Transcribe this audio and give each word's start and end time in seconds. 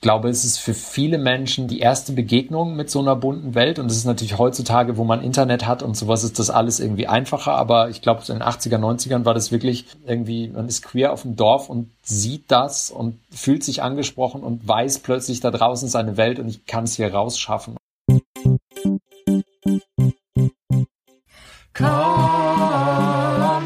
glaube, 0.00 0.28
es 0.30 0.44
ist 0.44 0.58
für 0.58 0.74
viele 0.74 1.18
Menschen 1.18 1.68
die 1.68 1.80
erste 1.80 2.12
Begegnung 2.12 2.74
mit 2.74 2.90
so 2.90 3.00
einer 3.00 3.16
bunten 3.16 3.54
Welt. 3.54 3.78
Und 3.78 3.90
es 3.90 3.98
ist 3.98 4.06
natürlich 4.06 4.38
heutzutage, 4.38 4.96
wo 4.96 5.04
man 5.04 5.22
Internet 5.22 5.66
hat 5.66 5.82
und 5.82 5.96
sowas, 5.96 6.24
ist 6.24 6.38
das 6.38 6.48
alles 6.50 6.80
irgendwie 6.80 7.06
einfacher. 7.06 7.52
Aber 7.52 7.90
ich 7.90 8.00
glaube, 8.00 8.22
in 8.28 8.34
den 8.34 8.42
80er, 8.42 8.78
90ern 8.78 9.24
war 9.24 9.34
das 9.34 9.52
wirklich 9.52 9.84
irgendwie, 10.06 10.48
man 10.48 10.68
ist 10.68 10.82
queer 10.82 11.12
auf 11.12 11.22
dem 11.22 11.36
Dorf 11.36 11.68
und 11.68 11.90
sieht 12.02 12.50
das 12.50 12.90
und 12.90 13.18
fühlt 13.30 13.62
sich 13.62 13.82
angesprochen 13.82 14.42
und 14.42 14.66
weiß 14.66 15.00
plötzlich, 15.00 15.40
da 15.40 15.50
draußen 15.50 15.88
seine 15.88 16.16
Welt 16.16 16.38
und 16.38 16.48
ich 16.48 16.64
kann 16.66 16.84
es 16.84 16.94
hier 16.96 17.12
rausschaffen. 17.12 17.76
Komm 21.74 21.88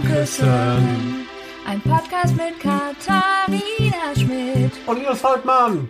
küssen. 0.02 1.26
Ein 1.66 1.80
Podcast 1.80 2.36
mit 2.36 2.60
Katharina 2.60 4.14
Schmidt 4.14 4.72
und 4.86 4.98
Linus 4.98 5.20
Volkmann. 5.20 5.88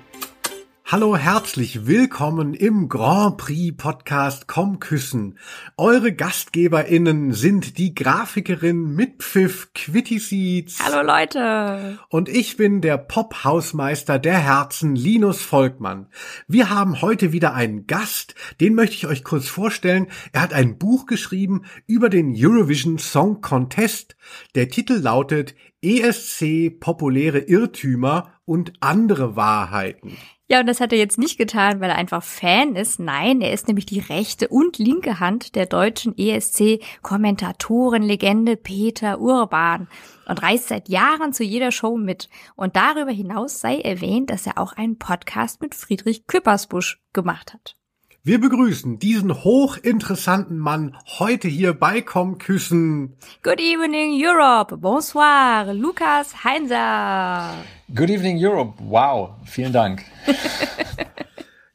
Hallo, 0.95 1.17
herzlich 1.17 1.89
willkommen 1.89 2.55
im 2.55 2.89
Grand 2.89 3.37
Prix 3.37 3.77
Podcast 3.77 4.47
Komm 4.47 4.79
Küssen. 4.79 5.41
Eure 5.77 6.13
GastgeberInnen 6.13 7.33
sind 7.33 7.79
die 7.79 7.97
Grafikerin 7.97 8.95
mit 8.95 9.21
Pfiff 9.21 9.73
Quitty 9.75 10.21
Seeds. 10.21 10.79
Hallo 10.85 11.05
Leute. 11.05 11.99
Und 12.11 12.29
ich 12.29 12.57
bin 12.57 12.81
der 12.81 12.97
Pop-Hausmeister 12.97 14.21
der 14.21 14.39
Herzen 14.39 14.95
Linus 14.95 15.43
Volkmann. 15.43 16.07
Wir 16.47 16.71
haben 16.71 17.03
heute 17.03 17.33
wieder 17.33 17.55
einen 17.55 17.89
Gast, 17.89 18.37
den 18.61 18.77
möchte 18.77 18.95
ich 18.95 19.09
euch 19.09 19.25
kurz 19.25 19.49
vorstellen. 19.49 20.07
Er 20.31 20.43
hat 20.43 20.53
ein 20.53 20.79
Buch 20.79 21.07
geschrieben 21.07 21.65
über 21.89 22.09
den 22.09 22.37
Eurovision 22.39 22.99
Song 22.99 23.41
Contest. 23.41 24.15
Der 24.55 24.69
Titel 24.69 24.95
lautet 24.95 25.57
ESC 25.83 26.79
populäre 26.79 27.41
Irrtümer 27.41 28.33
und 28.45 28.75
andere 28.79 29.35
Wahrheiten. 29.35 30.17
Ja, 30.47 30.61
und 30.61 30.67
das 30.67 30.81
hat 30.81 30.93
er 30.93 30.99
jetzt 30.99 31.17
nicht 31.17 31.39
getan, 31.39 31.81
weil 31.81 31.89
er 31.89 31.97
einfach 31.97 32.23
Fan 32.23 32.77
ist. 32.77 33.01
Nein, 33.01 33.41
er 33.41 33.55
ist 33.55 33.67
nämlich 33.67 33.87
die 33.87 34.01
rechte 34.01 34.49
und 34.49 34.77
linke 34.77 35.19
Hand 35.19 35.55
der 35.55 35.65
deutschen 35.65 36.15
ESC-Kommentatorenlegende 36.19 38.57
Peter 38.57 39.21
Urban 39.21 39.89
und 40.27 40.43
reist 40.43 40.69
seit 40.69 40.91
Jahren 40.91 41.33
zu 41.33 41.45
jeder 41.45 41.73
Show 41.73 41.97
mit. 41.97 42.29
Und 42.57 42.77
darüber 42.77 43.11
hinaus 43.11 43.61
sei 43.61 43.81
erwähnt, 43.81 44.29
dass 44.29 44.47
er 44.47 44.59
auch 44.59 44.75
einen 44.75 44.99
Podcast 44.99 45.63
mit 45.63 45.75
Friedrich 45.75 46.27
Küppersbusch 46.27 47.01
gemacht 47.15 47.55
hat. 47.55 47.79
Wir 48.27 48.41
begrüßen 48.41 48.99
diesen 48.99 49.45
hochinteressanten 49.45 50.57
Mann 50.57 50.97
heute 51.19 51.47
hier 51.47 51.75
bei 51.75 52.01
Komm 52.01 52.39
Küssen. 52.39 53.19
Good 53.43 53.61
evening 53.61 54.13
Europe. 54.15 54.79
Bonsoir. 54.79 55.75
Lukas 55.75 56.43
Heinzer. 56.43 57.53
Good 57.95 58.09
evening 58.09 58.39
Europe. 58.41 58.79
Wow. 58.79 59.33
Vielen 59.45 59.75
Dank. 59.75 60.05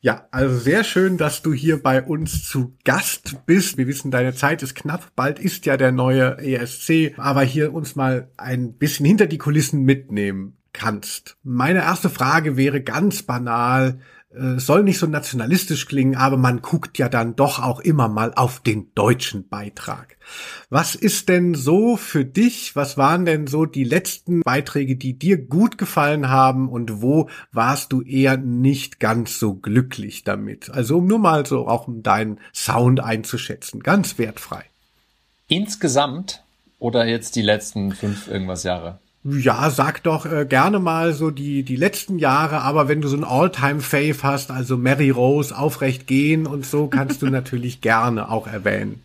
Ja, 0.02 0.30
also 0.32 0.58
sehr 0.58 0.86
schön, 0.86 1.18
dass 1.18 1.42
du 1.42 1.52
hier 1.52 1.84
bei 1.84 2.02
uns 2.02 2.48
zu 2.48 2.74
Gast 2.86 3.46
bist. 3.46 3.78
Wir 3.78 3.86
wissen, 3.86 4.12
deine 4.12 4.34
Zeit 4.34 4.64
ist 4.64 4.74
knapp. 4.74 5.12
Bald 5.14 5.40
ist 5.40 5.66
ja 5.66 5.76
der 5.76 5.92
neue 5.92 6.38
ESC, 6.38 7.16
aber 7.18 7.42
hier 7.42 7.74
uns 7.74 7.98
mal 7.98 8.32
ein 8.38 8.78
bisschen 8.78 9.06
hinter 9.06 9.26
die 9.26 9.38
Kulissen 9.38 9.84
mitnehmen 9.84 10.58
kannst. 10.72 11.36
Meine 11.44 11.80
erste 11.80 12.10
Frage 12.10 12.56
wäre 12.56 12.82
ganz 12.82 13.24
banal 13.24 14.00
äh, 14.32 14.60
soll 14.60 14.84
nicht 14.84 15.00
so 15.00 15.08
nationalistisch 15.08 15.88
klingen, 15.88 16.16
aber 16.16 16.38
man 16.38 16.62
guckt 16.62 17.00
ja 17.00 17.10
dann 17.10 17.36
doch 17.36 17.60
auch 17.60 17.80
immer 17.80 18.08
mal 18.08 18.34
auf 18.36 18.60
den 18.60 18.94
deutschen 18.94 19.48
Beitrag. 19.48 20.18
Was 20.70 20.94
ist 20.94 21.30
denn 21.30 21.56
so 21.56 21.98
für 21.98 22.26
dich, 22.26 22.76
was 22.76 22.96
waren 22.96 23.26
denn 23.26 23.48
so 23.48 23.66
die 23.66 23.84
letzten 23.84 24.42
Beiträge, 24.42 24.96
die 24.98 25.18
dir 25.18 25.44
gut 25.44 25.80
gefallen 25.80 26.30
haben 26.30 26.70
und 26.70 27.02
wo 27.02 27.28
warst 27.52 27.92
du 27.92 28.04
eher 28.04 28.38
nicht 28.38 29.00
ganz 29.00 29.40
so 29.40 29.56
glücklich 29.56 30.24
damit? 30.24 30.70
Also 30.70 31.00
um 31.00 31.08
nur 31.08 31.20
mal 31.20 31.48
so 31.48 31.68
auch 31.68 31.88
um 31.88 32.04
deinen 32.04 32.40
Sound 32.54 33.00
einzuschätzen, 33.00 33.82
ganz 33.82 34.20
wertfrei. 34.20 34.64
Insgesamt 35.48 36.44
oder 36.78 37.08
jetzt 37.08 37.36
die 37.36 37.42
letzten 37.42 37.94
fünf 37.94 38.28
irgendwas 38.28 38.62
Jahre? 38.62 39.00
Ja, 39.24 39.70
sag 39.70 40.04
doch 40.04 40.26
äh, 40.26 40.46
gerne 40.46 40.80
mal 40.80 41.14
so 41.14 41.30
die, 41.30 41.64
die 41.64 41.76
letzten 41.76 42.20
Jahre, 42.20 42.62
aber 42.62 42.88
wenn 42.88 43.02
du 43.02 43.10
so 43.10 43.18
ein 43.18 43.26
All-Time-Fave 43.26 44.24
hast, 44.24 44.50
also 44.50 44.78
Mary 44.78 45.10
Rose, 45.10 45.58
Aufrecht 45.58 46.08
gehen 46.08 46.48
und 46.48 46.66
so, 46.66 46.88
kannst 46.88 47.22
du 47.22 47.26
natürlich 47.30 47.82
gerne 47.82 48.32
auch 48.32 48.48
erwähnen. 48.48 49.04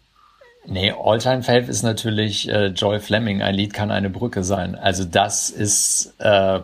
Nee, 0.66 0.92
All-Time-Fave 0.92 1.69
ist 1.69 1.82
natürlich 1.82 2.48
äh, 2.48 2.66
Joy 2.66 3.00
Fleming, 3.00 3.42
ein 3.42 3.56
Lied 3.56 3.74
kann 3.74 3.91
eine 3.91 4.08
Brücke 4.08 4.44
sein. 4.44 4.76
Also 4.76 5.04
das 5.04 5.50
ist, 5.50 6.14
äh, 6.19 6.60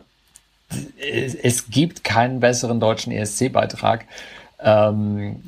es 1.42 1.70
gibt 1.70 2.04
keinen 2.04 2.38
besseren 2.38 2.78
deutschen 2.78 3.12
ESC-Beitrag. 3.12 4.04
Ähm, 4.62 5.42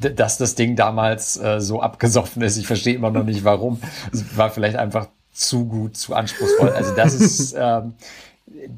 dass 0.00 0.38
das 0.38 0.56
Ding 0.56 0.74
damals 0.74 1.36
äh, 1.36 1.60
so 1.60 1.80
abgesoffen 1.82 2.42
ist. 2.42 2.56
Ich 2.56 2.66
verstehe 2.66 2.96
immer 2.96 3.12
noch 3.12 3.22
nicht 3.22 3.44
warum. 3.44 3.80
Es 4.12 4.36
war 4.36 4.50
vielleicht 4.50 4.74
einfach 4.74 5.06
zu 5.36 5.66
gut, 5.66 5.96
zu 5.96 6.14
anspruchsvoll. 6.14 6.70
Also 6.70 6.94
das 6.94 7.14
ist, 7.14 7.54
ähm, 7.58 7.94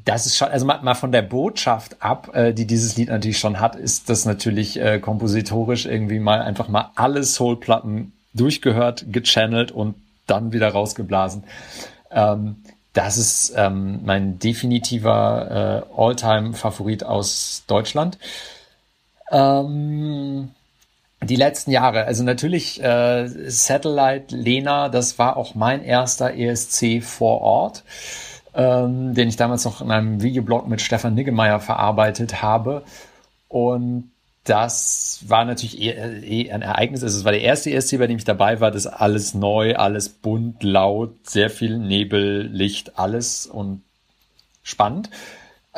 das 0.05 0.25
ist 0.25 0.37
schon, 0.37 0.49
also 0.49 0.65
mal, 0.65 0.81
mal 0.81 0.95
von 0.95 1.11
der 1.11 1.21
Botschaft 1.21 1.97
ab, 2.01 2.35
äh, 2.35 2.53
die 2.53 2.65
dieses 2.65 2.97
Lied 2.97 3.09
natürlich 3.09 3.39
schon 3.39 3.59
hat, 3.59 3.75
ist 3.75 4.09
das 4.09 4.25
natürlich 4.25 4.79
äh, 4.79 4.99
kompositorisch 4.99 5.85
irgendwie 5.85 6.19
mal 6.19 6.41
einfach 6.41 6.67
mal 6.67 6.91
alle 6.95 7.23
Soulplatten 7.23 8.13
durchgehört, 8.33 9.05
gechannelt 9.11 9.71
und 9.71 9.95
dann 10.27 10.53
wieder 10.53 10.69
rausgeblasen. 10.69 11.43
Ähm, 12.11 12.57
das 12.93 13.17
ist 13.17 13.53
ähm, 13.55 13.99
mein 14.03 14.39
definitiver 14.39 15.85
äh, 15.95 16.01
All-Time-Favorit 16.01 17.03
aus 17.03 17.63
Deutschland. 17.67 18.17
Ähm, 19.31 20.49
die 21.21 21.35
letzten 21.35 21.71
Jahre, 21.71 22.05
also 22.05 22.23
natürlich 22.23 22.81
äh, 22.81 23.27
Satellite 23.27 24.35
Lena, 24.35 24.89
das 24.89 25.19
war 25.19 25.37
auch 25.37 25.53
mein 25.53 25.83
erster 25.83 26.33
ESC 26.33 27.03
vor 27.03 27.41
Ort, 27.41 27.83
ähm, 28.53 29.13
den 29.13 29.27
ich 29.27 29.35
damals 29.35 29.65
noch 29.65 29.81
in 29.81 29.91
einem 29.91 30.21
Videoblog 30.21 30.67
mit 30.67 30.81
Stefan 30.81 31.15
Niggemeier 31.15 31.59
verarbeitet 31.59 32.41
habe. 32.41 32.83
Und 33.49 34.11
das 34.45 35.19
war 35.27 35.43
natürlich 35.45 35.79
eh, 35.81 35.91
eh 35.91 36.51
ein 36.51 36.61
Ereignis. 36.61 37.03
Also 37.03 37.19
es 37.19 37.25
war 37.25 37.33
der 37.33 37.41
erste 37.41 37.71
ESC, 37.71 37.99
bei 37.99 38.07
dem 38.07 38.17
ich 38.17 38.23
dabei 38.23 38.61
war. 38.61 38.71
Das 38.71 38.87
alles 38.87 39.33
neu, 39.33 39.75
alles 39.75 40.09
bunt, 40.09 40.63
laut, 40.63 41.27
sehr 41.27 41.49
viel 41.49 41.77
Nebel, 41.77 42.47
Licht, 42.47 42.97
alles 42.97 43.45
und 43.45 43.83
spannend. 44.63 45.09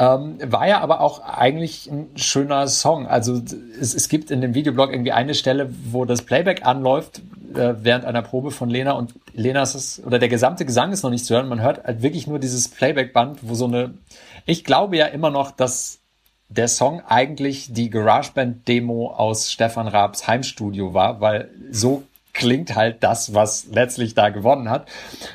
Ähm, 0.02 0.40
war 0.44 0.68
ja 0.68 0.80
aber 0.82 1.00
auch 1.02 1.20
eigentlich 1.20 1.86
ein 1.86 2.10
schöner 2.16 2.68
Song. 2.68 3.06
Also 3.06 3.40
es, 3.80 3.94
es 3.94 4.10
gibt 4.10 4.32
in 4.32 4.42
dem 4.42 4.56
Videoblog 4.56 4.92
irgendwie 4.92 5.12
eine 5.12 5.36
Stelle, 5.36 5.72
wo 5.92 6.06
das 6.06 6.24
Playback 6.24 6.66
anläuft 6.66 7.22
äh, 7.54 7.76
während 7.84 8.06
einer 8.06 8.24
Probe 8.24 8.50
von 8.50 8.68
Lena 8.68 8.94
und 8.94 9.14
Lena 9.34 9.62
ist 9.62 9.76
es, 9.76 10.02
oder 10.04 10.18
der 10.18 10.28
gesamte 10.28 10.66
Gesang 10.66 10.92
ist 10.92 11.04
noch 11.04 11.12
nicht 11.12 11.24
zu 11.24 11.36
hören. 11.36 11.48
Man 11.48 11.62
hört 11.62 11.84
halt 11.84 12.02
wirklich 12.02 12.26
nur 12.26 12.40
dieses 12.40 12.68
Playback-Band, 12.70 13.42
wo 13.44 13.54
so 13.54 13.66
eine, 13.66 13.94
ich 14.48 14.64
glaube 14.64 14.98
ja 14.98 15.06
immer 15.06 15.30
noch, 15.30 15.52
dass 15.52 16.00
der 16.50 16.68
Song 16.68 17.04
eigentlich 17.08 17.72
die 17.72 17.92
GarageBand-Demo 17.92 19.12
aus 19.12 19.52
Stefan 19.52 19.88
Raabs 19.88 20.26
Heimstudio 20.26 20.96
war, 20.96 21.22
weil 21.22 21.52
so 21.70 22.02
klingt 22.34 22.76
halt 22.76 23.04
das, 23.04 23.36
was 23.36 23.68
letztlich 23.68 24.16
da 24.16 24.30
gewonnen 24.30 24.68
hat. 24.72 24.88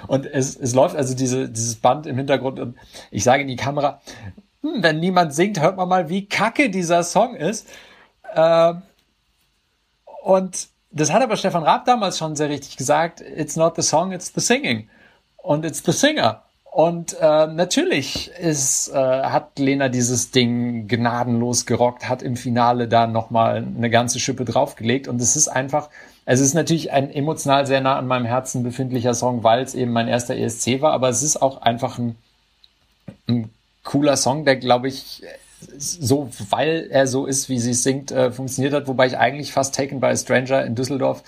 Und 0.09 0.27
es, 0.27 0.57
es 0.57 0.75
läuft 0.75 0.97
also 0.97 1.15
diese, 1.15 1.49
dieses 1.49 1.77
Band 1.77 2.07
im 2.07 2.17
Hintergrund 2.17 2.59
und 2.59 2.75
ich 3.13 3.23
sage 3.23 3.43
in 3.43 3.49
die 3.49 3.55
Kamera, 3.55 4.01
hm, 4.75 4.83
wenn 4.83 5.01
niemand 5.01 5.35
singt, 5.35 5.61
hört 5.61 5.77
man 5.77 5.89
mal, 5.89 6.09
wie 6.09 6.27
kacke 6.27 6.71
dieser 6.71 7.03
Song 7.03 7.37
ist. 7.37 7.69
Äh, 8.35 8.75
und 10.23 10.69
das 10.91 11.13
hat 11.13 11.23
aber 11.23 11.37
Stefan 11.37 11.63
Raab 11.63 11.85
damals 11.85 12.19
schon 12.19 12.37
sehr 12.37 12.49
richtig 12.49 12.77
gesagt. 12.77 13.21
It's 13.21 13.57
not 13.57 13.77
the 13.77 13.83
song, 13.83 14.13
it's 14.13 14.33
the 14.35 14.41
singing. 14.41 14.89
Und 15.37 15.65
it's 15.65 15.83
the 15.85 15.93
singer. 15.93 16.43
Und 16.77 17.17
äh, 17.21 17.47
natürlich 17.47 18.31
ist, 18.33 18.91
äh, 18.91 18.95
hat 18.97 19.59
Lena 19.59 19.89
dieses 19.89 20.31
Ding 20.31 20.89
gnadenlos 20.89 21.65
gerockt, 21.65 22.07
hat 22.09 22.23
im 22.23 22.37
Finale 22.37 22.87
da 22.87 23.07
nochmal 23.07 23.57
eine 23.57 23.89
ganze 23.89 24.21
Schippe 24.21 24.45
draufgelegt. 24.45 25.09
Und 25.09 25.21
es 25.23 25.37
ist 25.37 25.49
einfach, 25.49 25.89
es 26.27 26.41
ist 26.41 26.53
natürlich 26.53 26.93
ein 26.93 27.11
emotional 27.11 27.67
sehr 27.67 27.81
nah 27.81 27.97
an 27.97 28.07
meinem 28.07 28.27
Herzen 28.27 28.63
befindlicher 28.63 29.15
Song, 29.15 29.43
weil 29.43 29.63
es 29.63 29.75
eben 29.75 29.93
mein 29.93 30.09
erster 30.09 30.37
ESC 30.37 30.83
war. 30.83 30.93
Aber 30.93 31.09
es 31.09 31.23
ist 31.23 31.41
auch 31.41 31.63
einfach 31.63 31.99
ein, 31.99 32.17
ein 33.27 33.51
cooler 33.87 34.19
Song, 34.19 34.45
der, 34.45 34.57
glaube 34.57 34.89
ich, 34.89 35.23
so, 35.79 36.29
weil 36.51 36.89
er 36.91 37.07
so 37.07 37.25
ist, 37.25 37.49
wie 37.49 37.59
sie 37.59 37.73
singt, 37.73 38.13
äh, 38.13 38.31
funktioniert 38.31 38.75
hat. 38.75 38.89
Wobei 38.89 39.07
ich 39.07 39.17
eigentlich 39.17 39.53
fast 39.53 39.75
Taken 39.75 40.01
by 40.01 40.09
a 40.09 40.17
Stranger 40.17 40.65
in 40.67 40.75
Düsseldorf 40.75 41.23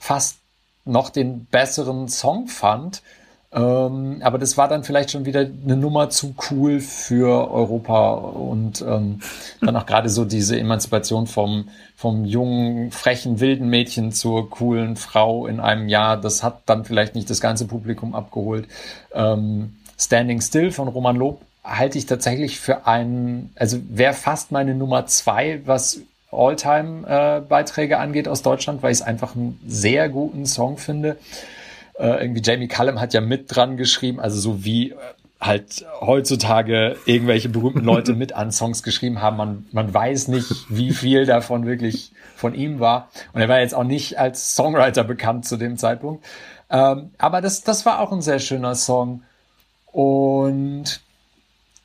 fast 0.00 0.38
noch 0.84 1.10
den 1.10 1.44
besseren 1.44 2.08
Song 2.08 2.48
fand. 2.48 3.02
Ähm, 3.50 4.18
aber 4.20 4.38
das 4.38 4.58
war 4.58 4.68
dann 4.68 4.84
vielleicht 4.84 5.10
schon 5.10 5.24
wieder 5.24 5.40
eine 5.40 5.76
Nummer 5.76 6.10
zu 6.10 6.34
cool 6.50 6.80
für 6.80 7.50
Europa 7.50 8.10
und 8.14 8.82
ähm, 8.82 9.20
dann 9.62 9.74
auch 9.76 9.86
gerade 9.86 10.10
so 10.10 10.26
diese 10.26 10.58
Emanzipation 10.58 11.26
vom, 11.26 11.68
vom 11.96 12.26
jungen, 12.26 12.90
frechen, 12.90 13.40
wilden 13.40 13.68
Mädchen 13.68 14.12
zur 14.12 14.50
coolen 14.50 14.96
Frau 14.96 15.46
in 15.46 15.60
einem 15.60 15.88
Jahr. 15.88 16.18
Das 16.18 16.42
hat 16.42 16.62
dann 16.66 16.84
vielleicht 16.84 17.14
nicht 17.14 17.30
das 17.30 17.40
ganze 17.40 17.66
Publikum 17.66 18.14
abgeholt. 18.14 18.68
Ähm, 19.14 19.76
Standing 19.98 20.42
Still 20.42 20.70
von 20.70 20.88
Roman 20.88 21.16
Lob 21.16 21.40
halte 21.68 21.98
ich 21.98 22.06
tatsächlich 22.06 22.58
für 22.58 22.86
einen, 22.86 23.52
also 23.56 23.78
wäre 23.88 24.14
fast 24.14 24.52
meine 24.52 24.74
Nummer 24.74 25.06
zwei, 25.06 25.60
was 25.64 26.00
All-Time-Beiträge 26.30 27.94
äh, 27.94 27.98
angeht 27.98 28.28
aus 28.28 28.42
Deutschland, 28.42 28.82
weil 28.82 28.92
ich 28.92 28.98
es 28.98 29.02
einfach 29.02 29.34
einen 29.34 29.58
sehr 29.66 30.08
guten 30.08 30.46
Song 30.46 30.76
finde. 30.78 31.16
Äh, 31.98 32.22
irgendwie 32.22 32.42
Jamie 32.42 32.68
Cullum 32.68 33.00
hat 33.00 33.14
ja 33.14 33.20
mit 33.20 33.54
dran 33.54 33.76
geschrieben, 33.76 34.20
also 34.20 34.38
so 34.38 34.64
wie 34.64 34.90
äh, 34.90 34.96
halt 35.40 35.86
heutzutage 36.00 36.96
irgendwelche 37.06 37.48
berühmten 37.48 37.84
Leute 37.84 38.12
mit 38.14 38.32
an 38.32 38.52
Songs 38.52 38.82
geschrieben 38.82 39.22
haben. 39.22 39.36
Man, 39.36 39.66
man 39.72 39.92
weiß 39.92 40.28
nicht, 40.28 40.50
wie 40.68 40.92
viel 40.92 41.26
davon 41.26 41.66
wirklich 41.66 42.12
von 42.36 42.54
ihm 42.54 42.78
war. 42.78 43.10
Und 43.32 43.40
er 43.40 43.48
war 43.48 43.60
jetzt 43.60 43.74
auch 43.74 43.84
nicht 43.84 44.18
als 44.18 44.54
Songwriter 44.54 45.04
bekannt 45.04 45.46
zu 45.46 45.56
dem 45.56 45.76
Zeitpunkt. 45.76 46.24
Ähm, 46.70 47.10
aber 47.18 47.40
das, 47.40 47.62
das 47.62 47.86
war 47.86 48.00
auch 48.00 48.12
ein 48.12 48.22
sehr 48.22 48.38
schöner 48.38 48.74
Song. 48.74 49.22
Und 49.92 51.00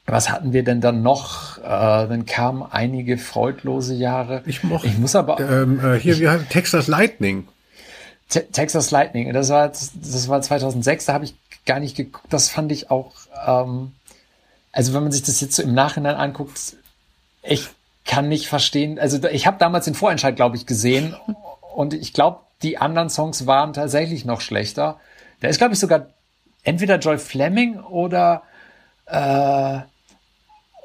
was 0.06 0.30
hatten 0.30 0.52
wir 0.52 0.64
denn 0.64 0.82
dann 0.82 1.02
noch? 1.02 1.58
Äh, 1.60 1.62
dann 1.64 2.26
kamen 2.26 2.64
einige 2.70 3.18
freudlose 3.18 3.94
Jahre. 3.94 4.44
Ich, 4.46 4.64
mochte, 4.64 4.88
ich 4.88 4.98
muss 4.98 5.16
aber 5.16 5.40
ähm, 5.40 5.80
äh, 5.84 5.98
hier 5.98 6.20
wir 6.20 6.32
haben 6.32 6.48
Texas 6.50 6.88
Lightning. 6.88 7.48
Te 8.30 8.46
Texas 8.52 8.92
Lightning, 8.92 9.32
das 9.32 9.50
war 9.50 9.70
das 9.70 10.28
war 10.28 10.42
2006. 10.42 11.06
Da 11.06 11.14
habe 11.14 11.26
ich 11.26 11.36
gar 11.66 11.80
nicht 11.80 11.96
geguckt. 11.96 12.26
Das 12.30 12.50
fand 12.50 12.72
ich 12.72 12.92
auch. 12.92 13.14
Ähm, 13.48 13.94
also 14.74 14.94
wenn 14.94 15.04
man 15.04 15.12
sich 15.12 15.24
das 15.24 15.40
jetzt 15.40 15.56
so 15.56 15.64
im 15.64 15.74
Nachhinein 15.74 16.16
anguckt, 16.16 16.76
ich 17.44 17.70
kann 18.06 18.28
nicht 18.28 18.48
verstehen. 18.48 19.00
Also 19.00 19.24
ich 19.30 19.48
habe 19.48 19.58
damals 19.58 19.86
den 19.86 19.96
Vorentscheid, 19.96 20.36
glaube 20.36 20.58
ich, 20.58 20.66
gesehen 20.66 21.16
und 21.76 21.94
ich 21.94 22.12
glaube, 22.12 22.40
die 22.62 22.78
anderen 22.78 23.10
Songs 23.10 23.46
waren 23.46 23.74
tatsächlich 23.74 24.26
noch 24.26 24.42
schlechter. 24.42 25.00
Da 25.40 25.48
ist, 25.48 25.58
glaube 25.58 25.74
ich, 25.74 25.80
sogar 25.80 26.08
entweder 26.64 26.98
Joy 26.98 27.18
Fleming 27.18 27.80
oder 27.80 28.44
äh, 29.06 29.80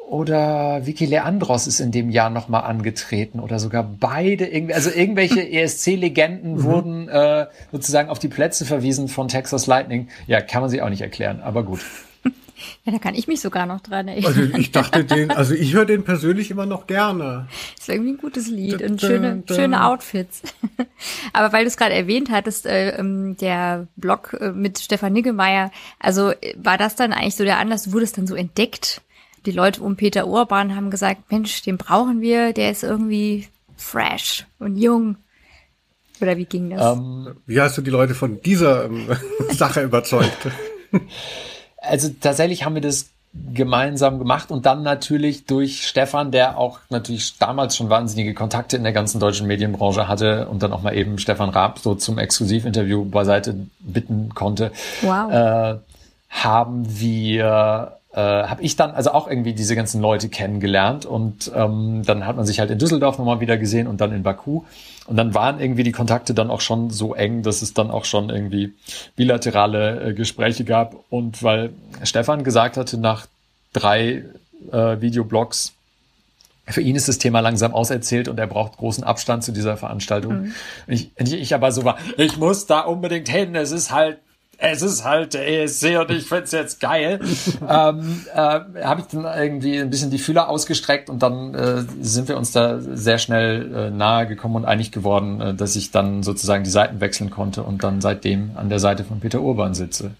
oder 0.08 0.86
Vicky 0.86 1.04
Leandros 1.04 1.66
ist 1.66 1.80
in 1.80 1.92
dem 1.92 2.08
Jahr 2.08 2.30
nochmal 2.30 2.64
angetreten 2.64 3.40
oder 3.40 3.58
sogar 3.58 3.82
beide 3.82 4.46
irgendwie, 4.46 4.74
also 4.74 4.90
irgendwelche 4.90 5.46
ESC-Legenden 5.52 6.54
mhm. 6.54 6.62
wurden 6.62 7.08
äh, 7.08 7.46
sozusagen 7.72 8.08
auf 8.08 8.18
die 8.18 8.28
Plätze 8.28 8.64
verwiesen 8.64 9.08
von 9.08 9.28
Texas 9.28 9.66
Lightning. 9.66 10.08
Ja, 10.26 10.40
kann 10.40 10.62
man 10.62 10.70
sich 10.70 10.80
auch 10.80 10.88
nicht 10.88 11.02
erklären, 11.02 11.40
aber 11.42 11.62
gut. 11.62 11.80
Ja, 12.84 12.90
da 12.90 12.98
kann 12.98 13.14
ich 13.14 13.28
mich 13.28 13.40
sogar 13.40 13.66
noch 13.66 13.80
dran 13.80 14.08
erinnern. 14.08 14.34
Also 14.36 14.58
ich 14.58 14.72
dachte 14.72 15.04
den, 15.04 15.30
also 15.30 15.54
ich 15.54 15.74
höre 15.74 15.84
den 15.84 16.02
persönlich 16.02 16.50
immer 16.50 16.66
noch 16.66 16.88
gerne. 16.88 17.46
Ist 17.78 17.88
irgendwie 17.88 18.10
ein 18.10 18.18
gutes 18.18 18.48
Lied 18.48 18.82
und 18.82 19.00
schöne, 19.00 19.44
schöne 19.46 19.84
Outfits. 19.84 20.42
Aber 21.32 21.52
weil 21.52 21.62
du 21.62 21.68
es 21.68 21.76
gerade 21.76 21.94
erwähnt 21.94 22.30
hattest, 22.32 22.66
äh, 22.66 22.96
ähm, 22.98 23.36
der 23.36 23.86
Blog 23.94 24.36
äh, 24.40 24.50
mit 24.50 24.80
Stefan 24.80 25.12
Niggemeier, 25.12 25.70
also 26.00 26.32
äh, 26.32 26.54
war 26.56 26.78
das 26.78 26.96
dann 26.96 27.12
eigentlich 27.12 27.36
so 27.36 27.44
der 27.44 27.58
Anlass, 27.58 27.84
du 27.84 27.92
wurdest 27.92 28.18
dann 28.18 28.26
so 28.26 28.34
entdeckt 28.34 29.02
die 29.48 29.56
Leute 29.56 29.80
um 29.82 29.96
Peter 29.96 30.26
Urban 30.26 30.76
haben 30.76 30.90
gesagt, 30.90 31.32
Mensch, 31.32 31.62
den 31.62 31.78
brauchen 31.78 32.20
wir, 32.20 32.52
der 32.52 32.70
ist 32.70 32.82
irgendwie 32.82 33.48
fresh 33.78 34.44
und 34.58 34.76
jung. 34.76 35.16
Oder 36.20 36.36
wie 36.36 36.44
ging 36.44 36.68
das? 36.68 36.98
Um, 36.98 37.28
ähm, 37.28 37.36
wie 37.46 37.58
hast 37.58 37.78
du 37.78 37.82
die 37.82 37.90
Leute 37.90 38.14
von 38.14 38.42
dieser 38.42 38.84
ähm, 38.84 39.08
Sache 39.50 39.82
überzeugt? 39.82 40.48
Also 41.80 42.08
tatsächlich 42.20 42.64
haben 42.64 42.74
wir 42.74 42.82
das 42.82 43.10
gemeinsam 43.54 44.18
gemacht 44.18 44.50
und 44.50 44.66
dann 44.66 44.82
natürlich 44.82 45.46
durch 45.46 45.86
Stefan, 45.86 46.32
der 46.32 46.58
auch 46.58 46.80
natürlich 46.90 47.38
damals 47.38 47.76
schon 47.76 47.88
wahnsinnige 47.88 48.34
Kontakte 48.34 48.76
in 48.76 48.82
der 48.82 48.92
ganzen 48.92 49.20
deutschen 49.20 49.46
Medienbranche 49.46 50.08
hatte 50.08 50.48
und 50.48 50.62
dann 50.62 50.72
auch 50.72 50.82
mal 50.82 50.96
eben 50.96 51.18
Stefan 51.18 51.50
Raab 51.50 51.78
so 51.78 51.94
zum 51.94 52.18
Exklusivinterview 52.18 53.04
beiseite 53.04 53.54
bitten 53.78 54.34
konnte, 54.34 54.72
wow. 55.02 55.30
äh, 55.30 55.78
haben 56.28 57.00
wir 57.00 57.97
äh, 58.18 58.48
habe 58.48 58.62
ich 58.62 58.74
dann 58.74 58.90
also 58.90 59.12
auch 59.12 59.28
irgendwie 59.28 59.52
diese 59.52 59.76
ganzen 59.76 60.02
Leute 60.02 60.28
kennengelernt 60.28 61.06
und 61.06 61.52
ähm, 61.54 62.02
dann 62.04 62.26
hat 62.26 62.36
man 62.36 62.44
sich 62.44 62.58
halt 62.58 62.68
in 62.68 62.78
Düsseldorf 62.78 63.16
nochmal 63.16 63.38
wieder 63.38 63.56
gesehen 63.56 63.86
und 63.86 64.00
dann 64.00 64.12
in 64.12 64.24
Baku 64.24 64.62
und 65.06 65.16
dann 65.16 65.34
waren 65.34 65.60
irgendwie 65.60 65.84
die 65.84 65.92
Kontakte 65.92 66.34
dann 66.34 66.50
auch 66.50 66.60
schon 66.60 66.90
so 66.90 67.14
eng, 67.14 67.44
dass 67.44 67.62
es 67.62 67.74
dann 67.74 67.92
auch 67.92 68.04
schon 68.04 68.28
irgendwie 68.28 68.74
bilaterale 69.14 70.08
äh, 70.08 70.14
Gespräche 70.14 70.64
gab 70.64 70.96
und 71.10 71.44
weil 71.44 71.70
Stefan 72.02 72.42
gesagt 72.42 72.76
hatte 72.76 72.98
nach 72.98 73.26
drei 73.72 74.24
äh, 74.72 75.00
Videoblogs 75.00 75.74
für 76.66 76.80
ihn 76.82 76.96
ist 76.96 77.08
das 77.08 77.18
Thema 77.18 77.38
langsam 77.38 77.72
auserzählt 77.72 78.26
und 78.26 78.38
er 78.38 78.48
braucht 78.48 78.78
großen 78.78 79.04
Abstand 79.04 79.42
zu 79.42 79.52
dieser 79.52 79.78
Veranstaltung. 79.78 80.42
Mhm. 80.42 80.54
Ich, 80.86 81.12
ich 81.16 81.54
aber 81.54 81.72
so 81.72 81.84
war, 81.84 81.96
ich 82.18 82.36
muss 82.36 82.66
da 82.66 82.80
unbedingt 82.80 83.28
hin, 83.28 83.54
es 83.54 83.70
ist 83.70 83.90
halt 83.90 84.18
es 84.60 84.82
ist 84.82 85.04
halt 85.04 85.34
der 85.34 85.48
ESC 85.48 85.98
und 86.00 86.10
ich 86.10 86.24
find's 86.24 86.50
jetzt 86.50 86.80
geil, 86.80 87.20
ähm, 87.68 88.26
äh, 88.34 88.38
habe 88.38 89.00
ich 89.00 89.06
dann 89.06 89.24
irgendwie 89.24 89.78
ein 89.78 89.88
bisschen 89.88 90.10
die 90.10 90.18
Fühler 90.18 90.48
ausgestreckt 90.48 91.08
und 91.08 91.22
dann 91.22 91.54
äh, 91.54 91.84
sind 92.00 92.28
wir 92.28 92.36
uns 92.36 92.50
da 92.50 92.80
sehr 92.80 93.18
schnell 93.18 93.74
äh, 93.74 93.90
nahe 93.90 94.26
gekommen 94.26 94.56
und 94.56 94.64
einig 94.64 94.90
geworden, 94.90 95.40
äh, 95.40 95.54
dass 95.54 95.76
ich 95.76 95.92
dann 95.92 96.24
sozusagen 96.24 96.64
die 96.64 96.70
Seiten 96.70 97.00
wechseln 97.00 97.30
konnte 97.30 97.62
und 97.62 97.84
dann 97.84 98.00
seitdem 98.00 98.50
an 98.56 98.68
der 98.68 98.80
Seite 98.80 99.04
von 99.04 99.20
Peter 99.20 99.40
Urban 99.40 99.74
sitze. 99.74 100.10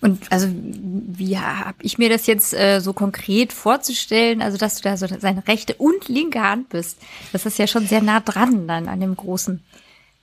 Und 0.00 0.30
also 0.30 0.46
wie 0.52 1.38
habe 1.38 1.78
ich 1.82 1.98
mir 1.98 2.08
das 2.10 2.26
jetzt 2.26 2.54
äh, 2.54 2.80
so 2.80 2.92
konkret 2.92 3.52
vorzustellen, 3.52 4.42
also 4.42 4.58
dass 4.58 4.76
du 4.76 4.82
da 4.82 4.96
so 4.96 5.06
seine 5.06 5.48
rechte 5.48 5.74
und 5.74 6.08
linke 6.08 6.40
Hand 6.40 6.68
bist? 6.68 6.98
Das 7.32 7.46
ist 7.46 7.58
ja 7.58 7.66
schon 7.66 7.86
sehr 7.86 8.02
nah 8.02 8.20
dran 8.20 8.68
dann 8.68 8.88
an 8.88 9.00
dem 9.00 9.16
großen 9.16 9.60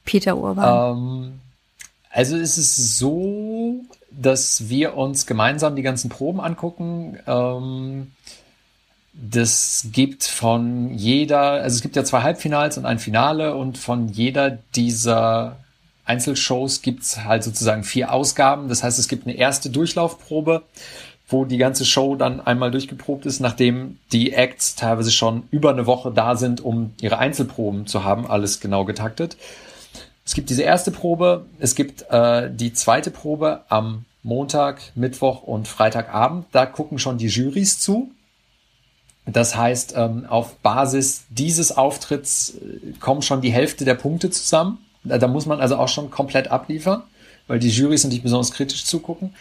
Peter 0.06 0.38
Urban. 0.38 0.98
Ähm, 0.98 1.40
also 2.16 2.38
ist 2.38 2.58
es 2.58 2.98
so, 2.98 3.82
dass 4.10 4.70
wir 4.70 4.96
uns 4.96 5.26
gemeinsam 5.26 5.76
die 5.76 5.82
ganzen 5.82 6.08
Proben 6.08 6.40
angucken. 6.40 7.20
Ähm, 7.28 8.14
das 9.12 9.88
gibt 9.92 10.24
von 10.24 10.94
jeder, 10.94 11.40
also 11.42 11.76
es 11.76 11.82
gibt 11.82 11.98
ja 11.98 12.06
zwei 12.06 12.22
Halbfinals 12.22 12.78
und 12.78 12.86
ein 12.86 13.00
Finale 13.00 13.54
und 13.56 13.78
von 13.78 14.08
jeder 14.08 14.60
dieser 14.76 15.58
Einzelshows 16.06 16.82
gibt's 16.82 17.26
halt 17.26 17.44
sozusagen 17.44 17.84
vier 17.84 18.14
Ausgaben. 18.14 18.70
Das 18.70 18.82
heißt, 18.82 18.98
es 18.98 19.10
gibt 19.10 19.28
eine 19.28 19.36
erste 19.36 19.70
Durchlaufprobe, 19.70 20.64
wo 21.28 21.44
die 21.44 21.58
ganze 21.58 21.84
Show 21.84 22.16
dann 22.16 22.40
einmal 22.40 22.72
durchgeprobt 22.72 23.26
ist, 23.26 23.42
nachdem 23.42 24.00
die 24.14 24.32
Acts 24.32 24.76
teilweise 24.76 25.12
schon 25.12 25.44
über 25.52 25.72
eine 25.72 25.86
Woche 25.86 26.14
da 26.14 26.38
sind, 26.38 26.62
um 26.62 26.94
ihre 27.02 27.18
Einzelproben 27.18 27.88
zu 27.88 28.06
haben, 28.06 28.26
alles 28.26 28.62
genau 28.62 28.86
getaktet. 28.86 29.36
Es 30.26 30.34
gibt 30.34 30.50
diese 30.50 30.64
erste 30.64 30.90
Probe, 30.90 31.46
es 31.60 31.76
gibt 31.76 32.10
äh, 32.10 32.50
die 32.52 32.74
zweite 32.74 33.12
Probe 33.12 33.62
am 33.70 34.06
Montag, 34.24 34.82
Mittwoch 34.96 35.44
und 35.44 35.68
Freitagabend. 35.68 36.48
Da 36.52 36.66
gucken 36.66 36.98
schon 36.98 37.20
die 37.20 37.28
Jurys 37.28 37.80
zu. 37.80 38.10
Das 39.28 39.56
heißt, 39.56 39.94
ähm, 39.96 40.26
auf 40.28 40.56
Basis 40.58 41.26
dieses 41.30 41.78
Auftritts 41.78 42.56
äh, 42.56 42.94
kommen 43.00 43.22
schon 43.22 43.42
die 43.42 43.52
Hälfte 43.52 43.86
der 43.86 43.94
Punkte 43.94 44.32
zusammen. 44.32 44.80
Da, 45.04 45.28
muss 45.28 45.46
man 45.46 45.60
also 45.60 45.78
auch 45.78 45.88
schon 45.88 46.10
komplett 46.10 46.48
abliefern, 46.48 47.04
weil 47.46 47.60
die 47.60 47.70
Jurys 47.70 48.04
natürlich 48.04 48.24
besonders 48.24 48.52
kritisch 48.52 48.86
zugucken. 48.86 49.36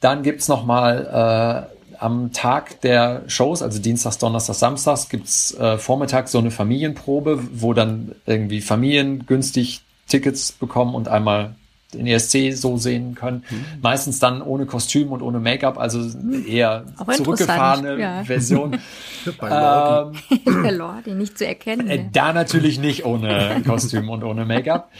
Dann 0.00 0.24
gibt's 0.24 0.48
noch 0.48 0.64
mal 0.64 1.68
äh, 1.92 1.96
am 1.98 2.32
Tag 2.32 2.80
der 2.80 3.22
Shows, 3.28 3.62
also 3.62 3.78
Dienstags, 3.78 4.18
Donnerstags, 4.18 4.58
Samstags, 4.58 5.08
gibt's 5.08 5.54
äh, 5.54 5.78
vormittags 5.78 6.32
so 6.32 6.38
eine 6.38 6.50
Familienprobe, 6.50 7.40
wo 7.52 7.72
dann 7.72 8.16
irgendwie 8.26 8.60
Familien 8.60 9.26
günstig 9.26 9.83
Tickets 10.14 10.52
bekommen 10.52 10.94
und 10.94 11.08
einmal 11.08 11.54
den 11.92 12.06
ESC 12.06 12.52
so 12.52 12.76
sehen 12.76 13.14
können. 13.14 13.44
Mhm. 13.50 13.64
Meistens 13.82 14.18
dann 14.18 14.42
ohne 14.42 14.66
Kostüm 14.66 15.12
und 15.12 15.22
ohne 15.22 15.38
Make-up, 15.40 15.78
also 15.78 16.00
eher 16.46 16.84
Auch 16.96 17.12
zurückgefahrene 17.12 17.98
ja. 17.98 18.24
Version. 18.24 18.74
ähm, 19.26 20.12
Der 20.62 20.72
Lordi 20.72 21.14
nicht 21.14 21.38
zu 21.38 21.46
erkennen. 21.46 21.88
Äh, 21.88 21.98
ne? 21.98 22.10
Da 22.12 22.32
natürlich 22.32 22.78
nicht 22.78 23.04
ohne 23.04 23.62
Kostüm 23.66 24.08
und 24.08 24.24
ohne 24.24 24.44
Make-up. 24.44 24.90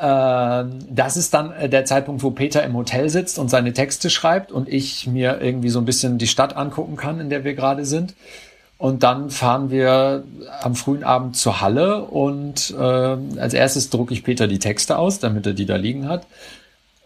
Ähm, 0.00 0.78
das 0.90 1.16
ist 1.16 1.34
dann 1.34 1.52
äh, 1.52 1.68
der 1.68 1.84
Zeitpunkt, 1.84 2.22
wo 2.22 2.30
Peter 2.30 2.62
im 2.62 2.74
Hotel 2.74 3.08
sitzt 3.08 3.38
und 3.38 3.48
seine 3.48 3.72
Texte 3.72 4.10
schreibt 4.10 4.52
und 4.52 4.68
ich 4.68 5.06
mir 5.06 5.40
irgendwie 5.40 5.70
so 5.70 5.80
ein 5.80 5.84
bisschen 5.84 6.18
die 6.18 6.28
Stadt 6.28 6.56
angucken 6.56 6.96
kann, 6.96 7.20
in 7.20 7.30
der 7.30 7.44
wir 7.44 7.54
gerade 7.54 7.84
sind. 7.84 8.14
Und 8.78 9.02
dann 9.02 9.30
fahren 9.30 9.70
wir 9.70 10.22
am 10.62 10.76
frühen 10.76 11.02
Abend 11.02 11.36
zur 11.36 11.60
Halle 11.60 12.04
und 12.04 12.72
äh, 12.78 12.82
als 12.82 13.52
erstes 13.52 13.90
drucke 13.90 14.14
ich 14.14 14.22
Peter 14.22 14.46
die 14.46 14.60
Texte 14.60 14.98
aus, 14.98 15.18
damit 15.18 15.46
er 15.46 15.52
die 15.52 15.66
da 15.66 15.74
liegen 15.74 16.08
hat. 16.08 16.26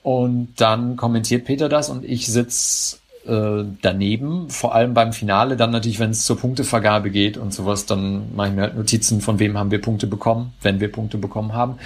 Und 0.02 0.54
dann 0.58 0.96
kommentiert 0.96 1.46
Peter 1.46 1.70
das 1.70 1.88
und 1.88 2.04
ich 2.04 2.26
sitz 2.26 3.00
äh, 3.26 3.64
daneben, 3.80 4.50
vor 4.50 4.74
allem 4.74 4.92
beim 4.92 5.14
Finale, 5.14 5.56
dann 5.56 5.70
natürlich, 5.70 5.98
wenn 5.98 6.10
es 6.10 6.26
zur 6.26 6.38
Punktevergabe 6.38 7.10
geht 7.10 7.38
und 7.38 7.54
sowas, 7.54 7.86
dann 7.86 8.34
mache 8.34 8.48
ich 8.48 8.54
mir 8.54 8.62
halt 8.62 8.76
Notizen, 8.76 9.22
von 9.22 9.38
wem 9.38 9.56
haben 9.56 9.70
wir 9.70 9.80
Punkte 9.80 10.06
bekommen, 10.06 10.52
wenn 10.60 10.78
wir 10.78 10.92
Punkte 10.92 11.16
bekommen 11.16 11.54
haben. 11.54 11.78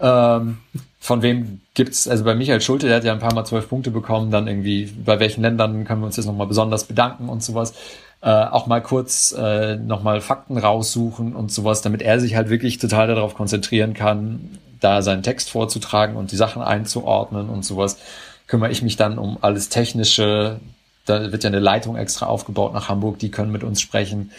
Ähm, 0.00 0.58
von 0.98 1.22
wem 1.22 1.60
gibt's, 1.74 2.08
also 2.08 2.24
bei 2.24 2.34
Michael 2.34 2.60
Schulte, 2.60 2.88
der 2.88 2.96
hat 2.96 3.04
ja 3.04 3.12
ein 3.12 3.18
paar 3.20 3.34
Mal 3.34 3.44
zwölf 3.44 3.68
Punkte 3.68 3.90
bekommen, 3.92 4.30
dann 4.30 4.48
irgendwie, 4.48 4.92
bei 5.04 5.20
welchen 5.20 5.42
Ländern 5.42 5.84
können 5.84 6.00
wir 6.00 6.06
uns 6.06 6.16
jetzt 6.16 6.26
nochmal 6.26 6.46
besonders 6.46 6.84
bedanken 6.84 7.28
und 7.28 7.42
sowas 7.42 7.74
äh, 8.20 8.30
auch 8.30 8.66
mal 8.66 8.82
kurz 8.82 9.32
äh, 9.32 9.76
nochmal 9.76 10.20
Fakten 10.20 10.58
raussuchen 10.58 11.34
und 11.34 11.52
sowas, 11.52 11.82
damit 11.82 12.02
er 12.02 12.18
sich 12.20 12.34
halt 12.34 12.50
wirklich 12.50 12.78
total 12.78 13.06
darauf 13.06 13.34
konzentrieren 13.34 13.94
kann, 13.94 14.58
da 14.80 15.02
seinen 15.02 15.22
Text 15.22 15.50
vorzutragen 15.50 16.16
und 16.16 16.32
die 16.32 16.36
Sachen 16.36 16.62
einzuordnen 16.62 17.48
und 17.48 17.64
sowas, 17.64 17.98
kümmere 18.46 18.70
ich 18.70 18.82
mich 18.82 18.96
dann 18.96 19.18
um 19.18 19.38
alles 19.40 19.68
Technische, 19.68 20.60
da 21.04 21.32
wird 21.32 21.44
ja 21.44 21.48
eine 21.48 21.60
Leitung 21.60 21.96
extra 21.96 22.26
aufgebaut 22.26 22.72
nach 22.72 22.88
Hamburg, 22.88 23.18
die 23.18 23.30
können 23.30 23.52
mit 23.52 23.64
uns 23.64 23.80
sprechen. 23.80 24.32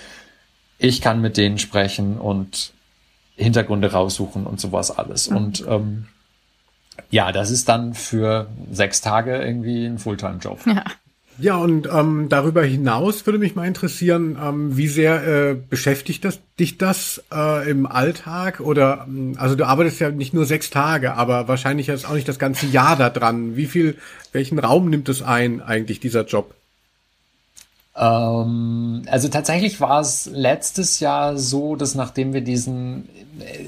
Ich 0.78 1.02
kann 1.02 1.22
mit 1.22 1.38
denen 1.38 1.58
sprechen 1.58 2.18
und 2.18 2.74
Hintergründe 3.36 3.92
raussuchen 3.92 4.46
und 4.46 4.60
sowas 4.60 4.92
alles. 4.92 5.30
Mhm. 5.30 5.38
Und 5.38 5.66
ähm, 5.68 6.08
ja, 7.10 7.32
das 7.32 7.50
ist 7.50 7.70
dann 7.70 7.94
für 7.94 8.48
sechs 8.72 9.02
Tage 9.02 9.38
irgendwie 9.38 9.86
ein 9.86 10.00
Fulltime-Job. 10.00 10.60
Ja. 10.66 10.84
Ja, 11.42 11.56
und 11.56 11.88
ähm, 11.92 12.28
darüber 12.28 12.64
hinaus 12.64 13.26
würde 13.26 13.40
mich 13.40 13.56
mal 13.56 13.66
interessieren, 13.66 14.38
ähm, 14.42 14.76
wie 14.76 14.88
sehr 14.88 15.26
äh, 15.26 15.56
beschäftigt 15.56 16.26
das, 16.26 16.40
dich 16.60 16.78
das 16.78 17.24
äh, 17.34 17.70
im 17.70 17.86
Alltag? 17.86 18.60
Oder 18.60 19.06
ähm, 19.08 19.36
also 19.38 19.56
du 19.56 19.66
arbeitest 19.66 20.02
ja 20.02 20.10
nicht 20.12 20.34
nur 20.34 20.46
sechs 20.46 20.70
Tage, 20.70 21.14
aber 21.14 21.48
wahrscheinlich 21.48 21.88
jetzt 21.88 22.06
auch 22.06 22.14
nicht 22.14 22.28
das 22.28 22.40
ganze 22.40 22.66
Jahr 22.66 22.98
da 22.98 23.10
dran. 23.10 23.56
Wie 23.56 23.68
viel, 23.68 23.96
welchen 24.34 24.60
Raum 24.60 24.90
nimmt 24.90 25.08
es 25.08 25.22
ein, 25.22 25.62
eigentlich, 25.62 26.02
dieser 26.02 26.26
Job? 26.26 26.54
Ähm, 27.96 29.04
also 29.08 29.30
tatsächlich 29.30 29.80
war 29.80 30.02
es 30.02 30.30
letztes 30.34 31.00
Jahr 31.00 31.38
so, 31.38 31.76
dass 31.78 31.96
nachdem 31.96 32.34
wir 32.34 32.42
diesen 32.42 33.08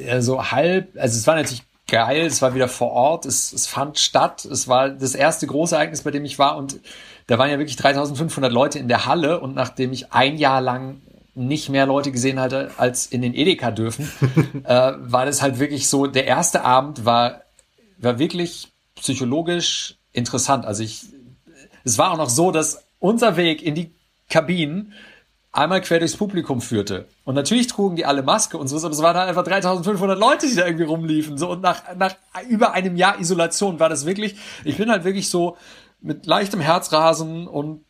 äh, 0.05 0.21
so 0.21 0.51
halb, 0.51 0.89
also 0.97 1.17
es 1.17 1.25
war 1.25 1.35
natürlich 1.35 1.63
geil, 1.91 2.25
es 2.25 2.41
war 2.41 2.55
wieder 2.55 2.69
vor 2.69 2.91
Ort, 2.91 3.25
es, 3.25 3.51
es 3.51 3.67
fand 3.67 3.99
statt, 3.99 4.45
es 4.45 4.69
war 4.69 4.89
das 4.89 5.13
erste 5.13 5.45
große 5.45 5.75
Ereignis, 5.75 6.03
bei 6.03 6.11
dem 6.11 6.23
ich 6.23 6.39
war 6.39 6.55
und 6.55 6.79
da 7.27 7.37
waren 7.37 7.49
ja 7.51 7.59
wirklich 7.59 7.75
3500 7.75 8.51
Leute 8.51 8.79
in 8.79 8.87
der 8.87 9.05
Halle 9.05 9.41
und 9.41 9.55
nachdem 9.55 9.91
ich 9.91 10.13
ein 10.13 10.37
Jahr 10.37 10.61
lang 10.61 11.01
nicht 11.35 11.69
mehr 11.69 11.85
Leute 11.85 12.13
gesehen 12.13 12.39
hatte, 12.39 12.71
als 12.77 13.07
in 13.07 13.21
den 13.21 13.33
Edeka 13.33 13.71
dürfen, 13.71 14.09
äh, 14.63 14.93
war 14.99 15.25
das 15.25 15.41
halt 15.41 15.59
wirklich 15.59 15.89
so, 15.89 16.07
der 16.07 16.25
erste 16.25 16.63
Abend 16.63 17.05
war, 17.05 17.41
war 17.97 18.19
wirklich 18.19 18.69
psychologisch 18.95 19.95
interessant. 20.13 20.65
Also 20.65 20.83
ich, 20.83 21.03
es 21.83 21.97
war 21.97 22.11
auch 22.11 22.17
noch 22.17 22.29
so, 22.29 22.51
dass 22.51 22.85
unser 22.99 23.35
Weg 23.35 23.61
in 23.61 23.75
die 23.75 23.91
Kabinen 24.29 24.93
einmal 25.51 25.81
quer 25.81 25.99
durchs 25.99 26.15
Publikum 26.15 26.61
führte. 26.61 27.07
Und 27.25 27.35
natürlich 27.35 27.67
trugen 27.67 27.95
die 27.95 28.05
alle 28.05 28.23
Maske 28.23 28.57
und 28.57 28.67
so, 28.67 28.77
aber 28.77 28.91
es 28.91 29.01
waren 29.01 29.17
halt 29.17 29.29
einfach 29.29 29.43
3500 29.43 30.17
Leute, 30.17 30.47
die 30.47 30.55
da 30.55 30.65
irgendwie 30.65 30.85
rumliefen. 30.85 31.37
So, 31.37 31.49
und 31.49 31.61
nach, 31.61 31.95
nach 31.95 32.15
über 32.49 32.73
einem 32.73 32.95
Jahr 32.95 33.19
Isolation 33.19 33.79
war 33.79 33.89
das 33.89 34.05
wirklich, 34.05 34.35
ich 34.63 34.77
bin 34.77 34.89
halt 34.89 35.03
wirklich 35.03 35.29
so, 35.29 35.57
mit 36.01 36.25
leichtem 36.25 36.59
Herzrasen 36.59 37.47
und 37.47 37.85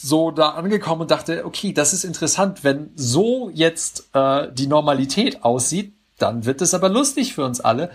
so 0.00 0.30
da 0.30 0.50
angekommen 0.50 1.02
und 1.02 1.10
dachte, 1.10 1.44
okay, 1.44 1.72
das 1.72 1.92
ist 1.92 2.04
interessant. 2.04 2.62
Wenn 2.62 2.90
so 2.94 3.50
jetzt 3.52 4.10
äh, 4.14 4.48
die 4.52 4.68
Normalität 4.68 5.42
aussieht, 5.42 5.94
dann 6.18 6.44
wird 6.44 6.60
es 6.62 6.74
aber 6.74 6.88
lustig 6.88 7.34
für 7.34 7.44
uns 7.44 7.60
alle. 7.60 7.90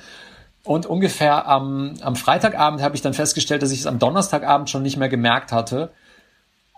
Und 0.65 0.85
ungefähr 0.85 1.47
am, 1.47 1.93
am 2.01 2.15
Freitagabend 2.15 2.81
habe 2.81 2.95
ich 2.95 3.01
dann 3.01 3.13
festgestellt, 3.13 3.61
dass 3.61 3.71
ich 3.71 3.81
es 3.81 3.85
am 3.85 3.99
Donnerstagabend 3.99 4.69
schon 4.69 4.81
nicht 4.81 4.97
mehr 4.97 5.09
gemerkt 5.09 5.51
hatte. 5.51 5.91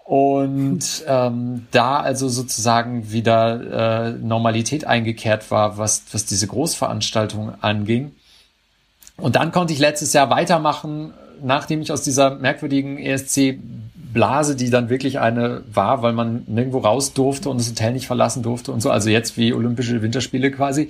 Und 0.05 1.03
ähm, 1.07 1.67
da 1.71 1.99
also 1.99 2.29
sozusagen 2.29 3.11
wieder 3.11 4.11
äh, 4.11 4.11
Normalität 4.11 4.85
eingekehrt 4.85 5.51
war, 5.51 5.77
was, 5.77 6.03
was 6.11 6.25
diese 6.25 6.47
Großveranstaltung 6.47 7.55
anging. 7.61 8.13
Und 9.17 9.35
dann 9.35 9.51
konnte 9.51 9.73
ich 9.73 9.79
letztes 9.79 10.13
Jahr 10.13 10.29
weitermachen 10.29 11.13
nachdem 11.41 11.81
ich 11.81 11.91
aus 11.91 12.01
dieser 12.01 12.35
merkwürdigen 12.35 12.97
ESC-Blase, 12.97 14.55
die 14.55 14.69
dann 14.69 14.89
wirklich 14.89 15.19
eine 15.19 15.63
war, 15.71 16.01
weil 16.01 16.13
man 16.13 16.43
nirgendwo 16.47 16.79
raus 16.79 17.13
durfte 17.13 17.49
und 17.49 17.59
das 17.59 17.69
Hotel 17.69 17.93
nicht 17.93 18.07
verlassen 18.07 18.43
durfte 18.43 18.71
und 18.71 18.81
so, 18.81 18.89
also 18.89 19.09
jetzt 19.09 19.37
wie 19.37 19.53
Olympische 19.53 20.01
Winterspiele 20.01 20.51
quasi, 20.51 20.89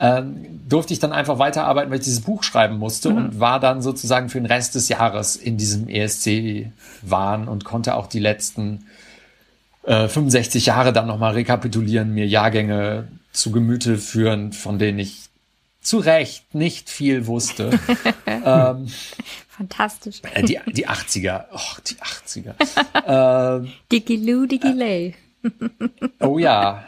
ähm, 0.00 0.60
durfte 0.68 0.92
ich 0.92 1.00
dann 1.00 1.12
einfach 1.12 1.38
weiterarbeiten, 1.38 1.90
weil 1.90 1.98
ich 1.98 2.04
dieses 2.04 2.20
Buch 2.20 2.42
schreiben 2.42 2.78
musste 2.78 3.10
mhm. 3.10 3.16
und 3.16 3.40
war 3.40 3.60
dann 3.60 3.82
sozusagen 3.82 4.28
für 4.28 4.38
den 4.38 4.46
Rest 4.46 4.74
des 4.74 4.88
Jahres 4.88 5.36
in 5.36 5.56
diesem 5.56 5.88
ESC-Wahn 5.88 7.48
und 7.48 7.64
konnte 7.64 7.94
auch 7.94 8.06
die 8.06 8.20
letzten 8.20 8.86
äh, 9.84 10.08
65 10.08 10.66
Jahre 10.66 10.92
dann 10.92 11.06
nochmal 11.06 11.32
rekapitulieren, 11.32 12.14
mir 12.14 12.26
Jahrgänge 12.26 13.08
zu 13.32 13.50
Gemüte 13.50 13.98
führen, 13.98 14.52
von 14.52 14.78
denen 14.78 14.98
ich 14.98 15.28
zu 15.80 15.98
Recht 15.98 16.54
nicht 16.54 16.90
viel 16.90 17.26
wusste. 17.26 17.70
ähm, 18.26 18.88
Fantastisch. 19.48 20.20
Äh, 20.34 20.42
die, 20.42 20.60
die 20.66 20.88
80er. 20.88 21.46
Oh, 21.52 21.80
die 21.86 21.96
80er. 21.96 22.54
ähm, 23.62 23.72
Digiloo, 23.90 24.46
Digilay. 24.46 25.14
oh 26.20 26.38
ja. 26.38 26.84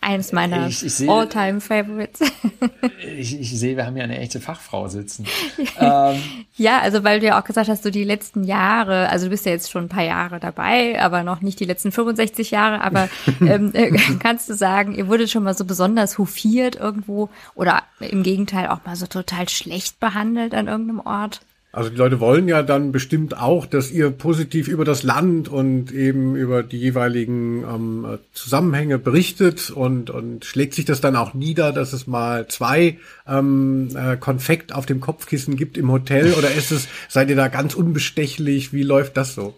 Eines 0.00 0.32
meiner 0.32 0.70
all-time 1.08 1.60
Favorites. 1.60 2.20
ich, 3.18 3.38
ich 3.40 3.58
sehe, 3.58 3.76
wir 3.76 3.84
haben 3.84 3.94
hier 3.94 4.04
eine 4.04 4.18
echte 4.18 4.40
Fachfrau 4.40 4.88
sitzen. 4.88 5.26
ähm, 5.80 6.22
ja, 6.56 6.80
also 6.80 7.02
weil 7.02 7.20
du 7.20 7.26
ja 7.26 7.38
auch 7.38 7.44
gesagt 7.44 7.68
hast, 7.68 7.84
du 7.84 7.90
die 7.90 8.04
letzten 8.04 8.44
Jahre, 8.44 9.08
also 9.08 9.26
du 9.26 9.30
bist 9.30 9.44
ja 9.44 9.52
jetzt 9.52 9.70
schon 9.70 9.84
ein 9.84 9.88
paar 9.88 10.04
Jahre 10.04 10.38
dabei, 10.38 11.02
aber 11.02 11.24
noch 11.24 11.40
nicht 11.40 11.58
die 11.58 11.64
letzten 11.64 11.90
65 11.90 12.52
Jahre, 12.52 12.80
aber 12.80 13.08
ähm, 13.40 13.70
äh, 13.74 13.90
kannst 14.20 14.48
du 14.48 14.54
sagen, 14.54 14.94
ihr 14.94 15.08
wurdet 15.08 15.30
schon 15.30 15.42
mal 15.42 15.54
so 15.54 15.64
besonders 15.64 16.16
hofiert 16.16 16.76
irgendwo 16.76 17.28
oder 17.54 17.82
im 17.98 18.22
Gegenteil 18.22 18.68
auch 18.68 18.84
mal 18.86 18.96
so 18.96 19.06
total 19.06 19.48
schlecht 19.48 20.00
behandelt 20.00 20.54
an 20.54 20.68
irgendeinem 20.68 21.00
Ort? 21.00 21.40
Also 21.70 21.90
die 21.90 21.96
Leute 21.96 22.18
wollen 22.18 22.48
ja 22.48 22.62
dann 22.62 22.92
bestimmt 22.92 23.36
auch, 23.36 23.66
dass 23.66 23.90
ihr 23.90 24.10
positiv 24.10 24.68
über 24.68 24.86
das 24.86 25.02
Land 25.02 25.48
und 25.48 25.92
eben 25.92 26.34
über 26.34 26.62
die 26.62 26.78
jeweiligen 26.78 27.62
ähm, 27.62 28.18
Zusammenhänge 28.32 28.98
berichtet 28.98 29.70
und, 29.70 30.08
und 30.08 30.46
schlägt 30.46 30.72
sich 30.72 30.86
das 30.86 31.02
dann 31.02 31.14
auch 31.14 31.34
nieder, 31.34 31.72
dass 31.72 31.92
es 31.92 32.06
mal 32.06 32.48
zwei 32.48 32.98
ähm, 33.26 33.90
äh, 33.94 34.16
Konfekt 34.16 34.74
auf 34.74 34.86
dem 34.86 35.00
Kopfkissen 35.00 35.56
gibt 35.56 35.76
im 35.76 35.92
Hotel 35.92 36.32
oder 36.38 36.50
ist 36.50 36.72
es, 36.72 36.88
seid 37.08 37.28
ihr 37.28 37.36
da 37.36 37.48
ganz 37.48 37.74
unbestechlich? 37.74 38.72
Wie 38.72 38.82
läuft 38.82 39.18
das 39.18 39.34
so? 39.34 39.54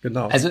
Genau. 0.00 0.28
Also 0.28 0.50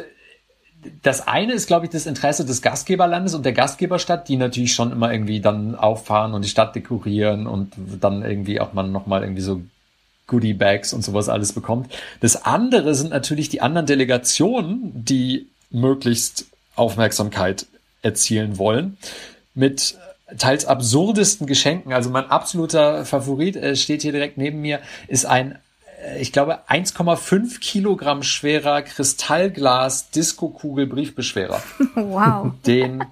das 1.01 1.27
eine 1.27 1.53
ist, 1.53 1.65
glaube 1.65 1.85
ich, 1.85 1.91
das 1.91 2.05
Interesse 2.05 2.45
des 2.45 2.61
Gastgeberlandes 2.61 3.33
und 3.33 3.45
der 3.45 3.53
Gastgeberstadt, 3.53 4.29
die 4.29 4.37
natürlich 4.37 4.73
schon 4.73 4.91
immer 4.91 5.11
irgendwie 5.11 5.41
dann 5.41 5.73
auffahren 5.75 6.33
und 6.33 6.45
die 6.45 6.49
Stadt 6.49 6.75
dekorieren 6.75 7.47
und 7.47 7.73
dann 7.99 8.21
irgendwie 8.21 8.61
auch 8.61 8.73
man 8.73 8.91
nochmal 8.91 9.23
irgendwie 9.23 9.41
so 9.41 9.61
Goodie 10.29 10.53
Bags 10.53 10.93
und 10.93 11.03
sowas 11.03 11.27
alles 11.27 11.51
bekommt. 11.51 11.91
Das 12.21 12.45
andere 12.45 12.95
sind 12.95 13.09
natürlich 13.09 13.49
die 13.49 13.61
anderen 13.61 13.85
Delegationen, 13.85 14.91
die 14.93 15.47
möglichst 15.69 16.45
Aufmerksamkeit 16.75 17.65
erzielen 18.01 18.57
wollen 18.57 18.97
mit 19.53 19.97
teils 20.37 20.65
absurdesten 20.65 21.47
Geschenken. 21.47 21.91
Also 21.91 22.09
mein 22.09 22.29
absoluter 22.29 23.05
Favorit 23.05 23.55
äh, 23.55 23.75
steht 23.75 24.03
hier 24.03 24.11
direkt 24.11 24.37
neben 24.37 24.61
mir, 24.61 24.79
ist 25.07 25.25
ein 25.25 25.57
äh, 26.03 26.21
ich 26.21 26.31
glaube, 26.31 26.59
1,5 26.69 27.59
Kilogramm 27.59 28.23
schwerer 28.23 28.81
Kristallglas 28.81 30.11
Disco-Kugel 30.11 30.87
Briefbeschwerer. 30.87 31.61
Wow. 31.95 32.53
Den 32.65 33.03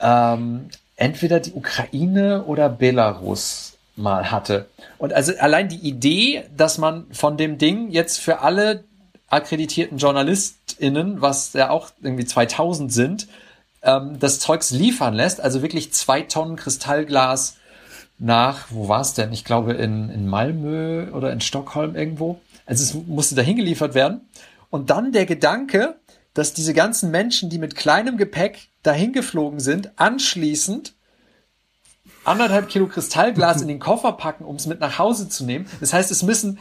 ähm, 0.00 0.68
entweder 0.96 1.40
die 1.40 1.52
Ukraine 1.52 2.44
oder 2.44 2.68
Belarus 2.68 3.67
mal 3.98 4.30
hatte. 4.30 4.66
Und 4.98 5.12
also 5.12 5.32
allein 5.38 5.68
die 5.68 5.76
Idee, 5.76 6.44
dass 6.56 6.78
man 6.78 7.06
von 7.12 7.36
dem 7.36 7.58
Ding 7.58 7.90
jetzt 7.90 8.18
für 8.18 8.40
alle 8.40 8.84
akkreditierten 9.28 9.98
JournalistInnen, 9.98 11.20
was 11.20 11.52
ja 11.52 11.70
auch 11.70 11.90
irgendwie 12.00 12.24
2000 12.24 12.92
sind, 12.92 13.28
ähm, 13.82 14.18
das 14.18 14.40
Zeugs 14.40 14.70
liefern 14.70 15.14
lässt, 15.14 15.40
also 15.40 15.62
wirklich 15.62 15.92
zwei 15.92 16.22
Tonnen 16.22 16.56
Kristallglas 16.56 17.56
nach, 18.18 18.66
wo 18.70 18.88
war 18.88 19.00
es 19.00 19.14
denn? 19.14 19.32
Ich 19.32 19.44
glaube 19.44 19.74
in, 19.74 20.10
in 20.10 20.26
Malmö 20.26 21.10
oder 21.12 21.32
in 21.32 21.40
Stockholm 21.40 21.94
irgendwo. 21.94 22.40
Also 22.66 22.82
es 22.82 23.06
musste 23.06 23.34
dahin 23.34 23.56
geliefert 23.56 23.94
werden. 23.94 24.22
Und 24.70 24.90
dann 24.90 25.12
der 25.12 25.24
Gedanke, 25.24 25.96
dass 26.34 26.52
diese 26.52 26.74
ganzen 26.74 27.10
Menschen, 27.10 27.48
die 27.48 27.58
mit 27.58 27.74
kleinem 27.76 28.16
Gepäck 28.16 28.68
dahin 28.82 29.12
geflogen 29.12 29.60
sind, 29.60 29.92
anschließend 29.96 30.94
anderthalb 32.28 32.68
Kilo 32.68 32.86
Kristallglas 32.86 33.62
in 33.62 33.68
den 33.68 33.78
Koffer 33.78 34.12
packen, 34.12 34.44
um 34.44 34.56
es 34.56 34.66
mit 34.66 34.80
nach 34.80 34.98
Hause 34.98 35.28
zu 35.28 35.44
nehmen. 35.44 35.66
Das 35.80 35.92
heißt, 35.92 36.10
es 36.10 36.22
müssen 36.22 36.58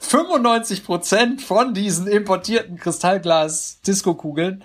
95 0.00 0.84
Prozent 0.84 1.42
von 1.42 1.74
diesen 1.74 2.06
importierten 2.06 2.76
Kristallglas-Disco-Kugeln 2.76 4.64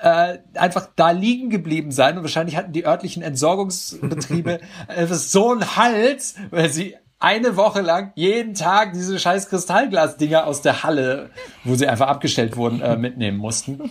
äh, 0.00 0.38
einfach 0.54 0.88
da 0.96 1.10
liegen 1.12 1.50
geblieben 1.50 1.90
sein 1.90 2.16
und 2.16 2.24
wahrscheinlich 2.24 2.56
hatten 2.56 2.72
die 2.72 2.84
örtlichen 2.84 3.22
Entsorgungsbetriebe 3.22 4.60
äh, 4.88 5.06
so 5.06 5.52
einen 5.52 5.76
Hals, 5.76 6.34
weil 6.50 6.68
sie 6.68 6.96
eine 7.18 7.56
Woche 7.56 7.80
lang 7.80 8.12
jeden 8.16 8.54
Tag 8.54 8.92
diese 8.92 9.18
scheiß 9.18 9.48
Kristallglas-Dinger 9.48 10.46
aus 10.46 10.60
der 10.60 10.82
Halle, 10.82 11.30
wo 11.64 11.74
sie 11.74 11.86
einfach 11.86 12.08
abgestellt 12.08 12.56
wurden, 12.56 12.82
äh, 12.82 12.96
mitnehmen 12.96 13.38
mussten. 13.38 13.90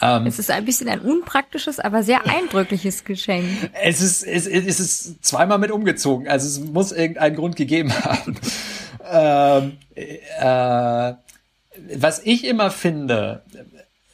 Ähm, 0.00 0.26
es 0.26 0.38
ist 0.38 0.50
ein 0.50 0.64
bisschen 0.64 0.88
ein 0.88 1.00
unpraktisches, 1.00 1.80
aber 1.80 2.02
sehr 2.02 2.26
eindrückliches 2.26 3.04
Geschenk. 3.04 3.70
Es 3.82 4.00
ist, 4.00 4.22
es, 4.22 4.46
es 4.46 4.80
ist 4.80 5.24
zweimal 5.24 5.58
mit 5.58 5.70
umgezogen, 5.70 6.28
also 6.28 6.46
es 6.46 6.60
muss 6.60 6.92
irgendeinen 6.92 7.36
Grund 7.36 7.56
gegeben 7.56 7.92
haben. 8.04 8.36
ähm, 9.10 9.76
äh, 9.96 11.14
was 11.94 12.20
ich 12.24 12.44
immer 12.44 12.70
finde, 12.70 13.42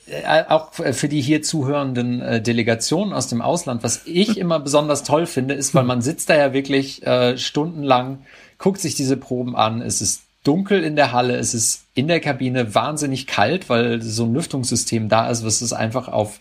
äh, 0.07 0.45
auch 0.49 0.73
für 0.73 1.09
die 1.09 1.21
hier 1.21 1.43
zuhörenden 1.43 2.21
äh, 2.21 2.43
Delegationen 2.43 3.15
aus 3.15 3.29
dem 3.29 3.41
Ausland, 3.41 3.83
was 3.83 4.03
ich 4.05 4.37
immer 4.37 4.61
besonders 4.61 5.03
toll 5.03 5.27
finde, 5.27 5.55
ist, 5.55 5.75
weil 5.75 5.85
man 5.85 6.03
sitzt 6.03 6.29
da 6.29 6.37
ja 6.37 6.53
wirklich 6.53 7.07
äh, 7.07 7.39
stundenlang, 7.39 8.25
guckt 8.59 8.81
sich 8.81 8.95
diese 8.95 9.17
Proben 9.17 9.57
an, 9.57 9.81
es 9.81 10.03
ist 10.03 10.23
dunkel 10.45 10.85
in 10.85 10.97
der 10.97 11.13
Halle, 11.13 11.37
es 11.37 11.55
ist 11.55 11.84
in 11.95 12.09
der 12.09 12.21
Kabine 12.21 12.75
wahnsinnig 12.75 13.27
kalt, 13.27 13.69
weil 13.69 14.03
so 14.03 14.25
ein 14.25 14.35
Lüftungssystem 14.35 15.09
da 15.09 15.31
ist, 15.31 15.45
was 15.45 15.61
es 15.61 15.73
einfach 15.73 16.09
auf 16.09 16.41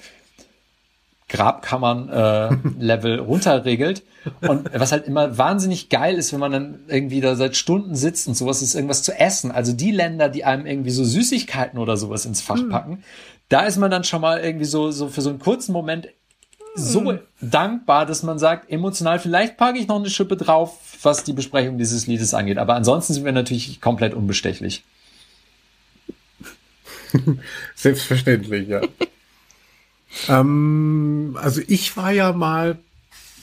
Grabkammern-Level 1.29 3.17
äh, 3.17 3.21
runterregelt. 3.21 4.03
Und 4.41 4.69
was 4.73 4.91
halt 4.91 5.05
immer 5.05 5.37
wahnsinnig 5.37 5.89
geil 5.89 6.15
ist, 6.15 6.31
wenn 6.31 6.39
man 6.39 6.51
dann 6.51 6.79
irgendwie 6.87 7.19
da 7.19 7.35
seit 7.35 7.57
Stunden 7.57 7.95
sitzt 7.95 8.27
und 8.27 8.35
sowas 8.35 8.61
ist, 8.61 8.73
irgendwas 8.73 9.03
zu 9.03 9.11
essen. 9.19 9.51
Also 9.51 9.73
die 9.73 9.91
Länder, 9.91 10.29
die 10.29 10.45
einem 10.45 10.65
irgendwie 10.65 10.91
so 10.91 11.03
Süßigkeiten 11.03 11.77
oder 11.77 11.97
sowas 11.97 12.25
ins 12.25 12.41
Fach 12.41 12.61
mm. 12.61 12.69
packen, 12.69 13.03
da 13.49 13.61
ist 13.61 13.77
man 13.77 13.91
dann 13.91 14.05
schon 14.05 14.21
mal 14.21 14.39
irgendwie 14.39 14.65
so, 14.65 14.91
so 14.91 15.09
für 15.09 15.21
so 15.21 15.29
einen 15.29 15.39
kurzen 15.39 15.73
Moment 15.73 16.07
so 16.75 17.01
mm. 17.01 17.19
dankbar, 17.41 18.05
dass 18.05 18.23
man 18.23 18.39
sagt, 18.39 18.71
emotional, 18.71 19.19
vielleicht 19.19 19.57
packe 19.57 19.77
ich 19.77 19.87
noch 19.87 19.97
eine 19.97 20.09
Schippe 20.09 20.37
drauf, 20.37 20.79
was 21.01 21.25
die 21.25 21.33
Besprechung 21.33 21.77
dieses 21.77 22.07
Liedes 22.07 22.33
angeht. 22.33 22.59
Aber 22.59 22.75
ansonsten 22.75 23.13
sind 23.13 23.25
wir 23.25 23.33
natürlich 23.33 23.81
komplett 23.81 24.13
unbestechlich. 24.13 24.85
Selbstverständlich, 27.75 28.67
ja. 28.67 28.81
ähm, 30.29 31.37
also 31.41 31.61
ich 31.67 31.95
war 31.97 32.11
ja 32.11 32.33
mal, 32.33 32.77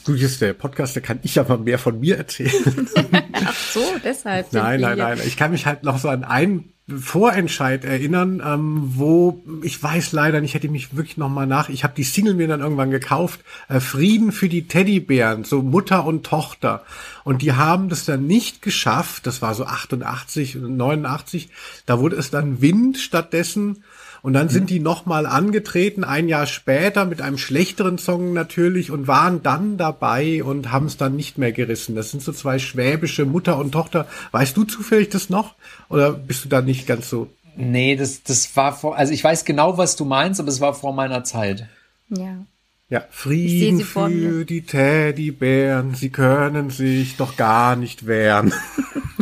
du 0.05 0.19
bist 0.19 0.41
der 0.41 0.53
Podcast, 0.53 0.97
da 0.97 1.01
kann 1.01 1.21
ich 1.23 1.39
aber 1.39 1.59
mehr 1.59 1.79
von 1.79 2.01
mir 2.01 2.17
erzählen. 2.17 2.53
Ach 3.33 3.55
so, 3.55 3.83
deshalb. 4.05 4.53
Nein, 4.53 4.81
nein, 4.81 4.99
nein. 4.99 5.19
Ich 5.27 5.37
kann 5.37 5.51
mich 5.51 5.67
halt 5.67 5.83
noch 5.83 5.99
so 5.99 6.09
an 6.09 6.25
einen 6.25 6.73
Vorentscheid 6.99 7.85
erinnern, 7.85 8.43
ähm, 8.45 8.83
wo 8.97 9.43
ich 9.63 9.81
weiß 9.81 10.13
leider 10.13 10.41
nicht, 10.41 10.55
hätte 10.55 10.67
ich 10.67 10.73
mich 10.73 10.97
wirklich 10.97 11.17
noch 11.17 11.29
mal 11.29 11.47
nach. 11.47 11.69
Ich 11.69 11.85
habe 11.85 11.95
die 11.97 12.05
Single 12.05 12.35
mir 12.35 12.49
dann 12.49 12.61
irgendwann 12.61 12.91
gekauft. 12.91 13.41
Äh, 13.69 13.81
Frieden 13.81 14.33
für 14.33 14.49
die 14.49 14.67
Teddybären, 14.67 15.45
so 15.45 15.63
Mutter 15.63 16.05
und 16.05 16.25
Tochter. 16.27 16.85
Und 17.25 17.43
die 17.43 17.53
haben 17.53 17.89
das 17.89 18.05
dann 18.05 18.27
nicht 18.27 18.63
geschafft. 18.63 19.27
Das 19.27 19.43
war 19.43 19.55
so 19.55 19.65
88 19.65 20.57
und 20.57 20.77
89. 20.77 21.51
Da 21.87 22.01
wurde 22.01 22.17
es 22.17 22.31
dann 22.31 22.61
Wind 22.61 22.99
stattdessen. 22.99 23.85
Und 24.23 24.35
dann 24.35 24.49
sind 24.49 24.65
mhm. 24.65 24.67
die 24.69 24.81
nochmal 24.81 25.27
angetreten, 25.27 26.05
ein 26.05 26.29
Jahr 26.29 26.47
später 26.47 27.05
mit 27.05 27.23
einem 27.23 27.39
schlechteren 27.39 27.99
Song 27.99 28.33
natürlich 28.33 28.91
und 28.91 29.07
waren 29.07 29.43
dann 29.43 29.79
dabei 29.79 30.45
und 30.45 30.71
haben 30.71 30.87
es 30.87 30.97
dann 30.97 31.17
nicht 31.17 31.39
mehr 31.39 31.53
gerissen. 31.53 31.95
Das 31.95 32.11
sind 32.11 32.23
so 32.23 32.33
zwei 32.33 32.59
schwäbische 32.59 33.25
Mutter 33.25 33.59
und 33.59 33.73
Tochter. 33.73 34.07
Weißt 34.33 34.57
du 34.57 34.65
zufällig 34.65 35.09
das 35.09 35.31
noch? 35.31 35.55
Oder 35.89 36.13
bist 36.13 36.45
du 36.45 36.49
da 36.49 36.61
nicht 36.61 36.87
ganz 36.87 37.09
so? 37.09 37.29
Nee, 37.57 37.97
das, 37.97 38.23
das 38.23 38.55
war 38.57 38.73
vor, 38.73 38.97
also 38.97 39.13
ich 39.13 39.25
weiß 39.25 39.45
genau, 39.45 39.77
was 39.79 39.97
du 39.97 40.05
meinst, 40.05 40.41
aber 40.41 40.49
es 40.49 40.61
war 40.61 40.75
vor 40.75 40.93
meiner 40.93 41.25
Zeit. 41.25 41.67
Ja. 42.09 42.45
Ja, 42.89 43.05
Frieden 43.11 43.81
für 43.83 44.45
die 44.45 44.63
Teddybären, 44.63 45.95
sie 45.95 46.11
können 46.11 46.71
sich 46.71 47.17
doch 47.17 47.37
gar 47.37 47.77
nicht 47.77 48.07
wehren. 48.07 48.53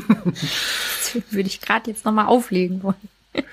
das 0.25 1.23
würde 1.31 1.49
ich 1.49 1.61
gerade 1.61 1.91
jetzt 1.91 2.07
nochmal 2.07 2.27
auflegen 2.27 2.83
wollen. 2.83 2.97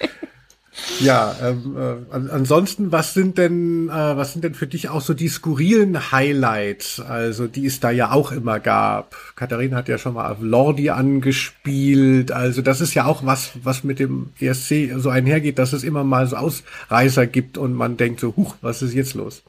Ja, 1.00 1.36
ähm, 1.42 1.76
äh, 1.78 2.30
ansonsten, 2.32 2.92
was 2.92 3.14
sind 3.14 3.38
denn, 3.38 3.90
äh, 3.90 3.92
was 3.92 4.34
sind 4.34 4.44
denn 4.44 4.56
für 4.56 4.68
dich 4.68 4.90
auch 4.90 5.02
so 5.02 5.14
die 5.14 5.28
skurrilen 5.28 6.12
Highlights, 6.12 7.00
also 7.00 7.48
die 7.48 7.66
es 7.66 7.80
da 7.80 7.92
ja 7.92 8.12
auch 8.12 8.32
immer 8.32 8.60
gab? 8.60 9.16
Katharina 9.36 9.78
hat 9.78 9.88
ja 9.88 9.98
schon 9.98 10.14
mal 10.14 10.32
auf 10.32 10.38
Lordi 10.42 10.90
angespielt, 10.90 12.32
also 12.32 12.62
das 12.62 12.82
ist 12.82 12.94
ja 12.94 13.06
auch 13.06 13.26
was, 13.26 13.52
was 13.64 13.84
mit 13.84 14.00
dem 14.00 14.32
ESC 14.40 14.92
so 14.98 15.10
einhergeht, 15.10 15.60
dass 15.60 15.74
es 15.74 15.84
immer 15.84 16.04
mal 16.04 16.28
so 16.28 16.36
Ausreißer 16.38 17.28
gibt 17.28 17.58
und 17.58 17.74
man 17.74 17.98
denkt 17.98 18.20
so, 18.20 18.36
huch, 18.36 18.56
was 18.62 18.82
ist 18.82 18.94
jetzt 18.94 19.16
los? 19.16 19.44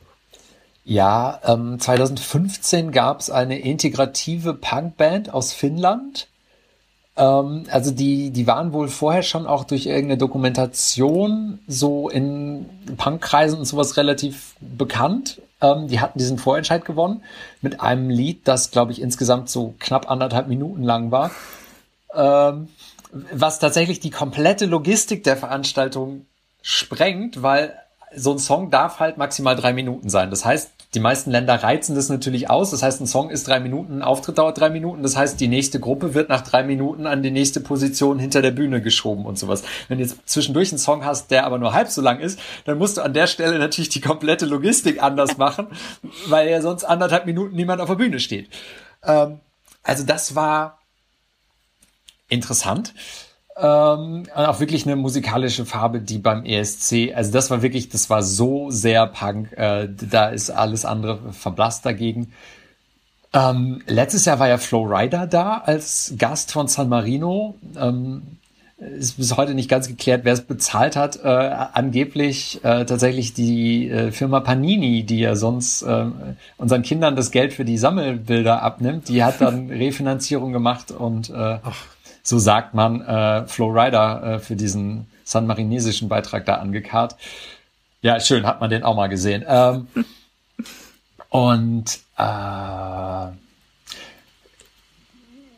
Ja, 0.85 1.41
ähm, 1.45 1.81
2015 1.81 2.93
gab 2.93 3.21
es 3.21 3.31
eine 3.31 3.59
integrative 3.59 4.55
Punkband 4.55 5.35
aus 5.35 5.53
Finnland 5.53 6.29
ähm, 7.17 7.65
also 7.71 7.91
die, 7.91 8.31
die 8.31 8.47
waren 8.47 8.73
wohl 8.73 8.89
vorher 8.89 9.23
schon 9.23 9.47
auch 9.47 9.65
durch 9.65 9.87
irgendeine 9.87 10.19
Dokumentation 10.19 11.59
so 11.67 12.09
in 12.09 12.67
Punkkreisen 12.97 13.59
und 13.59 13.65
sowas 13.65 13.97
relativ 13.97 14.55
bekannt. 14.61 15.41
Ähm, 15.61 15.89
die 15.89 16.01
hatten 16.01 16.19
diesen 16.19 16.39
Vorentscheid 16.39 16.85
gewonnen 16.85 17.23
mit 17.63 17.81
einem 17.81 18.11
Lied, 18.11 18.47
das, 18.47 18.71
glaube 18.71 18.93
ich, 18.93 19.01
insgesamt 19.01 19.49
so 19.49 19.75
knapp 19.79 20.11
anderthalb 20.11 20.49
Minuten 20.49 20.83
lang 20.83 21.11
war. 21.11 21.31
Ähm, 22.15 22.69
was 23.33 23.59
tatsächlich 23.59 24.01
die 24.01 24.11
komplette 24.11 24.67
Logistik 24.67 25.25
der 25.25 25.37
Veranstaltung 25.37 26.27
sprengt, 26.61 27.43
weil 27.43 27.75
so 28.17 28.33
ein 28.33 28.39
Song 28.39 28.71
darf 28.71 28.99
halt 28.99 29.19
maximal 29.19 29.55
drei 29.55 29.73
Minuten 29.73 30.09
sein. 30.09 30.31
Das 30.31 30.45
heißt, 30.45 30.71
die 30.95 31.01
meisten 31.01 31.31
Länder 31.31 31.63
reizen 31.63 31.95
das 31.95 32.09
natürlich 32.09 32.49
aus. 32.49 32.71
Das 32.71 32.83
heißt, 32.83 33.01
ein 33.01 33.07
Song 33.07 33.31
ist 33.31 33.47
drei 33.47 33.61
Minuten, 33.61 33.99
ein 33.99 34.03
Auftritt 34.03 34.39
dauert 34.39 34.59
drei 34.59 34.71
Minuten. 34.71 35.03
Das 35.03 35.17
heißt, 35.17 35.39
die 35.41 35.49
nächste 35.49 35.79
Gruppe 35.79 36.15
wird 36.15 36.29
nach 36.29 36.41
drei 36.41 36.63
Minuten 36.63 37.07
an 37.07 37.23
die 37.23 37.31
nächste 37.31 37.61
Position 37.61 38.19
hinter 38.19 38.43
der 38.43 38.53
Bühne 38.53 38.81
geschoben 38.81 39.27
und 39.27 39.39
sowas. 39.39 39.63
Wenn 39.89 39.99
du 39.99 40.05
jetzt 40.05 40.17
zwischendurch 40.27 40.71
einen 40.71 40.79
Song 40.79 41.05
hast, 41.05 41.31
der 41.31 41.45
aber 41.45 41.59
nur 41.59 41.75
halb 41.75 41.89
so 41.89 42.01
lang 42.01 42.21
ist, 42.21 42.39
dann 42.65 42.79
musst 42.79 42.97
du 42.97 43.03
an 43.03 43.13
der 43.13 43.27
Stelle 43.27 43.59
natürlich 43.59 43.91
die 43.91 44.01
komplette 44.01 44.47
Logistik 44.47 45.03
anders 45.03 45.37
machen, 45.39 45.67
weil 46.29 46.49
ja 46.49 46.63
sonst 46.63 46.85
anderthalb 46.85 47.27
Minuten 47.27 47.55
niemand 47.55 47.81
auf 47.81 47.89
der 47.89 47.97
Bühne 47.97 48.19
steht. 48.19 48.49
Ähm, 49.03 49.41
also 49.83 50.05
das 50.05 50.35
war 50.35 50.79
interessant. 52.29 52.95
Ähm, 53.59 54.25
auch 54.35 54.61
wirklich 54.61 54.85
eine 54.85 54.97
musikalische 54.97 55.65
Farbe, 55.65 56.01
die 56.01 56.19
beim 56.19 56.45
ESC, 56.45 57.15
also 57.15 57.33
das 57.33 57.51
war 57.51 57.63
wirklich, 57.63 57.89
das 57.89 58.11
war 58.11 58.23
so 58.23 58.71
sehr 58.71 59.07
Punk, 59.07 59.53
äh, 59.53 59.89
da 60.11 60.29
ist 60.29 60.51
alles 60.51 60.85
andere 60.85 61.33
verblasst 61.33 61.87
dagegen. 61.87 62.33
Ähm, 63.33 63.83
letztes 63.87 64.27
Jahr 64.27 64.39
war 64.39 64.49
ja 64.49 64.59
Flo 64.59 64.83
Rida 64.83 65.27
da 65.27 65.59
als 65.59 66.15
Gast 66.19 66.53
von 66.53 66.69
San 66.69 66.89
Marino. 66.89 67.55
Ähm, 67.79 68.23
ist 68.79 69.17
bis 69.17 69.37
heute 69.39 69.55
nicht 69.55 69.71
ganz 69.71 69.89
geklärt, 69.89 70.25
wer 70.25 70.35
es 70.35 70.43
bezahlt 70.43 70.97
hat. 70.97 71.25
Äh, 71.25 71.29
angeblich 71.29 72.61
äh, 72.63 72.85
tatsächlich 72.85 73.33
die 73.33 73.89
äh, 73.89 74.13
Firma 74.13 74.41
Panini, 74.41 75.03
die 75.05 75.21
ja 75.21 75.35
sonst 75.35 75.83
äh, 75.83 76.07
unseren 76.59 76.83
Kindern 76.83 77.17
das 77.17 77.31
Geld 77.31 77.55
für 77.55 77.65
die 77.65 77.79
Sammelbilder 77.79 78.63
abnimmt, 78.63 79.09
die 79.09 79.25
hat 79.25 79.41
dann 79.41 79.71
Refinanzierung 79.71 80.53
gemacht 80.53 80.91
und 80.91 81.31
äh, 81.31 81.59
so 82.27 82.41
sagt 82.41 82.75
man, 82.75 83.03
äh, 83.03 83.47
Flo 83.47 83.69
Rider 83.69 84.23
äh, 84.23 84.39
für 84.41 84.57
diesen 84.57 85.07
San 85.23 85.47
Marinesischen 85.47 86.09
Beitrag 86.09 86.45
da 86.45 86.57
angekarrt. 86.57 87.15
Ja, 88.03 88.19
schön, 88.19 88.47
hat 88.47 88.61
man 88.61 88.69
den 88.69 88.83
auch 88.83 88.97
mal 88.97 89.07
gesehen. 89.09 89.45
Ähm, 89.47 89.87
und 91.29 92.01
äh, 92.19 93.29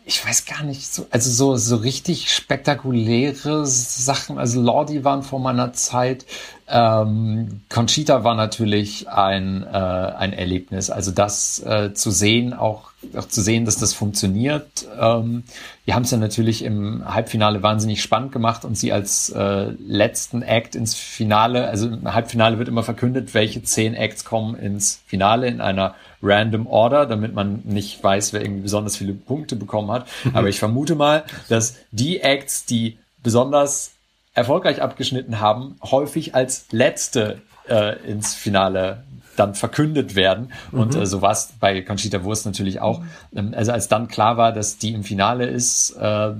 ich 0.05 0.27
weiß 0.27 0.45
gar 0.45 0.63
nicht, 0.63 0.93
so, 0.93 1.07
also 1.11 1.31
so, 1.31 1.57
so 1.57 1.77
richtig 1.77 2.35
spektakuläre 2.35 3.65
Sachen. 3.65 4.39
Also 4.39 4.61
Lordi 4.61 5.05
waren 5.05 5.23
vor 5.23 5.41
meiner 5.41 5.73
Zeit. 5.73 6.27
Ähm, 6.71 7.63
Conchita 7.71 8.25
war 8.25 8.35
natürlich 8.35 9.09
ein, 9.09 9.63
äh, 9.63 9.77
ein 9.77 10.33
Erlebnis. 10.33 10.91
Also 10.91 11.11
das 11.11 11.61
äh, 11.61 11.95
zu 11.95 12.11
sehen, 12.11 12.53
auch, 12.53 12.91
auch 13.17 13.27
zu 13.27 13.41
sehen, 13.41 13.65
dass 13.65 13.79
das 13.79 13.95
funktioniert. 13.95 14.87
Ähm, 15.01 15.45
wir 15.85 15.95
haben 15.95 16.03
es 16.03 16.11
ja 16.11 16.19
natürlich 16.19 16.63
im 16.63 17.03
Halbfinale 17.07 17.63
wahnsinnig 17.63 18.03
spannend 18.03 18.33
gemacht 18.33 18.65
und 18.65 18.77
sie 18.77 18.93
als 18.93 19.31
äh, 19.31 19.71
letzten 19.87 20.43
Act 20.43 20.75
ins 20.75 20.95
Finale, 20.95 21.69
also 21.69 21.89
im 21.89 22.13
Halbfinale 22.13 22.59
wird 22.59 22.69
immer 22.69 22.83
verkündet, 22.83 23.33
welche 23.33 23.63
zehn 23.63 23.95
Acts 23.95 24.25
kommen 24.25 24.55
ins 24.55 25.01
Finale 25.07 25.47
in 25.47 25.61
einer 25.61 25.95
random 26.23 26.67
Order, 26.67 27.07
damit 27.07 27.35
man 27.35 27.63
nicht 27.65 28.03
weiß, 28.03 28.33
wer 28.33 28.43
irgendwie 28.43 28.63
besonders 28.63 28.97
viele 28.97 29.15
Punkte 29.15 29.57
bekommen 29.57 29.91
hat. 29.91 30.07
Aber 30.35 30.49
ich 30.49 30.59
vermute 30.59 30.97
mal, 30.97 31.25
dass 31.49 31.77
die 31.93 32.21
Acts, 32.21 32.67
die 32.67 32.99
besonders 33.23 33.93
erfolgreich 34.39 34.81
abgeschnitten 34.83 35.41
haben, 35.41 35.77
häufig 35.83 36.35
als 36.35 36.67
letzte 36.71 37.41
äh, 37.69 37.99
ins 38.09 38.35
Finale 38.35 39.03
dann 39.37 39.55
verkündet 39.55 40.15
werden. 40.15 40.53
Und 40.73 40.95
mhm. 40.95 41.03
äh, 41.03 41.07
so 41.07 41.23
war 41.23 41.33
es 41.33 41.53
bei 41.61 41.81
Conchita 41.83 42.25
Wurst 42.25 42.47
natürlich 42.47 42.81
auch. 42.81 43.03
Ähm, 43.35 43.55
also 43.57 43.73
als 43.73 43.89
dann 43.89 44.09
klar 44.09 44.37
war, 44.37 44.53
dass 44.53 44.79
die 44.79 44.93
im 44.95 45.05
Finale 45.05 45.47
ist, 45.47 45.97
äh, 45.97 46.33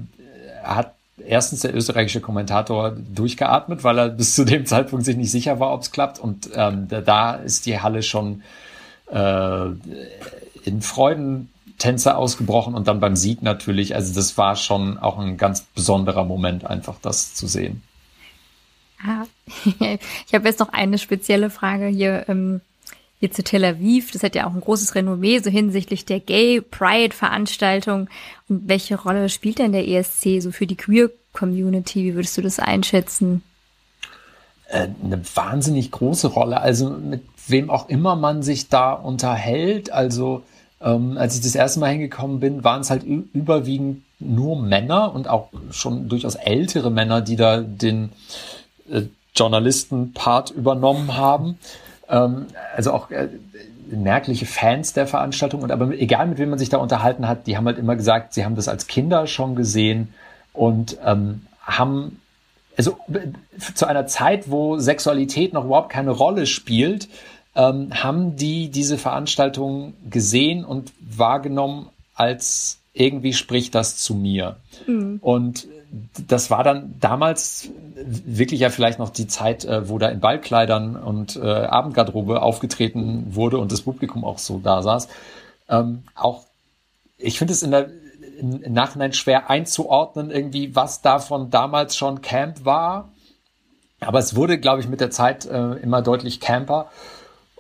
hat 0.63 0.95
erstens 1.25 1.61
der 1.61 1.75
österreichische 1.75 2.21
Kommentator 2.21 2.91
durchgeatmet, 3.15 3.85
weil 3.85 3.99
er 3.99 4.09
bis 4.09 4.35
zu 4.35 4.45
dem 4.45 4.67
Zeitpunkt 4.67 5.05
sich 5.05 5.17
nicht 5.17 5.31
sicher 5.31 5.61
war, 5.61 5.73
ob 5.73 5.83
es 5.83 5.93
klappt. 5.93 6.19
Und 6.19 6.51
ähm, 6.55 6.89
da 6.89 7.35
ist 7.35 7.67
die 7.67 7.81
Halle 7.81 8.03
schon 8.03 8.43
äh, 9.11 9.67
in 10.65 10.83
Freudentänze 10.83 12.17
ausgebrochen 12.17 12.75
und 12.75 12.89
dann 12.89 13.01
beim 13.01 13.17
Sieg 13.17 13.43
natürlich. 13.43 13.95
Also 13.95 14.15
das 14.15 14.37
war 14.39 14.57
schon 14.57 14.99
auch 14.99 15.19
ein 15.19 15.37
ganz 15.37 15.63
besonderer 15.63 16.25
Moment, 16.25 16.67
einfach 16.67 16.97
das 17.01 17.35
zu 17.35 17.47
sehen. 17.47 17.83
Ah, 19.05 19.25
ich 20.27 20.35
habe 20.35 20.49
jetzt 20.49 20.61
noch 20.61 20.73
eine 20.73 20.99
spezielle 20.99 21.51
Frage 21.51 21.87
hier, 21.87 22.25
ähm, 22.29 22.61
hier 23.21 23.31
zu 23.31 23.43
Tel 23.43 23.65
Aviv. 23.65 24.11
Das 24.13 24.23
hat 24.23 24.35
ja 24.35 24.47
auch 24.47 24.55
ein 24.55 24.61
großes 24.61 24.95
Renommee, 24.95 25.39
so 25.39 25.51
hinsichtlich 25.51 26.05
der 26.05 26.21
Gay 26.21 26.61
Pride 26.61 27.15
Veranstaltung. 27.15 28.09
Und 28.49 28.69
welche 28.69 29.01
Rolle 29.01 29.29
spielt 29.29 29.59
denn 29.59 29.73
der 29.73 29.87
ESC 29.87 30.41
so 30.41 30.51
für 30.51 30.67
die 30.67 30.77
Queer 30.77 31.11
Community? 31.33 32.05
Wie 32.05 32.15
würdest 32.15 32.37
du 32.37 32.43
das 32.43 32.59
einschätzen? 32.59 33.43
Äh, 34.69 34.89
eine 35.03 35.23
wahnsinnig 35.35 35.91
große 35.91 36.29
Rolle. 36.29 36.61
Also 36.61 36.91
mit 36.91 37.23
wem 37.47 37.71
auch 37.71 37.89
immer 37.89 38.17
man 38.17 38.43
sich 38.43 38.69
da 38.69 38.93
unterhält. 38.93 39.93
Also 39.93 40.43
Ähm, 40.81 41.19
als 41.19 41.35
ich 41.35 41.41
das 41.41 41.57
erste 41.57 41.81
Mal 41.81 41.91
hingekommen 41.91 42.39
bin, 42.39 42.63
waren 42.63 42.83
es 42.83 42.91
halt 42.91 43.03
überwiegend 43.03 44.05
nur 44.21 44.61
Männer 44.61 45.13
und 45.13 45.27
auch 45.27 45.49
schon 45.73 46.09
durchaus 46.09 46.37
ältere 46.37 46.91
Männer, 46.91 47.21
die 47.21 47.35
da 47.35 47.61
den 47.61 48.11
äh, 48.91 49.03
Journalisten-Part 49.35 50.51
übernommen 50.51 51.17
haben. 51.17 51.59
Ähm, 52.09 52.47
also 52.75 52.93
auch 52.93 53.11
äh, 53.11 53.29
merkliche 53.91 54.47
Fans 54.47 54.93
der 54.93 55.07
Veranstaltung. 55.07 55.63
Und 55.63 55.71
aber 55.73 55.91
egal 55.99 56.27
mit 56.27 56.39
wem 56.39 56.51
man 56.51 56.59
sich 56.59 56.69
da 56.69 56.79
unterhalten 56.79 57.29
hat, 57.29 57.47
die 57.47 57.57
haben 57.57 57.67
halt 57.67 57.79
immer 57.79 57.97
gesagt, 57.97 58.35
sie 58.35 58.45
haben 58.45 58.57
das 58.57 58.69
als 58.69 58.87
Kinder 58.87 59.27
schon 59.27 59.55
gesehen 59.55 60.13
und 60.53 60.99
ähm, 61.05 61.43
haben 61.61 62.21
also 62.77 62.97
zu 63.75 63.87
einer 63.87 64.07
Zeit, 64.07 64.51
wo 64.51 64.79
Sexualität 64.79 65.53
noch 65.53 65.65
überhaupt 65.65 65.91
keine 65.91 66.13
Rolle 66.13 66.47
spielt, 66.47 67.09
ähm, 67.57 67.91
haben 67.93 68.37
die 68.37 68.71
diese 68.71 68.99
Veranstaltung 68.99 69.95
gesehen 70.09 70.65
und 70.65 70.93
wahrgenommen 71.01 71.89
als 72.15 72.78
irgendwie 72.99 73.33
spricht 73.33 73.75
das 73.75 73.97
zu 73.97 74.15
mir. 74.15 74.57
Mhm. 74.87 75.19
Und 75.21 75.69
das 76.27 76.51
war 76.51 76.65
dann 76.65 76.97
damals 77.01 77.71
wirklich 77.95 78.61
ja 78.61 78.71
vielleicht 78.71 78.99
noch 78.99 79.11
die 79.11 79.27
Zeit, 79.27 79.65
äh, 79.65 79.89
wo 79.89 79.99
da 79.99 80.09
in 80.09 80.21
Ballkleidern 80.21 80.97
und 80.97 81.37
äh, 81.37 81.41
Abendgarderobe 81.41 82.43
aufgetreten 82.43 83.35
wurde 83.35 83.59
und 83.59 83.73
das 83.73 83.83
Publikum 83.83 84.25
auch 84.25 84.39
so 84.39 84.59
da 84.59 84.83
saß. 84.83 85.09
Ähm, 85.69 86.05
auch 86.15 86.45
ich 87.17 87.39
finde 87.39 87.55
es 87.55 87.63
in 87.63 87.71
der 87.71 87.91
im 88.39 88.73
Nachhinein 88.73 89.13
schwer 89.13 89.51
einzuordnen, 89.51 90.31
irgendwie, 90.31 90.77
was 90.77 91.03
davon 91.03 91.51
damals 91.51 91.97
schon 91.97 92.23
Camp 92.23 92.65
war. 92.65 93.11
Aber 94.01 94.21
es 94.21 94.37
wurde, 94.37 94.59
glaube 94.59 94.81
ich, 94.81 94.89
mit 94.89 95.01
der 95.01 95.11
Zeit 95.11 95.45
äh, 95.47 95.73
immer 95.75 96.03
deutlich 96.03 96.39
Camper. 96.39 96.89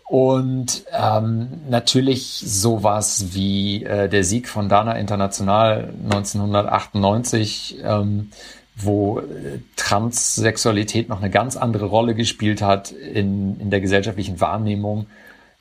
Und 0.09 0.85
ähm, 0.90 1.49
natürlich 1.68 2.38
sowas 2.38 3.27
wie 3.35 3.85
äh, 3.85 4.09
der 4.09 4.25
Sieg 4.25 4.49
von 4.49 4.71
Dana 4.71 4.94
International 4.94 5.92
1998, 6.05 7.81
ähm, 7.85 8.31
wo 8.75 9.18
äh, 9.18 9.59
Transsexualität 9.77 11.11
noch 11.11 11.21
eine 11.21 11.29
ganz 11.29 11.59
andere 11.59 11.85
Rolle 11.85 12.14
gespielt 12.14 12.62
hat 12.62 12.90
in, 12.90 13.61
in 13.61 13.68
der 13.68 13.83
gesellschaftlichen 13.83 14.40
Wahrnehmung 14.40 15.09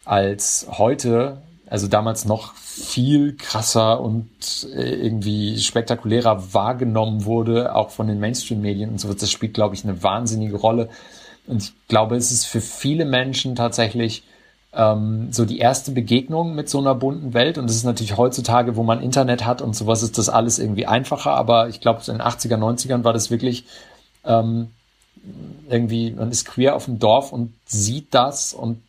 als 0.06 0.66
heute. 0.70 1.42
Also 1.70 1.90
damals 1.90 2.24
noch 2.24 2.56
viel 2.56 3.36
krasser 3.36 4.00
und 4.00 4.30
äh, 4.74 4.94
irgendwie 4.96 5.60
spektakulärer 5.60 6.54
wahrgenommen 6.54 7.26
wurde, 7.26 7.76
auch 7.76 7.90
von 7.90 8.08
den 8.08 8.22
Mainstream-Medien 8.22 8.92
und 8.92 9.02
so. 9.02 9.14
Das 9.14 9.30
spielt, 9.30 9.56
glaube 9.56 9.76
ich, 9.76 9.84
eine 9.84 10.04
wahnsinnige 10.04 10.56
Rolle. 10.56 10.88
Und 11.48 11.64
ich 11.64 11.74
glaube, 11.90 12.16
es 12.16 12.32
ist 12.32 12.46
für 12.46 12.62
viele 12.62 13.04
Menschen 13.04 13.54
tatsächlich 13.54 14.24
ähm, 14.74 15.32
so 15.32 15.46
die 15.46 15.60
erste 15.60 15.92
Begegnung 15.92 16.56
mit 16.56 16.70
so 16.70 16.80
einer 16.80 16.96
bunten 16.96 17.34
Welt. 17.34 17.58
Und 17.58 17.70
es 17.70 17.76
ist 17.76 17.84
natürlich 17.84 18.18
heutzutage, 18.18 18.76
wo 18.76 18.84
man 18.84 19.02
Internet 19.02 19.46
hat 19.46 19.62
und 19.62 19.76
sowas, 19.76 20.04
ist 20.04 20.18
das 20.18 20.30
alles 20.30 20.60
irgendwie 20.60 20.86
einfacher. 20.86 21.32
Aber 21.32 21.70
ich 21.70 21.82
glaube, 21.82 22.02
in 22.08 22.18
den 22.18 22.22
80er, 22.22 22.58
90ern 22.58 23.04
war 23.04 23.14
das 23.14 23.32
wirklich 23.32 23.66
ähm, 24.24 24.72
irgendwie, 25.70 26.12
man 26.12 26.32
ist 26.32 26.46
queer 26.46 26.76
auf 26.76 26.86
dem 26.86 27.00
Dorf 27.00 27.32
und 27.32 27.54
sieht 27.66 28.14
das 28.14 28.54
und 28.54 28.82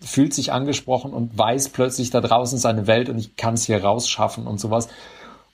fühlt 0.00 0.32
sich 0.32 0.52
angesprochen 0.52 1.12
und 1.12 1.36
weiß 1.36 1.70
plötzlich, 1.70 2.10
da 2.10 2.20
draußen 2.20 2.56
ist 2.56 2.64
eine 2.64 2.86
Welt 2.86 3.08
und 3.08 3.18
ich 3.18 3.36
kann 3.36 3.54
es 3.54 3.64
hier 3.64 3.82
rausschaffen 3.82 4.46
und 4.46 4.58
sowas. 4.58 4.88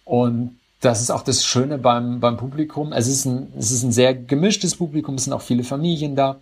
Und 0.04 0.58
das 0.80 1.00
ist 1.00 1.10
auch 1.10 1.22
das 1.22 1.44
Schöne 1.44 1.78
beim, 1.78 2.20
beim 2.20 2.36
Publikum. 2.36 2.92
Es 2.92 3.08
ist, 3.08 3.24
ein, 3.24 3.52
es 3.58 3.72
ist 3.72 3.82
ein 3.82 3.92
sehr 3.92 4.14
gemischtes 4.14 4.76
Publikum, 4.76 5.16
es 5.16 5.24
sind 5.24 5.32
auch 5.32 5.42
viele 5.42 5.64
Familien 5.64 6.14
da. 6.14 6.36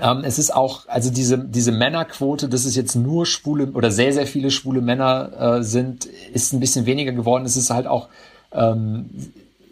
Ähm, 0.00 0.22
es 0.24 0.38
ist 0.38 0.54
auch, 0.54 0.88
also 0.88 1.10
diese, 1.10 1.38
diese 1.38 1.72
Männerquote, 1.72 2.48
dass 2.48 2.64
es 2.64 2.74
jetzt 2.74 2.94
nur 2.94 3.26
schwule 3.26 3.72
oder 3.72 3.90
sehr, 3.90 4.12
sehr 4.12 4.26
viele 4.26 4.50
schwule 4.50 4.80
Männer 4.80 5.58
äh, 5.58 5.62
sind, 5.62 6.06
ist 6.06 6.52
ein 6.52 6.60
bisschen 6.60 6.86
weniger 6.86 7.12
geworden. 7.12 7.44
Es 7.44 7.56
ist 7.56 7.70
halt 7.70 7.86
auch 7.86 8.08
ähm, 8.52 9.10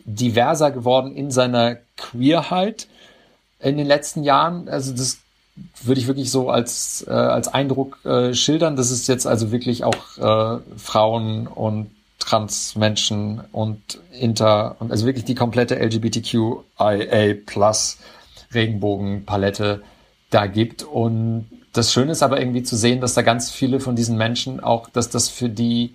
diverser 0.05 0.71
geworden 0.71 1.15
in 1.15 1.31
seiner 1.31 1.77
Queerheit 1.97 2.89
in 3.61 3.77
den 3.77 3.87
letzten 3.87 4.23
Jahren. 4.23 4.69
Also 4.69 4.93
das 4.93 5.19
würde 5.83 6.01
ich 6.01 6.07
wirklich 6.07 6.31
so 6.31 6.51
als, 6.51 7.05
äh, 7.07 7.13
als 7.13 7.49
Eindruck 7.49 8.05
äh, 8.05 8.35
schildern. 8.35 8.77
Das 8.77 8.91
ist 8.91 9.09
jetzt 9.09 9.27
also 9.27 9.51
wirklich 9.53 9.85
auch 9.85 10.19
äh, 10.19 10.61
Frauen 10.77 11.47
und 11.47 11.91
Transmenschen 12.19 13.41
und 13.53 13.99
Inter 14.13 14.77
und 14.79 14.91
also 14.91 15.07
wirklich 15.07 15.25
die 15.25 15.35
komplette 15.35 15.77
LGBTQIA 15.77 17.35
plus 17.47 17.99
Regenbogenpalette 18.53 19.83
da 20.31 20.47
gibt. 20.47 20.83
Und 20.83 21.47
das 21.73 21.93
Schöne 21.93 22.13
ist 22.13 22.23
aber 22.23 22.41
irgendwie 22.41 22.63
zu 22.63 22.77
sehen, 22.77 23.01
dass 23.01 23.15
da 23.15 23.23
ganz 23.23 23.51
viele 23.51 23.81
von 23.81 23.97
diesen 23.97 24.17
Menschen 24.17 24.61
auch, 24.61 24.89
dass 24.89 25.11
das 25.11 25.29
für 25.29 25.49
die 25.49 25.95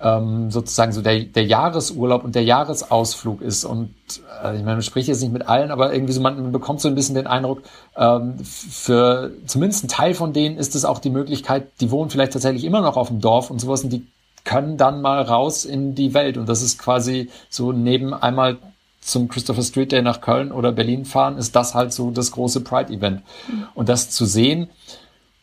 ähm, 0.00 0.50
sozusagen 0.50 0.92
so 0.92 1.00
der, 1.00 1.20
der 1.20 1.44
Jahresurlaub 1.44 2.24
und 2.24 2.34
der 2.34 2.44
Jahresausflug 2.44 3.40
ist. 3.40 3.64
Und 3.64 3.94
äh, 4.42 4.56
ich 4.56 4.62
meine, 4.62 4.76
man 4.76 4.82
spricht 4.82 5.08
jetzt 5.08 5.22
nicht 5.22 5.32
mit 5.32 5.48
allen, 5.48 5.70
aber 5.70 5.92
irgendwie 5.92 6.12
so, 6.12 6.20
man, 6.20 6.40
man 6.42 6.52
bekommt 6.52 6.80
so 6.80 6.88
ein 6.88 6.94
bisschen 6.94 7.14
den 7.14 7.26
Eindruck, 7.26 7.62
ähm, 7.96 8.38
für 8.38 9.32
zumindest 9.46 9.84
ein 9.84 9.88
Teil 9.88 10.14
von 10.14 10.32
denen 10.32 10.58
ist 10.58 10.74
es 10.74 10.84
auch 10.84 10.98
die 10.98 11.10
Möglichkeit, 11.10 11.68
die 11.80 11.90
wohnen 11.90 12.10
vielleicht 12.10 12.32
tatsächlich 12.32 12.64
immer 12.64 12.80
noch 12.80 12.96
auf 12.96 13.08
dem 13.08 13.20
Dorf 13.20 13.50
und 13.50 13.60
sowas 13.60 13.84
und 13.84 13.90
die 13.90 14.06
können 14.44 14.76
dann 14.76 15.00
mal 15.00 15.22
raus 15.22 15.64
in 15.64 15.94
die 15.94 16.12
Welt. 16.12 16.36
Und 16.36 16.48
das 16.48 16.60
ist 16.60 16.78
quasi 16.78 17.30
so 17.48 17.72
neben 17.72 18.12
einmal 18.12 18.58
zum 19.04 19.28
Christopher 19.28 19.62
Street 19.62 19.92
Day 19.92 20.02
nach 20.02 20.20
Köln 20.20 20.50
oder 20.50 20.72
Berlin 20.72 21.04
fahren, 21.04 21.36
ist 21.36 21.54
das 21.54 21.74
halt 21.74 21.92
so 21.92 22.10
das 22.10 22.30
große 22.30 22.62
Pride-Event. 22.62 23.22
Mhm. 23.48 23.66
Und 23.74 23.88
das 23.88 24.10
zu 24.10 24.24
sehen 24.24 24.68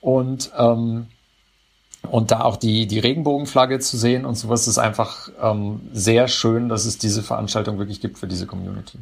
und 0.02 0.52
ähm, 0.58 1.08
und 2.10 2.32
da 2.32 2.42
auch 2.42 2.58
die, 2.58 2.88
die 2.88 2.98
Regenbogenflagge 2.98 3.80
zu 3.80 3.96
sehen 3.96 4.26
und 4.26 4.34
sowas 4.36 4.68
ist 4.68 4.80
einfach 4.80 5.30
ähm, 5.40 5.82
sehr 5.94 6.28
schön, 6.28 6.68
dass 6.68 6.86
es 6.86 6.98
diese 6.98 7.22
Veranstaltung 7.22 7.78
wirklich 7.78 8.02
gibt 8.02 8.18
für 8.18 8.28
diese 8.28 8.48
Community. 8.48 8.98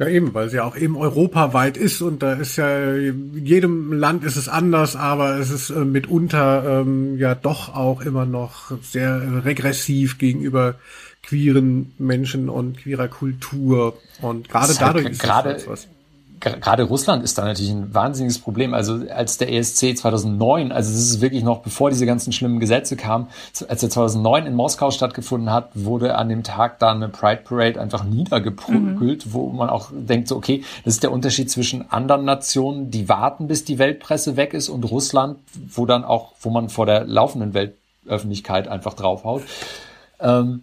Ja, 0.00 0.08
eben, 0.08 0.32
weil 0.32 0.48
sie 0.48 0.56
ja 0.56 0.64
auch 0.64 0.76
eben 0.76 0.96
europaweit 0.96 1.76
ist 1.76 2.00
und 2.00 2.22
da 2.22 2.32
ist 2.32 2.56
ja, 2.56 2.94
in 2.96 3.44
jedem 3.44 3.92
Land 3.92 4.24
ist 4.24 4.36
es 4.36 4.48
anders, 4.48 4.96
aber 4.96 5.38
es 5.38 5.50
ist 5.50 5.70
äh, 5.70 5.84
mitunter 5.84 6.80
ähm, 6.80 7.18
ja 7.18 7.34
doch 7.34 7.74
auch 7.74 8.00
immer 8.00 8.24
noch 8.24 8.72
sehr 8.82 9.44
regressiv 9.44 10.18
gegenüber 10.18 10.76
queeren 11.22 11.92
Menschen 11.98 12.48
und 12.48 12.78
queerer 12.78 13.08
Kultur. 13.08 13.98
Und 14.22 14.48
gerade 14.48 14.74
dadurch 14.78 15.06
ist 15.06 15.22
gerade, 15.22 15.62
was 15.66 15.88
gerade 16.40 16.84
Russland 16.84 17.22
ist 17.22 17.36
da 17.38 17.44
natürlich 17.44 17.70
ein 17.70 17.94
wahnsinniges 17.94 18.38
Problem. 18.38 18.74
Also 18.74 19.04
als 19.14 19.38
der 19.38 19.52
ESC 19.52 19.96
2009, 19.96 20.72
also 20.72 20.90
das 20.90 21.00
ist 21.00 21.20
wirklich 21.20 21.42
noch 21.42 21.60
bevor 21.60 21.90
diese 21.90 22.06
ganzen 22.06 22.32
schlimmen 22.32 22.60
Gesetze 22.60 22.96
kamen, 22.96 23.28
als 23.68 23.82
er 23.82 23.90
2009 23.90 24.46
in 24.46 24.54
Moskau 24.54 24.90
stattgefunden 24.90 25.52
hat, 25.52 25.70
wurde 25.74 26.16
an 26.16 26.28
dem 26.28 26.42
Tag 26.42 26.78
da 26.78 26.92
eine 26.92 27.08
Pride 27.08 27.42
Parade 27.44 27.80
einfach 27.80 28.04
niedergeprügelt, 28.04 29.26
mhm. 29.26 29.32
wo 29.32 29.48
man 29.50 29.68
auch 29.68 29.90
denkt 29.92 30.28
so, 30.28 30.36
okay, 30.36 30.64
das 30.84 30.94
ist 30.94 31.02
der 31.02 31.12
Unterschied 31.12 31.50
zwischen 31.50 31.90
anderen 31.90 32.24
Nationen, 32.24 32.90
die 32.90 33.08
warten, 33.08 33.46
bis 33.46 33.64
die 33.64 33.78
Weltpresse 33.78 34.36
weg 34.36 34.54
ist 34.54 34.68
und 34.68 34.84
Russland, 34.84 35.38
wo 35.68 35.86
dann 35.86 36.04
auch, 36.04 36.32
wo 36.40 36.50
man 36.50 36.68
vor 36.70 36.86
der 36.86 37.04
laufenden 37.04 37.54
Weltöffentlichkeit 37.54 38.68
einfach 38.68 38.94
draufhaut. 38.94 39.42
Ähm, 40.20 40.62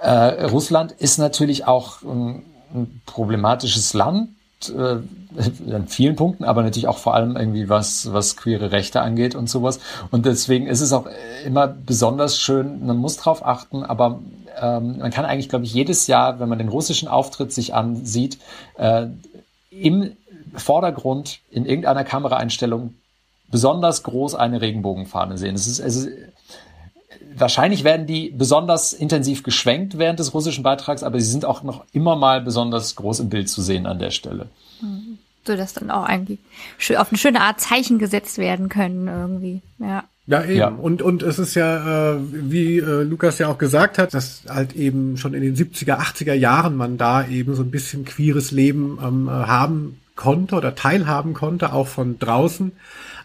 äh, 0.00 0.44
Russland 0.44 0.92
ist 0.92 1.18
natürlich 1.18 1.66
auch 1.66 2.02
ein, 2.02 2.44
ein 2.74 3.02
problematisches 3.06 3.94
Land, 3.94 4.30
äh, 4.70 4.98
an 5.70 5.86
vielen 5.88 6.16
Punkten, 6.16 6.44
aber 6.44 6.62
natürlich 6.62 6.88
auch 6.88 6.98
vor 6.98 7.14
allem 7.14 7.36
irgendwie 7.36 7.68
was, 7.68 8.12
was 8.12 8.36
queere 8.36 8.72
Rechte 8.72 9.02
angeht 9.02 9.34
und 9.34 9.50
sowas. 9.50 9.80
Und 10.10 10.24
deswegen 10.24 10.66
ist 10.66 10.80
es 10.80 10.92
auch 10.92 11.06
immer 11.44 11.66
besonders 11.66 12.38
schön, 12.38 12.86
man 12.86 12.96
muss 12.96 13.16
drauf 13.18 13.44
achten, 13.44 13.82
aber 13.82 14.20
ähm, 14.60 14.98
man 14.98 15.10
kann 15.10 15.26
eigentlich, 15.26 15.50
glaube 15.50 15.66
ich, 15.66 15.74
jedes 15.74 16.06
Jahr, 16.06 16.40
wenn 16.40 16.48
man 16.48 16.58
den 16.58 16.68
russischen 16.68 17.08
Auftritt 17.08 17.52
sich 17.52 17.74
ansieht, 17.74 18.38
äh, 18.78 19.08
im 19.70 20.16
Vordergrund 20.54 21.40
in 21.50 21.66
irgendeiner 21.66 22.04
Kameraeinstellung 22.04 22.94
besonders 23.50 24.02
groß 24.02 24.34
eine 24.34 24.60
Regenbogenfahne 24.60 25.36
sehen. 25.36 25.54
Es 25.54 25.66
ist, 25.66 25.80
es 25.80 25.96
ist 25.96 26.08
wahrscheinlich 27.36 27.84
werden 27.84 28.06
die 28.06 28.30
besonders 28.30 28.92
intensiv 28.92 29.42
geschwenkt 29.42 29.98
während 29.98 30.18
des 30.18 30.34
russischen 30.34 30.62
Beitrags, 30.62 31.02
aber 31.02 31.20
sie 31.20 31.30
sind 31.30 31.44
auch 31.44 31.62
noch 31.62 31.84
immer 31.92 32.16
mal 32.16 32.40
besonders 32.40 32.96
groß 32.96 33.20
im 33.20 33.28
Bild 33.28 33.48
zu 33.48 33.62
sehen 33.62 33.86
an 33.86 33.98
der 33.98 34.10
Stelle. 34.10 34.48
So 35.46 35.56
dass 35.56 35.74
dann 35.74 35.90
auch 35.90 36.04
eigentlich 36.04 36.40
auf 36.96 37.10
eine 37.10 37.18
schöne 37.18 37.40
Art 37.40 37.60
Zeichen 37.60 37.98
gesetzt 37.98 38.38
werden 38.38 38.68
können 38.68 39.06
irgendwie. 39.06 39.62
Ja. 39.78 40.04
Ja, 40.28 40.42
eben. 40.42 40.56
Ja. 40.56 40.68
Und, 40.68 41.02
und 41.02 41.22
es 41.22 41.38
ist 41.38 41.54
ja, 41.54 42.14
äh, 42.14 42.18
wie 42.20 42.78
äh, 42.78 43.02
Lukas 43.04 43.38
ja 43.38 43.46
auch 43.48 43.58
gesagt 43.58 43.96
hat, 43.98 44.12
dass 44.12 44.42
halt 44.48 44.74
eben 44.74 45.16
schon 45.16 45.34
in 45.34 45.42
den 45.42 45.54
70er, 45.54 45.98
80er 45.98 46.34
Jahren 46.34 46.76
man 46.76 46.98
da 46.98 47.24
eben 47.26 47.54
so 47.54 47.62
ein 47.62 47.70
bisschen 47.70 48.04
queeres 48.04 48.50
Leben 48.50 48.98
ähm, 49.00 49.30
haben 49.30 50.00
konnte 50.16 50.56
oder 50.56 50.74
teilhaben 50.74 51.32
konnte, 51.32 51.72
auch 51.72 51.86
von 51.86 52.18
draußen. 52.18 52.72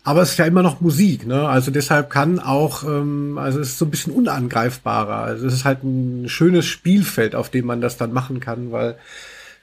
Aber 0.04 0.24
es 0.24 0.32
ist 0.32 0.38
ja 0.38 0.46
immer 0.46 0.64
noch 0.64 0.82
Musik, 0.82 1.28
ne? 1.28 1.48
Also 1.48 1.70
deshalb 1.70 2.10
kann 2.10 2.40
auch, 2.40 2.84
ähm, 2.84 3.38
also 3.38 3.60
es 3.60 3.70
ist 3.70 3.78
so 3.78 3.86
ein 3.86 3.92
bisschen 3.92 4.14
unangreifbarer. 4.14 5.18
Also 5.18 5.46
es 5.46 5.54
ist 5.54 5.66
halt 5.66 5.84
ein 5.84 6.28
schönes 6.28 6.66
Spielfeld, 6.66 7.36
auf 7.36 7.50
dem 7.50 7.66
man 7.68 7.82
das 7.82 7.98
dann 7.98 8.12
machen 8.12 8.40
kann, 8.40 8.72
weil 8.72 8.98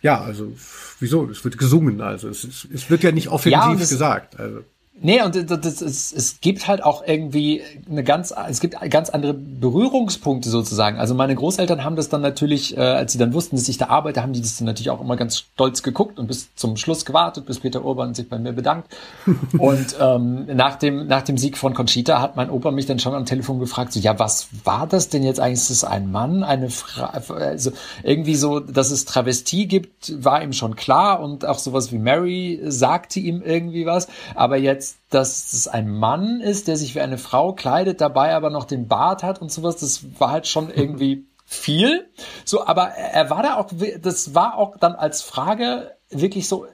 ja, 0.01 0.21
also 0.21 0.53
wieso? 1.01 1.29
Es 1.29 1.45
wird 1.45 1.59
gesungen, 1.59 2.01
also 2.01 2.29
es, 2.29 2.45
es, 2.45 2.89
wird 2.89 3.03
ja 3.03 3.11
nicht 3.11 3.29
offensiv 3.29 3.53
ja, 3.53 3.75
gesagt. 3.75 4.39
Also. 4.39 4.61
Nee, 5.01 5.23
und 5.23 5.51
das, 5.51 5.81
es, 5.81 6.13
es 6.13 6.41
gibt 6.41 6.67
halt 6.67 6.83
auch 6.83 7.07
irgendwie 7.07 7.63
eine 7.89 8.03
ganz, 8.03 8.35
es 8.49 8.61
gibt 8.61 8.77
ganz 8.91 9.11
andere 9.11 9.33
Berührungspunkte 9.33 10.51
sozusagen. 10.51 10.99
Also 10.99 11.15
meine 11.15 11.35
Großeltern 11.35 11.85
haben 11.85 11.95
das 11.95 12.09
dann 12.09 12.21
natürlich, 12.21 12.77
äh, 12.77 12.81
als 12.81 13.13
sie 13.13 13.19
dann 13.19 13.33
wussten, 13.33 13.57
dass 13.57 13.69
ich 13.69 13.79
da 13.79 13.87
arbeite, 13.87 14.23
haben 14.23 14.33
die 14.33 14.41
das 14.41 14.57
dann 14.57 14.67
natürlich 14.67 14.91
auch 14.91 15.01
immer 15.01 15.17
ganz 15.17 15.39
stolz 15.39 15.83
geguckt 15.83 16.19
und 16.19 16.27
bis 16.27 16.55
zum 16.57 16.77
Schluss 16.77 17.05
gewartet, 17.05 17.47
bis 17.47 17.61
Peter 17.61 17.85
Urban 17.85 18.15
sich 18.15 18.29
bei 18.29 18.39
mir 18.39 18.53
bedankt. 18.53 18.89
und 19.59 19.97
ähm, 20.01 20.47
nach 20.55 20.77
dem 20.77 21.07
nach 21.07 21.23
dem 21.23 21.39
Sieg 21.39 21.57
von 21.57 21.75
Conchita 21.75 22.21
hat 22.21 22.37
mein 22.37 22.51
Opa 22.51 22.73
mich 22.73 22.87
dann 22.87 22.99
schon 22.99 23.15
am 23.15 23.25
Telefon 23.25 23.61
gefragt, 23.61 23.93
so 23.93 24.01
ja, 24.01 24.19
was 24.19 24.49
war 24.65 24.87
das 24.87 25.09
denn 25.09 25.23
jetzt 25.23 25.39
eigentlich? 25.39 25.59
Ist 25.59 25.71
das 25.71 25.85
ein 25.85 26.11
Mann, 26.11 26.43
eine 26.43 26.71
Frau? 26.71 27.05
Also 27.05 27.73
irgendwie 28.03 28.35
so, 28.35 28.59
dass 28.61 28.91
es 28.91 29.05
Travestie 29.05 29.67
gibt, 29.67 30.25
war 30.25 30.43
ihm 30.43 30.53
schon 30.53 30.75
klar 30.75 31.21
und 31.21 31.45
auch 31.45 31.59
sowas 31.59 31.93
wie 31.93 31.99
Mary 31.99 32.61
sagte 32.65 33.21
ihm 33.21 33.43
irgendwie 33.43 33.87
was, 33.87 34.09
aber 34.35 34.57
jetzt 34.57 34.88
dass 35.11 35.53
es 35.53 35.69
ein 35.69 35.89
Mann 35.89 36.41
ist, 36.41 36.69
der 36.69 36.77
sich 36.77 36.95
wie 36.95 37.01
eine 37.01 37.19
Frau 37.19 37.53
kleidet, 37.53 38.01
dabei 38.01 38.35
aber 38.35 38.51
noch 38.51 38.65
den 38.65 38.89
Bart 38.89 39.23
hat 39.23 39.41
und 39.41 39.51
sowas, 39.51 39.77
das 39.77 40.21
war 40.21 40.31
halt 40.31 40.47
schon 40.47 40.71
irgendwie 40.71 41.27
viel. 41.45 42.09
So, 42.45 42.67
aber 42.67 42.89
er 42.89 43.31
war 43.31 43.43
da 43.43 43.57
auch, 43.57 43.71
das 44.03 44.35
war 44.35 44.57
auch 44.57 44.77
dann 44.77 44.95
als 44.95 45.23
Frage 45.23 45.95
wirklich 46.11 46.49
so 46.49 46.67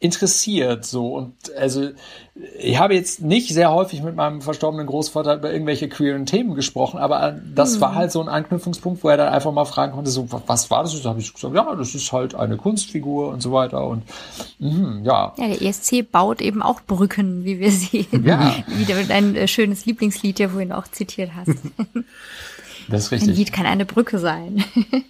interessiert 0.00 0.84
so 0.84 1.16
und 1.16 1.34
also 1.56 1.90
ich 2.56 2.78
habe 2.78 2.94
jetzt 2.94 3.20
nicht 3.20 3.48
sehr 3.48 3.72
häufig 3.72 4.00
mit 4.00 4.14
meinem 4.14 4.42
verstorbenen 4.42 4.86
Großvater 4.86 5.34
über 5.34 5.52
irgendwelche 5.52 5.88
queeren 5.88 6.24
Themen 6.24 6.54
gesprochen, 6.54 6.98
aber 7.00 7.36
das 7.54 7.76
mhm. 7.76 7.80
war 7.80 7.94
halt 7.96 8.12
so 8.12 8.20
ein 8.20 8.28
Anknüpfungspunkt, 8.28 9.02
wo 9.02 9.08
er 9.08 9.16
dann 9.16 9.32
einfach 9.32 9.50
mal 9.50 9.64
fragen 9.64 9.92
konnte, 9.92 10.12
so 10.12 10.28
was 10.46 10.70
war 10.70 10.84
das? 10.84 11.02
Da 11.02 11.08
habe 11.08 11.18
ich 11.18 11.34
gesagt, 11.34 11.52
ja, 11.52 11.74
das 11.74 11.96
ist 11.96 12.12
halt 12.12 12.36
eine 12.36 12.56
Kunstfigur 12.56 13.28
und 13.28 13.42
so 13.42 13.50
weiter 13.50 13.84
und 13.88 14.04
mh, 14.60 15.00
ja. 15.02 15.34
Ja, 15.36 15.48
der 15.48 15.62
ESC 15.62 16.08
baut 16.10 16.40
eben 16.40 16.62
auch 16.62 16.80
Brücken, 16.82 17.44
wie 17.44 17.58
wir 17.58 17.72
sehen. 17.72 18.24
Ja. 18.24 18.54
Wieder 18.68 18.96
ein 19.12 19.34
äh, 19.34 19.48
schönes 19.48 19.84
Lieblingslied, 19.84 20.38
ja, 20.38 20.54
wohin 20.54 20.70
auch 20.70 20.86
zitiert 20.86 21.32
hast. 21.34 21.48
Das 22.88 23.04
ist 23.04 23.12
richtig. 23.12 23.30
Ein 23.30 23.36
Lied 23.36 23.52
kann 23.52 23.66
eine 23.66 23.84
Brücke 23.84 24.18
sein. 24.18 24.64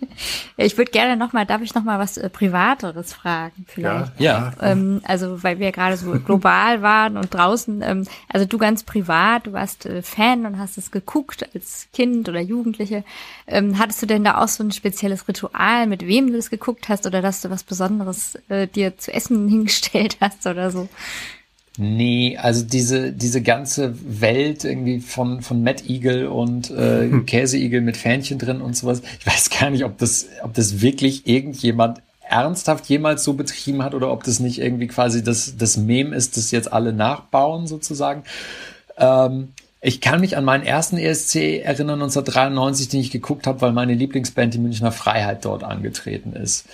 ich 0.56 0.76
würde 0.76 0.90
gerne 0.90 1.16
noch 1.16 1.32
mal, 1.32 1.46
darf 1.46 1.62
ich 1.62 1.74
noch 1.74 1.84
mal 1.84 1.98
was 1.98 2.16
äh, 2.16 2.28
Privateres 2.28 3.12
fragen 3.12 3.64
vielleicht? 3.68 4.20
Ja. 4.20 4.52
ja. 4.60 4.72
Ähm, 4.72 5.00
also 5.04 5.42
weil 5.42 5.60
wir 5.60 5.70
gerade 5.70 5.96
so 5.96 6.10
global 6.24 6.82
waren 6.82 7.16
und 7.16 7.32
draußen. 7.32 7.82
Ähm, 7.82 8.06
also 8.28 8.46
du 8.46 8.58
ganz 8.58 8.82
privat, 8.82 9.46
du 9.46 9.52
warst 9.52 9.86
äh, 9.86 10.02
Fan 10.02 10.44
und 10.44 10.58
hast 10.58 10.76
es 10.76 10.90
geguckt 10.90 11.48
als 11.54 11.88
Kind 11.92 12.28
oder 12.28 12.40
Jugendliche. 12.40 13.04
Ähm, 13.46 13.78
hattest 13.78 14.02
du 14.02 14.06
denn 14.06 14.24
da 14.24 14.38
auch 14.38 14.48
so 14.48 14.64
ein 14.64 14.72
spezielles 14.72 15.28
Ritual, 15.28 15.86
mit 15.86 16.06
wem 16.06 16.32
du 16.32 16.38
es 16.38 16.50
geguckt 16.50 16.88
hast 16.88 17.06
oder 17.06 17.22
dass 17.22 17.42
du 17.42 17.50
was 17.50 17.62
Besonderes 17.62 18.36
äh, 18.48 18.66
dir 18.66 18.98
zu 18.98 19.12
essen 19.12 19.48
hingestellt 19.48 20.16
hast 20.20 20.46
oder 20.46 20.70
so? 20.70 20.88
Nee, 21.80 22.36
also 22.36 22.64
diese, 22.64 23.12
diese 23.12 23.40
ganze 23.40 23.94
Welt 24.20 24.64
irgendwie 24.64 24.98
von, 24.98 25.42
von 25.42 25.62
Matt 25.62 25.88
Eagle 25.88 26.28
und 26.28 26.72
äh, 26.72 27.08
Käseigel 27.24 27.82
mit 27.82 27.96
Fähnchen 27.96 28.40
drin 28.40 28.60
und 28.60 28.76
sowas. 28.76 29.00
Ich 29.20 29.26
weiß 29.26 29.48
gar 29.50 29.70
nicht, 29.70 29.84
ob 29.84 29.96
das, 29.96 30.26
ob 30.42 30.54
das 30.54 30.80
wirklich 30.80 31.28
irgendjemand 31.28 32.02
ernsthaft 32.28 32.86
jemals 32.86 33.22
so 33.22 33.34
betrieben 33.34 33.84
hat 33.84 33.94
oder 33.94 34.10
ob 34.10 34.24
das 34.24 34.40
nicht 34.40 34.58
irgendwie 34.58 34.88
quasi 34.88 35.22
das, 35.22 35.56
das 35.56 35.76
Mem 35.76 36.12
ist, 36.12 36.36
das 36.36 36.50
jetzt 36.50 36.72
alle 36.72 36.92
nachbauen 36.92 37.68
sozusagen. 37.68 38.24
Ähm, 38.96 39.52
ich 39.80 40.00
kann 40.00 40.20
mich 40.20 40.36
an 40.36 40.44
meinen 40.44 40.66
ersten 40.66 40.98
ESC 40.98 41.62
erinnern, 41.62 42.02
1993, 42.02 42.88
den 42.88 43.00
ich 43.00 43.12
geguckt 43.12 43.46
habe, 43.46 43.60
weil 43.60 43.72
meine 43.72 43.94
Lieblingsband, 43.94 44.52
die 44.52 44.58
Münchner 44.58 44.90
Freiheit, 44.90 45.44
dort 45.44 45.62
angetreten 45.62 46.32
ist. 46.32 46.66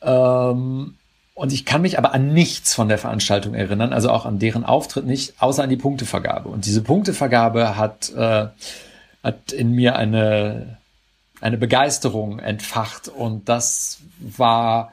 Ähm, 0.00 0.94
und 1.34 1.52
ich 1.52 1.64
kann 1.64 1.82
mich 1.82 1.98
aber 1.98 2.14
an 2.14 2.32
nichts 2.32 2.74
von 2.74 2.88
der 2.88 2.98
Veranstaltung 2.98 3.54
erinnern, 3.54 3.92
also 3.92 4.08
auch 4.10 4.24
an 4.24 4.38
deren 4.38 4.64
Auftritt 4.64 5.04
nicht, 5.04 5.34
außer 5.42 5.64
an 5.64 5.70
die 5.70 5.76
Punktevergabe. 5.76 6.48
Und 6.48 6.64
diese 6.64 6.80
Punktevergabe 6.80 7.76
hat, 7.76 8.12
äh, 8.12 8.46
hat 9.22 9.52
in 9.52 9.72
mir 9.72 9.96
eine, 9.96 10.78
eine 11.40 11.58
Begeisterung 11.58 12.38
entfacht. 12.38 13.08
Und 13.08 13.48
das 13.48 13.98
war 14.20 14.92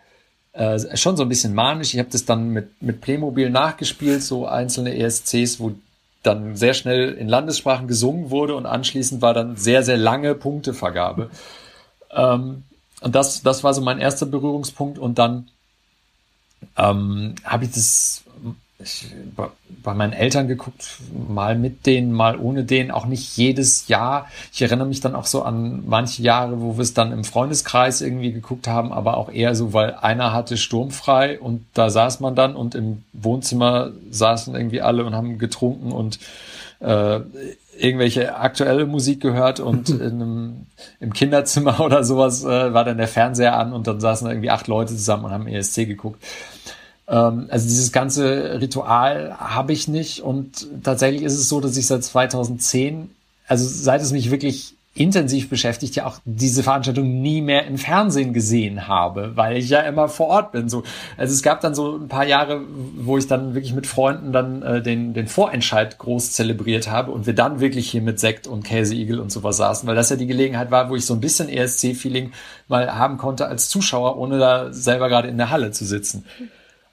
äh, 0.53 0.97
schon 0.97 1.15
so 1.15 1.21
ein 1.21 1.29
bisschen 1.29 1.53
manisch. 1.53 1.93
Ich 1.93 1.99
habe 1.99 2.09
das 2.09 2.25
dann 2.25 2.49
mit, 2.49 2.81
mit 2.81 3.01
Playmobil 3.01 3.51
nachgespielt, 3.51 4.23
so 4.23 4.47
einzelne 4.47 4.97
ESCs, 4.97 5.59
wo 5.59 5.73
dann 6.23 6.55
sehr 6.55 6.73
schnell 6.73 7.13
in 7.13 7.27
Landessprachen 7.27 7.87
gesungen 7.87 8.31
wurde 8.31 8.55
und 8.55 8.65
anschließend 8.65 9.21
war 9.21 9.35
dann 9.35 9.57
sehr, 9.57 9.83
sehr 9.83 9.97
lange 9.97 10.33
Punktevergabe. 10.33 11.29
Ähm, 12.11 12.63
und 13.01 13.15
das, 13.15 13.43
das 13.43 13.63
war 13.63 13.75
so 13.75 13.81
mein 13.81 13.99
erster 13.99 14.25
Berührungspunkt. 14.25 14.97
Und 14.97 15.19
dann 15.19 15.47
ähm, 16.77 17.35
habe 17.43 17.65
ich 17.65 17.71
das 17.71 18.23
ich, 18.83 19.07
bei 19.83 19.93
meinen 19.93 20.13
Eltern 20.13 20.47
geguckt, 20.47 20.97
mal 21.27 21.57
mit 21.57 21.85
denen, 21.85 22.11
mal 22.11 22.37
ohne 22.37 22.63
denen, 22.63 22.91
auch 22.91 23.05
nicht 23.05 23.37
jedes 23.37 23.87
Jahr. 23.87 24.27
Ich 24.51 24.61
erinnere 24.61 24.87
mich 24.87 25.01
dann 25.01 25.15
auch 25.15 25.25
so 25.25 25.43
an 25.43 25.83
manche 25.87 26.21
Jahre, 26.21 26.61
wo 26.61 26.77
wir 26.77 26.81
es 26.81 26.93
dann 26.93 27.11
im 27.11 27.23
Freundeskreis 27.23 28.01
irgendwie 28.01 28.31
geguckt 28.31 28.67
haben, 28.67 28.91
aber 28.91 29.17
auch 29.17 29.31
eher 29.31 29.55
so, 29.55 29.73
weil 29.73 29.95
einer 29.95 30.33
hatte 30.33 30.57
sturmfrei 30.57 31.39
und 31.39 31.65
da 31.73 31.89
saß 31.89 32.19
man 32.19 32.35
dann 32.35 32.55
und 32.55 32.75
im 32.75 33.03
Wohnzimmer 33.13 33.91
saßen 34.09 34.55
irgendwie 34.55 34.81
alle 34.81 35.05
und 35.05 35.15
haben 35.15 35.37
getrunken 35.37 35.91
und 35.91 36.19
äh, 36.79 37.19
irgendwelche 37.77 38.35
aktuelle 38.35 38.85
Musik 38.85 39.21
gehört 39.21 39.59
und 39.59 39.89
in 39.89 40.01
einem, 40.01 40.65
im 40.99 41.13
Kinderzimmer 41.13 41.79
oder 41.81 42.03
sowas 42.03 42.43
äh, 42.43 42.73
war 42.73 42.83
dann 42.85 42.97
der 42.97 43.07
Fernseher 43.07 43.57
an 43.57 43.73
und 43.73 43.87
dann 43.87 43.99
saßen 43.99 44.27
irgendwie 44.27 44.49
acht 44.49 44.67
Leute 44.67 44.95
zusammen 44.95 45.25
und 45.25 45.31
haben 45.31 45.47
ESC 45.47 45.87
geguckt. 45.87 46.23
Ähm, 47.07 47.47
also 47.49 47.67
dieses 47.67 47.91
ganze 47.91 48.59
Ritual 48.61 49.35
habe 49.37 49.73
ich 49.73 49.87
nicht 49.87 50.21
und 50.21 50.67
tatsächlich 50.83 51.23
ist 51.23 51.33
es 51.33 51.49
so, 51.49 51.59
dass 51.59 51.77
ich 51.77 51.87
seit 51.87 52.03
2010, 52.03 53.09
also 53.47 53.67
seit 53.67 54.01
es 54.01 54.11
mich 54.11 54.31
wirklich 54.31 54.75
intensiv 54.93 55.49
beschäftigt, 55.49 55.95
ja 55.95 56.05
auch 56.05 56.17
diese 56.25 56.63
Veranstaltung 56.63 57.21
nie 57.21 57.41
mehr 57.41 57.65
im 57.65 57.77
Fernsehen 57.77 58.33
gesehen 58.33 58.89
habe, 58.89 59.31
weil 59.35 59.55
ich 59.55 59.69
ja 59.69 59.79
immer 59.81 60.09
vor 60.09 60.27
Ort 60.27 60.51
bin. 60.51 60.67
So, 60.67 60.83
also 61.15 61.33
es 61.33 61.41
gab 61.41 61.61
dann 61.61 61.73
so 61.73 61.95
ein 61.97 62.09
paar 62.09 62.25
Jahre, 62.25 62.61
wo 62.97 63.17
ich 63.17 63.25
dann 63.25 63.53
wirklich 63.53 63.73
mit 63.73 63.87
Freunden 63.87 64.33
dann 64.33 64.61
äh, 64.61 64.81
den 64.81 65.13
den 65.13 65.27
Vorentscheid 65.27 65.97
groß 65.97 66.33
zelebriert 66.33 66.89
habe 66.91 67.11
und 67.11 67.25
wir 67.25 67.33
dann 67.33 67.61
wirklich 67.61 67.89
hier 67.89 68.01
mit 68.01 68.19
Sekt 68.19 68.47
und 68.47 68.63
Käseigel 68.63 69.19
und 69.19 69.31
sowas 69.31 69.57
saßen, 69.57 69.87
weil 69.87 69.95
das 69.95 70.09
ja 70.09 70.17
die 70.17 70.27
Gelegenheit 70.27 70.71
war, 70.71 70.89
wo 70.89 70.95
ich 70.97 71.05
so 71.05 71.13
ein 71.13 71.21
bisschen 71.21 71.47
ESC-Feeling 71.47 72.31
mal 72.67 72.93
haben 72.93 73.17
konnte 73.17 73.47
als 73.47 73.69
Zuschauer, 73.69 74.17
ohne 74.17 74.39
da 74.39 74.73
selber 74.73 75.07
gerade 75.07 75.29
in 75.29 75.37
der 75.37 75.51
Halle 75.51 75.71
zu 75.71 75.85
sitzen. 75.85 76.25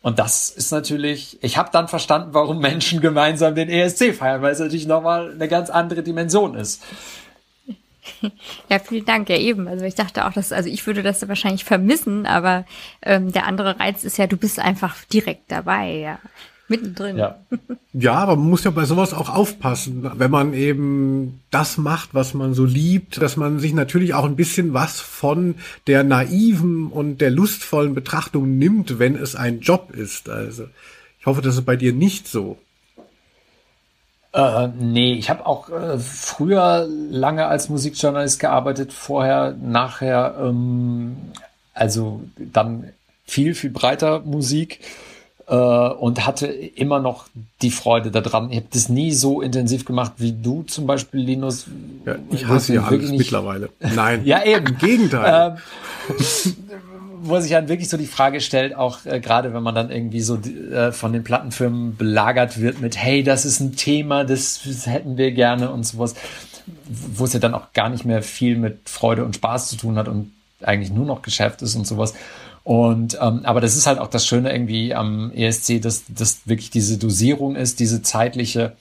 Und 0.00 0.20
das 0.20 0.50
ist 0.50 0.70
natürlich, 0.70 1.38
ich 1.42 1.58
habe 1.58 1.70
dann 1.72 1.88
verstanden, 1.88 2.28
warum 2.32 2.60
Menschen 2.60 3.00
gemeinsam 3.00 3.56
den 3.56 3.68
ESC 3.68 4.14
feiern, 4.14 4.42
weil 4.42 4.52
es 4.52 4.60
natürlich 4.60 4.86
nochmal 4.86 5.32
eine 5.32 5.48
ganz 5.48 5.70
andere 5.70 6.04
Dimension 6.04 6.54
ist. 6.54 6.82
Ja, 8.68 8.78
vielen 8.78 9.04
Dank, 9.04 9.28
ja 9.28 9.36
eben. 9.36 9.66
Also 9.66 9.84
ich 9.84 9.94
dachte 9.94 10.26
auch, 10.26 10.32
dass, 10.32 10.52
also 10.52 10.68
ich 10.68 10.86
würde 10.86 11.02
das 11.02 11.26
wahrscheinlich 11.26 11.64
vermissen, 11.64 12.26
aber 12.26 12.66
ähm, 13.02 13.32
der 13.32 13.46
andere 13.46 13.80
Reiz 13.80 14.04
ist 14.04 14.18
ja, 14.18 14.26
du 14.26 14.36
bist 14.36 14.58
einfach 14.58 15.04
direkt 15.04 15.50
dabei, 15.50 15.94
ja. 15.96 16.18
Mittendrin. 16.68 17.16
Ja. 17.16 17.38
ja, 17.94 18.14
aber 18.14 18.36
man 18.36 18.50
muss 18.50 18.64
ja 18.64 18.70
bei 18.70 18.84
sowas 18.84 19.14
auch 19.14 19.30
aufpassen, 19.30 20.10
wenn 20.16 20.30
man 20.30 20.52
eben 20.52 21.40
das 21.50 21.78
macht, 21.78 22.10
was 22.12 22.34
man 22.34 22.54
so 22.54 22.64
liebt, 22.64 23.20
dass 23.20 23.36
man 23.36 23.58
sich 23.58 23.72
natürlich 23.72 24.14
auch 24.14 24.24
ein 24.24 24.36
bisschen 24.36 24.74
was 24.74 25.00
von 25.00 25.54
der 25.86 26.04
naiven 26.04 26.88
und 26.88 27.20
der 27.22 27.30
lustvollen 27.30 27.94
Betrachtung 27.94 28.58
nimmt, 28.58 28.98
wenn 28.98 29.16
es 29.16 29.34
ein 29.34 29.60
Job 29.60 29.92
ist. 29.92 30.28
Also 30.28 30.64
ich 31.18 31.26
hoffe, 31.26 31.40
das 31.40 31.56
ist 31.56 31.64
bei 31.64 31.76
dir 31.76 31.92
nicht 31.92 32.28
so. 32.28 32.58
Äh, 34.32 34.68
nee, 34.78 35.14
ich 35.14 35.30
habe 35.30 35.46
auch 35.46 35.70
äh, 35.70 35.98
früher 35.98 36.86
lange 37.10 37.46
als 37.46 37.68
Musikjournalist 37.68 38.38
gearbeitet, 38.40 38.92
vorher, 38.92 39.54
nachher, 39.60 40.34
ähm, 40.40 41.16
also 41.72 42.22
dann 42.36 42.92
viel, 43.24 43.54
viel 43.54 43.70
breiter 43.70 44.20
Musik 44.20 44.80
äh, 45.46 45.54
und 45.54 46.26
hatte 46.26 46.46
immer 46.46 47.00
noch 47.00 47.26
die 47.62 47.70
Freude 47.70 48.10
daran. 48.10 48.50
Ich 48.50 48.58
habe 48.58 48.66
das 48.70 48.88
nie 48.88 49.12
so 49.12 49.40
intensiv 49.40 49.84
gemacht 49.84 50.12
wie 50.18 50.32
du 50.32 50.62
zum 50.64 50.86
Beispiel, 50.86 51.20
Linus. 51.20 51.66
Ja, 52.04 52.16
ich 52.30 52.46
hasse 52.46 52.74
ja 52.74 52.84
alles 52.84 53.10
mittlerweile. 53.10 53.70
Nein. 53.80 54.22
ja, 54.24 54.44
eben. 54.44 54.66
Im 54.66 54.78
Gegenteil. 54.78 55.56
Ähm, 56.08 56.54
wo 57.20 57.38
sich 57.40 57.50
dann 57.50 57.68
wirklich 57.68 57.88
so 57.88 57.96
die 57.96 58.06
Frage 58.06 58.40
stellt, 58.40 58.74
auch 58.74 59.04
äh, 59.04 59.20
gerade 59.20 59.54
wenn 59.54 59.62
man 59.62 59.74
dann 59.74 59.90
irgendwie 59.90 60.20
so 60.20 60.36
äh, 60.36 60.92
von 60.92 61.12
den 61.12 61.24
Plattenfirmen 61.24 61.96
belagert 61.96 62.60
wird 62.60 62.80
mit, 62.80 62.96
hey, 62.96 63.22
das 63.22 63.44
ist 63.44 63.60
ein 63.60 63.76
Thema, 63.76 64.24
das, 64.24 64.60
das 64.64 64.86
hätten 64.86 65.16
wir 65.16 65.32
gerne 65.32 65.70
und 65.70 65.84
sowas, 65.84 66.14
wo 66.86 67.24
es 67.24 67.32
ja 67.32 67.40
dann 67.40 67.54
auch 67.54 67.72
gar 67.72 67.88
nicht 67.88 68.04
mehr 68.04 68.22
viel 68.22 68.56
mit 68.56 68.88
Freude 68.88 69.24
und 69.24 69.36
Spaß 69.36 69.68
zu 69.68 69.76
tun 69.76 69.96
hat 69.96 70.08
und 70.08 70.32
eigentlich 70.62 70.90
nur 70.90 71.06
noch 71.06 71.22
Geschäft 71.22 71.62
ist 71.62 71.74
und 71.74 71.86
sowas. 71.86 72.14
Und 72.64 73.16
ähm, 73.20 73.40
aber 73.44 73.60
das 73.60 73.76
ist 73.76 73.86
halt 73.86 73.98
auch 73.98 74.08
das 74.08 74.26
Schöne 74.26 74.52
irgendwie 74.52 74.94
am 74.94 75.30
ESC, 75.32 75.80
dass 75.80 76.04
das 76.08 76.40
wirklich 76.44 76.70
diese 76.70 76.98
Dosierung 76.98 77.56
ist, 77.56 77.80
diese 77.80 78.02
zeitliche 78.02 78.76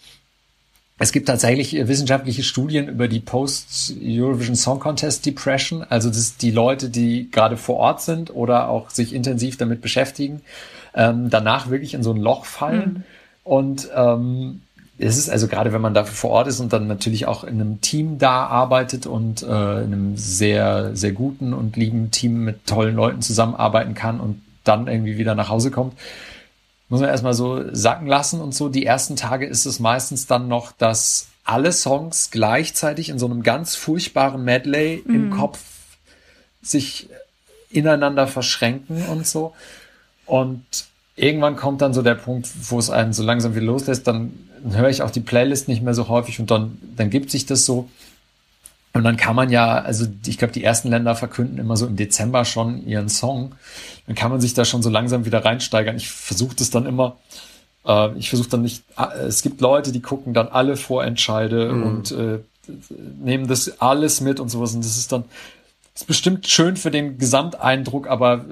es 1.00 1.12
gibt 1.12 1.28
tatsächlich 1.28 1.74
wissenschaftliche 1.88 2.42
Studien 2.44 2.88
über 2.88 3.08
die 3.08 3.20
Post-Eurovision 3.20 4.56
Song 4.56 4.80
Contest 4.80 5.26
Depression, 5.26 5.84
also 5.88 6.10
das 6.10 6.38
die 6.38 6.52
Leute, 6.52 6.90
die 6.90 7.30
gerade 7.30 7.56
vor 7.56 7.78
Ort 7.78 8.02
sind 8.02 8.34
oder 8.34 8.70
auch 8.70 8.90
sich 8.90 9.14
intensiv 9.14 9.58
damit 9.58 9.82
beschäftigen, 9.82 10.42
ähm, 10.96 11.30
danach 11.30 11.70
wirklich 11.70 11.94
in 11.94 12.02
so 12.02 12.12
ein 12.12 12.18
Loch 12.18 12.46
fallen. 12.46 12.94
Mhm. 12.94 13.04
Und 13.44 13.90
ähm, 13.96 14.62
es 14.98 15.18
ist 15.18 15.30
also 15.30 15.48
gerade, 15.48 15.72
wenn 15.72 15.82
man 15.82 15.94
dafür 15.94 16.16
vor 16.16 16.32
Ort 16.32 16.48
ist 16.48 16.60
und 16.60 16.74
dann 16.74 16.88
natürlich 16.88 17.28
auch 17.28 17.44
in 17.44 17.62
einem 17.62 17.82
Team 17.82 18.18
da 18.18 18.48
arbeitet 18.48 19.06
und 19.06 19.44
äh, 19.44 19.46
in 19.46 19.94
einem 19.94 20.18
sehr, 20.18 20.96
sehr 20.96 21.12
guten 21.12 21.54
und 21.54 21.78
lieben 21.78 22.10
Team 22.10 22.44
mit 22.44 22.66
tollen 22.66 22.96
Leuten 22.96 23.22
zusammenarbeiten 23.22 23.94
kann 23.94 24.20
und 24.20 24.42
dann 24.64 24.88
irgendwie 24.88 25.20
wieder 25.20 25.36
nach 25.36 25.50
Hause 25.50 25.70
kommt, 25.70 25.94
muss 26.90 27.02
man 27.02 27.10
erstmal 27.10 27.34
so 27.34 27.64
sacken 27.74 28.08
lassen 28.08 28.42
und 28.42 28.56
so. 28.56 28.70
Die 28.70 28.86
ersten 28.86 29.16
Tage 29.16 29.46
ist 29.46 29.66
es 29.66 29.80
meistens 29.80 30.28
dann 30.28 30.48
noch, 30.48 30.72
dass 30.72 31.28
alle 31.44 31.72
Songs 31.72 32.30
gleichzeitig 32.32 33.10
in 33.10 33.20
so 33.20 33.26
einem 33.26 33.44
ganz 33.44 33.76
furchtbaren 33.76 34.44
Medley 34.44 35.04
mhm. 35.06 35.16
im 35.16 35.30
Kopf 35.32 35.60
sich 36.62 37.10
ineinander 37.70 38.28
verschränken 38.28 39.06
und 39.08 39.28
so. 39.28 39.54
Und 40.26 40.64
irgendwann 41.16 41.56
kommt 41.56 41.82
dann 41.82 41.94
so 41.94 42.02
der 42.02 42.16
Punkt, 42.16 42.50
wo 42.70 42.80
es 42.80 42.90
einen 42.90 43.14
so 43.14 43.24
langsam 43.24 43.56
wieder 43.56 43.66
loslässt, 43.66 44.08
dann 44.08 44.34
höre 44.70 44.90
ich 44.90 45.02
auch 45.02 45.12
die 45.12 45.20
Playlist 45.20 45.68
nicht 45.68 45.82
mehr 45.82 45.94
so 45.94 46.08
häufig 46.08 46.40
und 46.40 46.52
dann, 46.52 46.78
dann 46.96 47.10
gibt 47.10 47.32
sich 47.32 47.46
das 47.46 47.66
so. 47.66 47.90
Und 48.98 49.04
dann 49.04 49.16
kann 49.16 49.36
man 49.36 49.52
ja, 49.52 49.78
also 49.78 50.08
ich 50.26 50.40
glaube, 50.40 50.54
die 50.54 50.64
ersten 50.64 50.90
Länder 50.90 51.14
verkünden 51.14 51.60
immer 51.60 51.78
so 51.78 51.86
im 51.86 51.98
Dezember 51.98 52.46
schon 52.46 52.84
ihren 52.88 53.10
Song. 53.10 53.52
Dann 54.08 54.16
kann 54.16 54.32
man 54.32 54.42
sich 54.42 54.56
da 54.56 54.66
schon 54.66 54.82
so 54.82 54.90
langsam 54.90 55.24
wieder 55.24 55.46
reinsteigern. 55.46 55.96
Ich 55.98 56.10
versuche 56.10 56.56
das 56.56 56.72
dann 56.72 56.88
immer, 56.88 57.18
äh, 57.86 58.18
ich 58.18 58.30
versuche 58.30 58.50
dann 58.50 58.64
nicht, 58.64 58.84
äh, 58.98 59.28
es 59.28 59.44
gibt 59.44 59.62
Leute, 59.62 59.92
die 59.92 60.02
gucken 60.02 60.34
dann 60.34 60.48
alle 60.48 60.78
Vorentscheide 60.78 61.72
mhm. 61.74 61.84
und 61.84 62.12
äh, 62.12 62.40
nehmen 63.24 63.48
das 63.48 63.80
alles 63.80 64.20
mit 64.20 64.40
und 64.40 64.50
sowas. 64.50 64.74
Und 64.74 64.84
das 64.84 64.98
ist 64.98 65.12
dann, 65.12 65.26
das 65.94 66.02
ist 66.02 66.08
bestimmt 66.08 66.48
schön 66.48 66.76
für 66.76 66.90
den 66.90 67.20
Gesamteindruck, 67.20 68.08
aber 68.08 68.46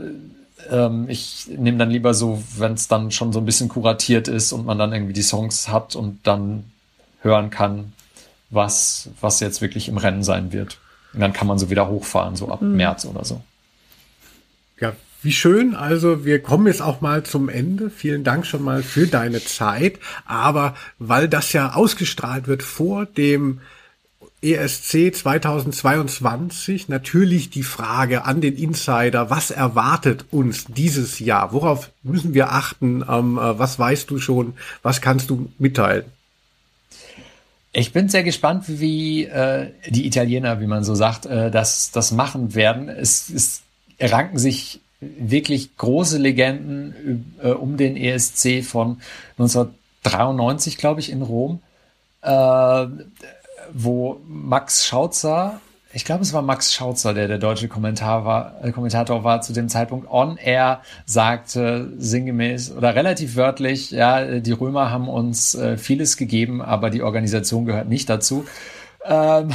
ähm, 0.69 1.09
ich 1.09 1.47
nehme 1.57 1.79
dann 1.79 1.89
lieber 1.89 2.13
so, 2.13 2.43
wenn 2.55 2.73
es 2.73 2.87
dann 2.87 3.09
schon 3.09 3.33
so 3.33 3.39
ein 3.39 3.45
bisschen 3.45 3.67
kuratiert 3.67 4.27
ist 4.27 4.53
und 4.53 4.67
man 4.67 4.77
dann 4.77 4.93
irgendwie 4.93 5.13
die 5.13 5.23
Songs 5.23 5.69
hat 5.69 5.95
und 5.95 6.19
dann 6.27 6.65
hören 7.21 7.49
kann, 7.49 7.93
was, 8.49 9.09
was 9.21 9.39
jetzt 9.39 9.61
wirklich 9.61 9.87
im 9.87 9.97
Rennen 9.97 10.23
sein 10.23 10.51
wird. 10.51 10.77
Und 11.13 11.21
dann 11.21 11.33
kann 11.33 11.47
man 11.47 11.57
so 11.57 11.69
wieder 11.69 11.87
hochfahren, 11.87 12.35
so 12.35 12.49
ab 12.49 12.61
mhm. 12.61 12.75
März 12.75 13.05
oder 13.05 13.23
so. 13.23 13.41
Ja, 14.79 14.93
wie 15.21 15.31
schön. 15.31 15.75
Also 15.75 16.25
wir 16.25 16.41
kommen 16.41 16.67
jetzt 16.67 16.81
auch 16.81 17.01
mal 17.01 17.23
zum 17.23 17.49
Ende. 17.49 17.89
Vielen 17.89 18.23
Dank 18.23 18.45
schon 18.45 18.61
mal 18.61 18.83
für 18.83 19.07
deine 19.07 19.43
Zeit. 19.43 19.99
Aber 20.25 20.75
weil 20.99 21.27
das 21.27 21.53
ja 21.53 21.73
ausgestrahlt 21.73 22.47
wird 22.47 22.63
vor 22.63 23.05
dem 23.05 23.61
ESC 24.45 25.15
2022 25.15 26.87
natürlich 26.87 27.49
die 27.49 27.63
Frage 27.63 28.25
an 28.25 28.41
den 28.41 28.55
Insider, 28.55 29.31
was 29.31 29.49
erwartet 29.49 30.25
uns 30.29 30.65
dieses 30.65 31.19
Jahr? 31.19 31.51
Worauf 31.51 31.89
müssen 32.03 32.35
wir 32.35 32.51
achten? 32.51 33.03
Ähm, 33.09 33.37
äh, 33.37 33.57
was 33.57 33.79
weißt 33.79 34.09
du 34.11 34.19
schon? 34.19 34.53
Was 34.83 35.01
kannst 35.01 35.31
du 35.31 35.49
mitteilen? 35.57 36.05
Ich 37.77 37.91
bin 37.91 38.07
sehr 38.07 38.23
gespannt, 38.23 38.63
wie 38.67 39.25
äh, 39.25 39.71
die 39.89 40.07
Italiener, 40.07 40.61
wie 40.61 40.65
man 40.65 40.85
so 40.85 40.95
sagt, 40.95 41.25
äh, 41.25 41.51
das, 41.51 41.91
das 41.91 42.13
machen 42.13 42.55
werden. 42.55 42.87
Es, 42.87 43.29
es 43.29 43.63
ranken 43.99 44.37
sich 44.37 44.79
wirklich 45.01 45.75
große 45.75 46.17
Legenden 46.17 47.35
äh, 47.43 47.49
um 47.49 47.75
den 47.75 47.97
ESC 47.97 48.63
von 48.63 49.01
1993, 49.37 50.77
glaube 50.77 51.01
ich, 51.01 51.11
in 51.11 51.21
Rom. 51.21 51.59
Äh, 52.21 52.85
wo 53.73 54.21
Max 54.25 54.85
Schautzer, 54.85 55.59
ich 55.95 56.03
glaube, 56.03 56.23
es 56.23 56.33
war 56.33 56.41
Max 56.41 56.73
Schautzer, 56.73 57.13
der 57.13 57.29
der 57.29 57.37
deutsche 57.37 57.69
Kommentar 57.69 58.25
war, 58.25 58.55
äh, 58.61 58.71
Kommentator 58.71 59.23
war 59.23 59.39
zu 59.39 59.53
dem 59.53 59.69
Zeitpunkt 59.69 60.11
on 60.11 60.35
air, 60.35 60.81
sagte 61.05 61.93
sinngemäß 61.97 62.73
oder 62.73 62.95
relativ 62.95 63.37
wörtlich, 63.37 63.91
ja, 63.91 64.39
die 64.39 64.51
Römer 64.51 64.91
haben 64.91 65.07
uns 65.07 65.55
äh, 65.55 65.77
vieles 65.77 66.17
gegeben, 66.17 66.61
aber 66.61 66.89
die 66.89 67.01
Organisation 67.01 67.65
gehört 67.65 67.87
nicht 67.87 68.09
dazu. 68.09 68.45
Ähm, 69.05 69.49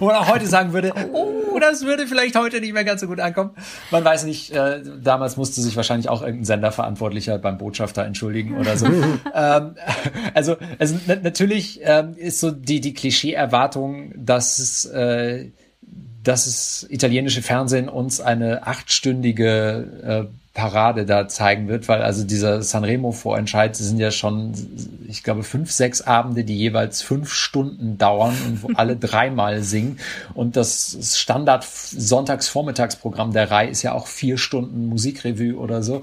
wo 0.00 0.06
man 0.06 0.16
auch 0.16 0.28
heute 0.28 0.46
sagen 0.46 0.72
würde, 0.72 0.92
oh, 1.12 1.60
das 1.60 1.84
würde 1.84 2.08
vielleicht 2.08 2.34
heute 2.34 2.60
nicht 2.60 2.72
mehr 2.72 2.84
ganz 2.84 3.02
so 3.02 3.06
gut 3.06 3.20
ankommen. 3.20 3.50
Man 3.92 4.04
weiß 4.04 4.24
nicht, 4.24 4.50
äh, 4.50 4.82
damals 5.00 5.36
musste 5.36 5.60
sich 5.60 5.76
wahrscheinlich 5.76 6.08
auch 6.08 6.22
irgendein 6.22 6.46
Senderverantwortlicher 6.46 7.38
beim 7.38 7.56
Botschafter 7.56 8.04
entschuldigen 8.04 8.56
oder 8.58 8.76
so. 8.76 8.86
ähm, 9.34 9.76
also, 10.34 10.56
also 10.78 10.96
natürlich 11.22 11.80
ähm, 11.84 12.14
ist 12.16 12.40
so 12.40 12.50
die, 12.50 12.80
die 12.80 12.94
Klischee-Erwartung, 12.94 14.12
dass 14.16 14.58
es, 14.58 14.84
äh, 14.86 15.50
dass 16.28 16.46
es 16.46 16.86
italienische 16.90 17.40
Fernsehen 17.40 17.88
uns 17.88 18.20
eine 18.20 18.66
achtstündige 18.66 20.28
äh, 20.30 20.34
Parade 20.52 21.06
da 21.06 21.26
zeigen 21.26 21.68
wird, 21.68 21.88
weil 21.88 22.02
also 22.02 22.22
dieser 22.22 22.62
Sanremo-Vorentscheid 22.62 23.74
sind 23.74 23.98
ja 23.98 24.10
schon, 24.10 24.52
ich 25.08 25.22
glaube, 25.22 25.42
fünf, 25.42 25.70
sechs 25.70 26.02
Abende, 26.02 26.44
die 26.44 26.58
jeweils 26.58 27.00
fünf 27.00 27.32
Stunden 27.32 27.96
dauern 27.96 28.36
und 28.46 28.62
wo 28.62 28.68
alle 28.74 28.96
dreimal 29.00 29.62
singen. 29.62 30.00
Und 30.34 30.56
das 30.56 31.16
Standard 31.16 31.64
Sonntagsvormittagsprogramm 31.64 33.32
der 33.32 33.50
Reihe 33.50 33.70
ist 33.70 33.82
ja 33.82 33.94
auch 33.94 34.06
vier 34.06 34.36
Stunden 34.36 34.86
Musikrevue 34.86 35.56
oder 35.56 35.82
so. 35.82 36.02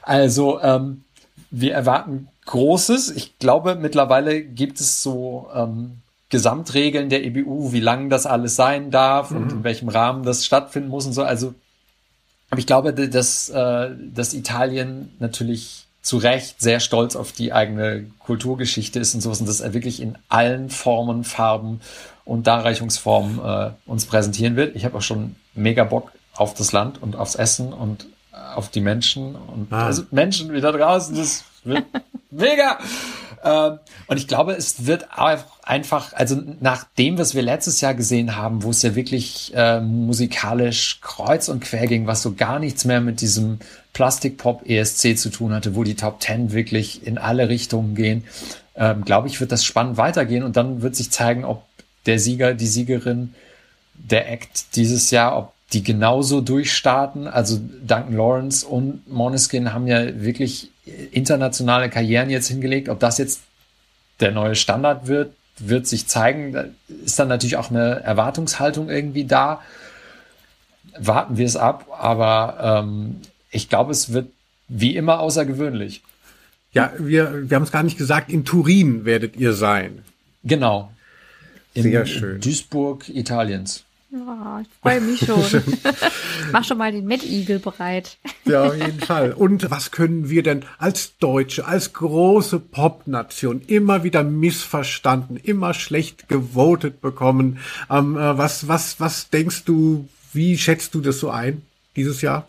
Also 0.00 0.62
ähm, 0.62 1.02
wir 1.50 1.74
erwarten 1.74 2.28
Großes. 2.46 3.10
Ich 3.10 3.38
glaube, 3.38 3.74
mittlerweile 3.74 4.42
gibt 4.42 4.80
es 4.80 5.02
so 5.02 5.50
ähm, 5.54 5.98
Gesamtregeln 6.30 7.08
der 7.08 7.24
EBU, 7.24 7.72
wie 7.72 7.80
lang 7.80 8.10
das 8.10 8.26
alles 8.26 8.56
sein 8.56 8.90
darf 8.90 9.30
mhm. 9.30 9.36
und 9.36 9.52
in 9.52 9.64
welchem 9.64 9.88
Rahmen 9.88 10.24
das 10.24 10.44
stattfinden 10.44 10.88
muss 10.88 11.06
und 11.06 11.12
so. 11.12 11.22
Also 11.22 11.54
aber 12.50 12.60
ich 12.60 12.66
glaube, 12.66 12.92
dass, 12.92 13.50
äh, 13.50 13.90
dass 14.14 14.34
Italien 14.34 15.14
natürlich 15.18 15.86
zu 16.00 16.16
Recht 16.16 16.60
sehr 16.60 16.80
stolz 16.80 17.16
auf 17.16 17.32
die 17.32 17.52
eigene 17.52 18.06
Kulturgeschichte 18.20 18.98
ist 18.98 19.14
und 19.14 19.20
sowas 19.20 19.40
und 19.40 19.48
dass 19.48 19.60
er 19.60 19.74
wirklich 19.74 20.00
in 20.00 20.16
allen 20.28 20.70
Formen, 20.70 21.24
Farben 21.24 21.80
und 22.24 22.46
Darreichungsformen 22.46 23.38
äh, 23.44 23.70
uns 23.84 24.06
präsentieren 24.06 24.56
wird. 24.56 24.74
Ich 24.76 24.84
habe 24.84 24.96
auch 24.96 25.02
schon 25.02 25.36
mega 25.54 25.84
Bock 25.84 26.12
auf 26.34 26.54
das 26.54 26.72
Land 26.72 27.02
und 27.02 27.16
aufs 27.16 27.34
Essen 27.34 27.72
und 27.72 28.06
auf 28.54 28.70
die 28.70 28.80
Menschen 28.80 29.34
und 29.34 29.72
ah. 29.72 29.86
also 29.86 30.04
Menschen 30.10 30.52
wieder 30.52 30.72
draußen. 30.72 31.16
Das 31.16 31.44
wird 31.64 31.84
mega. 32.30 32.78
Ähm, 33.44 33.78
und 34.06 34.16
ich 34.16 34.26
glaube, 34.26 34.52
es 34.52 34.86
wird 34.86 35.08
einfach, 35.62 36.12
also 36.12 36.40
nach 36.60 36.84
dem, 36.98 37.18
was 37.18 37.34
wir 37.34 37.42
letztes 37.42 37.80
Jahr 37.80 37.94
gesehen 37.94 38.36
haben, 38.36 38.62
wo 38.62 38.70
es 38.70 38.82
ja 38.82 38.94
wirklich 38.94 39.52
äh, 39.54 39.80
musikalisch 39.80 41.00
kreuz 41.00 41.48
und 41.48 41.60
quer 41.60 41.86
ging, 41.86 42.06
was 42.06 42.22
so 42.22 42.34
gar 42.34 42.58
nichts 42.58 42.84
mehr 42.84 43.00
mit 43.00 43.20
diesem 43.20 43.58
Plastikpop 43.92 44.68
ESC 44.68 45.18
zu 45.18 45.30
tun 45.30 45.52
hatte, 45.52 45.74
wo 45.74 45.84
die 45.84 45.96
Top 45.96 46.20
Ten 46.20 46.52
wirklich 46.52 47.06
in 47.06 47.18
alle 47.18 47.48
Richtungen 47.48 47.94
gehen, 47.94 48.24
ähm, 48.76 49.04
glaube 49.04 49.28
ich, 49.28 49.40
wird 49.40 49.52
das 49.52 49.64
spannend 49.64 49.96
weitergehen. 49.96 50.44
Und 50.44 50.56
dann 50.56 50.82
wird 50.82 50.96
sich 50.96 51.10
zeigen, 51.10 51.44
ob 51.44 51.64
der 52.06 52.18
Sieger, 52.18 52.54
die 52.54 52.66
Siegerin, 52.66 53.34
der 53.94 54.30
Act 54.30 54.76
dieses 54.76 55.10
Jahr, 55.10 55.36
ob 55.36 55.52
die 55.72 55.82
genauso 55.82 56.40
durchstarten. 56.40 57.26
Also 57.26 57.60
Duncan 57.86 58.16
Lawrence 58.16 58.66
und 58.66 59.06
Moneskin 59.08 59.72
haben 59.72 59.86
ja 59.86 60.20
wirklich 60.22 60.70
internationale 61.12 61.90
Karrieren 61.90 62.30
jetzt 62.30 62.48
hingelegt. 62.48 62.88
Ob 62.88 63.00
das 63.00 63.18
jetzt 63.18 63.40
der 64.20 64.32
neue 64.32 64.54
Standard 64.54 65.06
wird, 65.06 65.32
wird 65.58 65.86
sich 65.86 66.06
zeigen. 66.06 66.52
Da 66.52 66.64
ist 67.04 67.18
dann 67.18 67.28
natürlich 67.28 67.56
auch 67.56 67.70
eine 67.70 68.00
Erwartungshaltung 68.00 68.88
irgendwie 68.88 69.24
da. 69.24 69.60
Warten 70.98 71.36
wir 71.36 71.46
es 71.46 71.56
ab, 71.56 71.86
aber 71.96 72.82
ähm, 72.82 73.20
ich 73.50 73.68
glaube, 73.68 73.92
es 73.92 74.12
wird 74.12 74.30
wie 74.68 74.96
immer 74.96 75.20
außergewöhnlich. 75.20 76.02
Ja, 76.72 76.92
wir, 76.98 77.48
wir 77.48 77.56
haben 77.56 77.62
es 77.62 77.72
gar 77.72 77.82
nicht 77.82 77.98
gesagt, 77.98 78.30
in 78.30 78.44
Turin 78.44 79.04
werdet 79.04 79.36
ihr 79.36 79.52
sein. 79.52 80.02
Genau. 80.44 80.92
In, 81.74 81.84
Sehr 81.84 82.06
schön. 82.06 82.40
Duisburg 82.40 83.08
Italiens. 83.08 83.84
Ja, 84.10 84.62
ich 84.62 84.68
freue 84.80 85.00
mich 85.02 85.20
schon. 85.20 85.42
Mach 86.52 86.64
schon 86.64 86.78
mal 86.78 86.90
den 86.90 87.04
Met 87.04 87.22
bereit. 87.62 88.16
ja, 88.46 88.64
auf 88.64 88.74
jeden 88.74 89.00
Fall. 89.00 89.32
Und 89.32 89.70
was 89.70 89.90
können 89.90 90.30
wir 90.30 90.42
denn 90.42 90.64
als 90.78 91.18
Deutsche, 91.18 91.66
als 91.66 91.92
große 91.92 92.58
Popnation 92.58 93.60
immer 93.66 94.04
wieder 94.04 94.24
missverstanden, 94.24 95.36
immer 95.36 95.74
schlecht 95.74 96.28
gewotet 96.28 97.02
bekommen? 97.02 97.58
Ähm, 97.90 98.16
äh, 98.16 98.38
was, 98.38 98.66
was, 98.66 98.98
was 98.98 99.28
denkst 99.28 99.64
du, 99.64 100.08
wie 100.32 100.56
schätzt 100.56 100.94
du 100.94 101.02
das 101.02 101.18
so 101.20 101.28
ein 101.30 101.62
dieses 101.94 102.22
Jahr? 102.22 102.46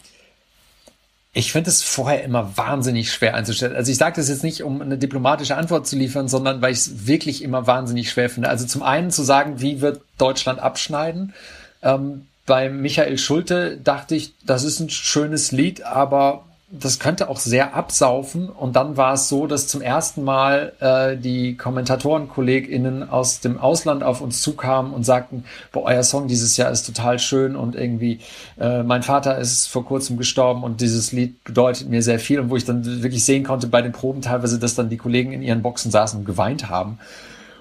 Ich 1.32 1.52
finde 1.52 1.70
es 1.70 1.84
vorher 1.84 2.24
immer 2.24 2.58
wahnsinnig 2.58 3.12
schwer 3.12 3.36
einzustellen. 3.36 3.76
Also 3.76 3.92
ich 3.92 3.98
sage 3.98 4.16
das 4.16 4.30
jetzt 4.30 4.44
nicht, 4.44 4.64
um 4.64 4.82
eine 4.82 4.98
diplomatische 4.98 5.58
Antwort 5.58 5.88
zu 5.88 5.96
liefern, 5.96 6.28
sondern 6.28 6.62
weil 6.62 6.72
ich 6.72 6.80
es 6.80 7.08
wirklich 7.08 7.44
immer 7.44 7.68
wahnsinnig 7.68 8.10
schwer 8.10 8.30
finde. 8.30 8.50
Also 8.50 8.66
zum 8.66 8.82
einen 8.82 9.12
zu 9.12 9.22
sagen, 9.24 9.62
wie 9.62 9.80
wird 9.80 10.02
Deutschland 10.18 10.60
abschneiden? 10.60 11.34
Ähm, 11.82 12.28
bei 12.46 12.70
Michael 12.70 13.18
Schulte 13.18 13.78
dachte 13.78 14.16
ich, 14.16 14.34
das 14.46 14.64
ist 14.64 14.80
ein 14.80 14.90
schönes 14.90 15.52
Lied, 15.52 15.84
aber 15.84 16.46
das 16.72 17.00
könnte 17.00 17.30
auch 17.30 17.38
sehr 17.40 17.74
absaufen. 17.74 18.50
Und 18.50 18.76
dann 18.76 18.96
war 18.96 19.14
es 19.14 19.28
so, 19.28 19.48
dass 19.48 19.68
zum 19.68 19.82
ersten 19.82 20.24
Mal 20.24 20.74
äh, 20.80 21.18
die 21.18 21.58
KommentatorenkollegInnen 21.58 23.10
aus 23.10 23.40
dem 23.40 23.60
Ausland 23.60 24.04
auf 24.04 24.22
uns 24.22 24.42
zukamen 24.42 24.94
und 24.94 25.04
sagten, 25.04 25.46
boah, 25.72 25.84
euer 25.86 26.04
Song 26.04 26.28
dieses 26.28 26.58
Jahr 26.58 26.72
ist 26.72 26.86
total 26.86 27.18
schön 27.18 27.56
und 27.56 27.76
irgendwie 27.76 28.20
äh, 28.60 28.84
mein 28.84 29.02
Vater 29.02 29.38
ist 29.38 29.68
vor 29.68 29.86
kurzem 29.86 30.18
gestorben 30.18 30.64
und 30.64 30.82
dieses 30.82 31.12
Lied 31.12 31.44
bedeutet 31.44 31.90
mir 31.90 32.04
sehr 32.04 32.20
viel. 32.20 32.40
Und 32.40 32.50
wo 32.50 32.56
ich 32.56 32.66
dann 32.66 32.86
wirklich 33.04 33.26
sehen 33.26 33.44
konnte 33.44 33.68
bei 33.68 33.82
den 33.82 33.92
Proben 33.92 34.22
teilweise, 34.22 34.60
dass 34.60 34.76
dann 34.76 34.90
die 34.90 34.98
Kollegen 34.98 35.32
in 35.32 35.42
ihren 35.42 35.64
Boxen 35.64 35.90
saßen 35.90 36.20
und 36.20 36.26
geweint 36.26 36.70
haben. 36.70 37.00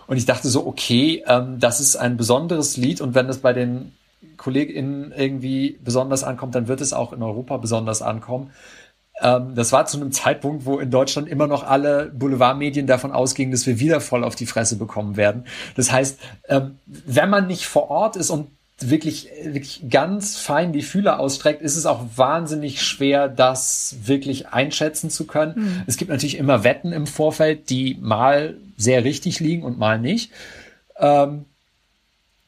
Und 0.06 0.16
ich 0.16 0.26
dachte 0.26 0.48
so, 0.48 0.66
okay, 0.66 1.22
ähm, 1.26 1.60
das 1.60 1.80
ist 1.80 1.96
ein 1.96 2.16
besonderes 2.16 2.76
Lied 2.76 3.00
und 3.00 3.14
wenn 3.14 3.26
das 3.26 3.38
bei 3.38 3.52
den 3.52 3.92
KollegInnen 4.38 5.12
irgendwie 5.12 5.78
besonders 5.84 6.24
ankommt, 6.24 6.54
dann 6.54 6.68
wird 6.68 6.80
es 6.80 6.92
auch 6.92 7.12
in 7.12 7.22
Europa 7.22 7.58
besonders 7.58 8.00
ankommen. 8.00 8.50
Ähm, 9.20 9.54
das 9.54 9.72
war 9.72 9.86
zu 9.86 10.00
einem 10.00 10.12
Zeitpunkt, 10.12 10.64
wo 10.64 10.78
in 10.78 10.90
Deutschland 10.90 11.28
immer 11.28 11.46
noch 11.46 11.64
alle 11.64 12.06
Boulevardmedien 12.14 12.86
davon 12.86 13.12
ausgingen, 13.12 13.52
dass 13.52 13.66
wir 13.66 13.80
wieder 13.80 14.00
voll 14.00 14.24
auf 14.24 14.36
die 14.36 14.46
Fresse 14.46 14.76
bekommen 14.76 15.16
werden. 15.16 15.44
Das 15.76 15.92
heißt, 15.92 16.18
ähm, 16.48 16.78
wenn 16.86 17.30
man 17.30 17.46
nicht 17.46 17.66
vor 17.66 17.90
Ort 17.90 18.16
ist 18.16 18.30
und 18.30 18.48
wirklich, 18.80 19.28
wirklich 19.42 19.90
ganz 19.90 20.36
fein 20.36 20.72
die 20.72 20.82
Fühler 20.82 21.18
ausstreckt, 21.18 21.62
ist 21.62 21.76
es 21.76 21.84
auch 21.84 22.04
wahnsinnig 22.14 22.82
schwer, 22.82 23.28
das 23.28 23.96
wirklich 24.04 24.48
einschätzen 24.48 25.10
zu 25.10 25.26
können. 25.26 25.54
Mhm. 25.56 25.82
Es 25.86 25.96
gibt 25.96 26.10
natürlich 26.10 26.38
immer 26.38 26.62
Wetten 26.62 26.92
im 26.92 27.08
Vorfeld, 27.08 27.70
die 27.70 27.96
mal 28.00 28.56
sehr 28.76 29.02
richtig 29.02 29.40
liegen 29.40 29.64
und 29.64 29.78
mal 29.78 29.98
nicht. 29.98 30.30
Ähm, 30.96 31.44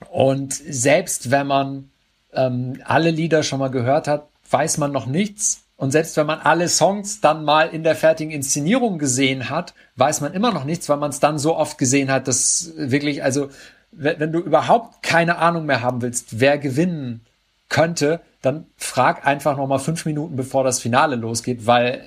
und 0.08 0.54
selbst 0.54 1.30
wenn 1.30 1.46
man 1.46 1.90
ähm, 2.32 2.80
alle 2.84 3.10
Lieder 3.10 3.42
schon 3.42 3.58
mal 3.58 3.70
gehört 3.70 4.08
hat, 4.08 4.28
weiß 4.50 4.78
man 4.78 4.92
noch 4.92 5.06
nichts. 5.06 5.62
Und 5.76 5.92
selbst 5.92 6.16
wenn 6.16 6.26
man 6.26 6.40
alle 6.40 6.68
Songs 6.68 7.20
dann 7.20 7.44
mal 7.44 7.68
in 7.68 7.84
der 7.84 7.96
fertigen 7.96 8.32
Inszenierung 8.32 8.98
gesehen 8.98 9.48
hat, 9.48 9.74
weiß 9.96 10.20
man 10.20 10.34
immer 10.34 10.52
noch 10.52 10.64
nichts, 10.64 10.88
weil 10.88 10.98
man 10.98 11.10
es 11.10 11.20
dann 11.20 11.38
so 11.38 11.56
oft 11.56 11.78
gesehen 11.78 12.10
hat, 12.10 12.28
dass 12.28 12.72
wirklich, 12.76 13.24
also 13.24 13.48
wenn, 13.92 14.30
du 14.30 14.40
überhaupt 14.40 15.02
keine 15.02 15.38
Ahnung 15.38 15.66
mehr 15.66 15.80
haben 15.82 16.02
willst, 16.02 16.38
wer 16.38 16.58
gewinnen 16.58 17.22
könnte, 17.68 18.20
dann 18.42 18.66
frag 18.76 19.26
einfach 19.26 19.56
noch 19.56 19.66
mal 19.66 19.78
fünf 19.78 20.04
Minuten, 20.04 20.36
bevor 20.36 20.64
das 20.64 20.80
Finale 20.80 21.16
losgeht, 21.16 21.66
weil 21.66 22.02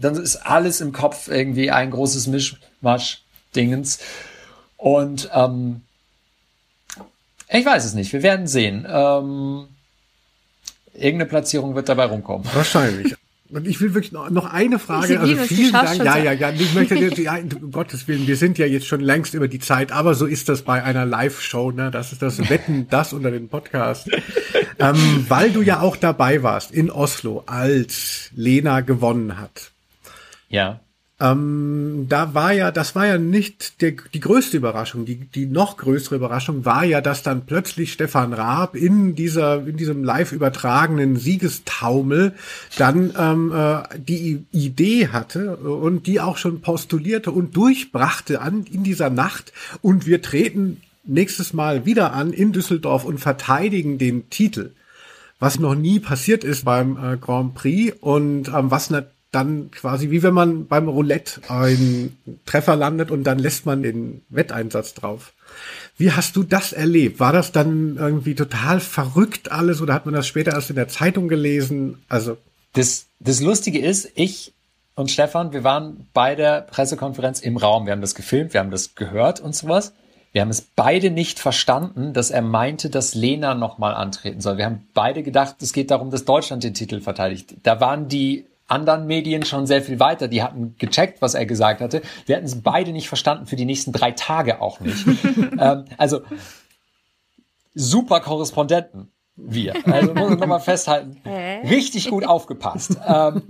dann 0.00 0.14
ist 0.14 0.36
alles 0.36 0.80
im 0.80 0.92
Kopf 0.92 1.28
irgendwie 1.28 1.70
ein 1.70 1.90
großes 1.90 2.28
Mischmasch-Dingens. 2.28 3.98
Und 4.76 5.28
ähm, 5.34 5.82
ich 7.50 7.64
weiß 7.64 7.84
es 7.84 7.94
nicht. 7.94 8.12
Wir 8.12 8.22
werden 8.22 8.46
sehen. 8.46 8.86
Ähm, 8.88 9.68
irgendeine 10.92 11.26
Platzierung 11.26 11.74
wird 11.74 11.88
dabei 11.88 12.06
rumkommen. 12.06 12.46
Wahrscheinlich. 12.52 13.14
Und 13.50 13.66
ich 13.66 13.80
will 13.80 13.94
wirklich 13.94 14.12
noch, 14.12 14.28
noch 14.28 14.52
eine 14.52 14.78
Frage. 14.78 15.18
Also 15.18 15.36
vielen 15.36 15.72
Dank. 15.72 16.04
Ja, 16.04 16.18
ja, 16.18 16.32
ja. 16.32 16.50
Ich 16.50 16.74
möchte 16.74 16.94
jetzt, 16.96 17.16
ja, 17.16 17.38
um 17.38 17.72
Gottes 17.72 18.06
Willen, 18.06 18.26
wir 18.26 18.36
sind 18.36 18.58
ja 18.58 18.66
jetzt 18.66 18.86
schon 18.86 19.00
längst 19.00 19.32
über 19.32 19.48
die 19.48 19.58
Zeit, 19.58 19.90
aber 19.90 20.14
so 20.14 20.26
ist 20.26 20.50
das 20.50 20.62
bei 20.62 20.82
einer 20.82 21.06
Live-Show, 21.06 21.70
ne? 21.70 21.90
Das 21.90 22.12
ist 22.12 22.20
das 22.20 22.50
Wetten, 22.50 22.86
das 22.90 23.14
unter 23.14 23.30
den 23.30 23.48
Podcast. 23.48 24.10
ähm, 24.78 25.24
weil 25.28 25.50
du 25.50 25.62
ja 25.62 25.80
auch 25.80 25.96
dabei 25.96 26.42
warst 26.42 26.72
in 26.72 26.90
Oslo, 26.90 27.42
als 27.46 28.30
Lena 28.34 28.82
gewonnen 28.82 29.38
hat. 29.38 29.70
Ja. 30.50 30.80
Ähm, 31.20 32.06
da 32.08 32.32
war 32.34 32.52
ja, 32.52 32.70
das 32.70 32.94
war 32.94 33.06
ja 33.06 33.18
nicht 33.18 33.82
der, 33.82 33.94
die 34.14 34.20
größte 34.20 34.56
Überraschung. 34.56 35.04
Die, 35.04 35.16
die 35.16 35.46
noch 35.46 35.76
größere 35.76 36.14
Überraschung 36.14 36.64
war 36.64 36.84
ja, 36.84 37.00
dass 37.00 37.24
dann 37.24 37.44
plötzlich 37.44 37.92
Stefan 37.92 38.32
Raab 38.32 38.76
in 38.76 39.16
dieser, 39.16 39.66
in 39.66 39.76
diesem 39.76 40.04
live 40.04 40.30
übertragenen 40.30 41.16
Siegestaumel 41.16 42.34
dann 42.76 43.12
ähm, 43.18 43.52
äh, 43.52 43.82
die 43.98 44.44
Idee 44.52 45.08
hatte 45.08 45.56
und 45.56 46.06
die 46.06 46.20
auch 46.20 46.36
schon 46.36 46.60
postulierte 46.60 47.32
und 47.32 47.56
durchbrachte 47.56 48.40
an 48.40 48.64
in 48.70 48.84
dieser 48.84 49.10
Nacht. 49.10 49.52
Und 49.82 50.06
wir 50.06 50.22
treten 50.22 50.82
nächstes 51.02 51.52
Mal 51.52 51.84
wieder 51.84 52.12
an 52.12 52.32
in 52.32 52.52
Düsseldorf 52.52 53.04
und 53.04 53.18
verteidigen 53.18 53.98
den 53.98 54.30
Titel 54.30 54.72
was 55.40 55.60
noch 55.60 55.76
nie 55.76 56.00
passiert 56.00 56.42
ist 56.42 56.64
beim 56.64 56.96
äh, 56.96 57.16
Grand 57.16 57.54
Prix 57.54 57.96
und 58.00 58.48
ähm, 58.48 58.72
was 58.72 58.90
natürlich 58.90 59.17
dann 59.38 59.70
quasi 59.70 60.10
wie 60.10 60.22
wenn 60.22 60.34
man 60.34 60.66
beim 60.66 60.88
Roulette 60.88 61.40
einen 61.48 62.18
Treffer 62.44 62.76
landet 62.76 63.10
und 63.10 63.24
dann 63.24 63.38
lässt 63.38 63.66
man 63.66 63.82
den 63.82 64.22
Wetteinsatz 64.28 64.94
drauf. 64.94 65.32
Wie 65.96 66.12
hast 66.12 66.36
du 66.36 66.42
das 66.42 66.72
erlebt? 66.72 67.20
War 67.20 67.32
das 67.32 67.52
dann 67.52 67.96
irgendwie 67.96 68.34
total 68.34 68.80
verrückt 68.80 69.50
alles 69.50 69.80
oder 69.80 69.94
hat 69.94 70.06
man 70.06 70.14
das 70.14 70.26
später 70.26 70.52
erst 70.52 70.70
in 70.70 70.76
der 70.76 70.88
Zeitung 70.88 71.28
gelesen? 71.28 72.02
Also 72.08 72.36
das, 72.72 73.06
das 73.20 73.40
Lustige 73.40 73.78
ist, 73.78 74.10
ich 74.14 74.52
und 74.94 75.10
Stefan, 75.12 75.52
wir 75.52 75.62
waren 75.62 76.08
bei 76.12 76.34
der 76.34 76.62
Pressekonferenz 76.62 77.40
im 77.40 77.56
Raum. 77.56 77.86
Wir 77.86 77.92
haben 77.92 78.00
das 78.00 78.16
gefilmt, 78.16 78.52
wir 78.52 78.60
haben 78.60 78.72
das 78.72 78.96
gehört 78.96 79.38
und 79.38 79.54
sowas. 79.54 79.92
Wir 80.32 80.42
haben 80.42 80.50
es 80.50 80.60
beide 80.60 81.10
nicht 81.10 81.38
verstanden, 81.38 82.12
dass 82.12 82.30
er 82.30 82.42
meinte, 82.42 82.90
dass 82.90 83.14
Lena 83.14 83.54
nochmal 83.54 83.94
antreten 83.94 84.40
soll. 84.40 84.58
Wir 84.58 84.66
haben 84.66 84.86
beide 84.94 85.22
gedacht, 85.22 85.56
es 85.60 85.72
geht 85.72 85.90
darum, 85.90 86.10
dass 86.10 86.24
Deutschland 86.24 86.64
den 86.64 86.74
Titel 86.74 87.00
verteidigt. 87.00 87.54
Da 87.62 87.80
waren 87.80 88.08
die 88.08 88.46
anderen 88.68 89.06
Medien 89.06 89.44
schon 89.44 89.66
sehr 89.66 89.82
viel 89.82 89.98
weiter. 89.98 90.28
Die 90.28 90.42
hatten 90.42 90.76
gecheckt, 90.78 91.20
was 91.20 91.34
er 91.34 91.46
gesagt 91.46 91.80
hatte. 91.80 92.02
Wir 92.26 92.36
hatten 92.36 92.46
es 92.46 92.62
beide 92.62 92.92
nicht 92.92 93.08
verstanden, 93.08 93.46
für 93.46 93.56
die 93.56 93.64
nächsten 93.64 93.92
drei 93.92 94.12
Tage 94.12 94.60
auch 94.60 94.80
nicht. 94.80 95.04
ähm, 95.58 95.86
also 95.96 96.20
super 97.74 98.20
Korrespondenten 98.20 99.10
wir. 99.36 99.74
Also 99.86 100.14
muss 100.14 100.32
ich 100.32 100.38
nochmal 100.38 100.60
festhalten. 100.60 101.20
Richtig 101.24 102.10
gut 102.10 102.26
aufgepasst. 102.26 102.96
Ähm, 103.06 103.42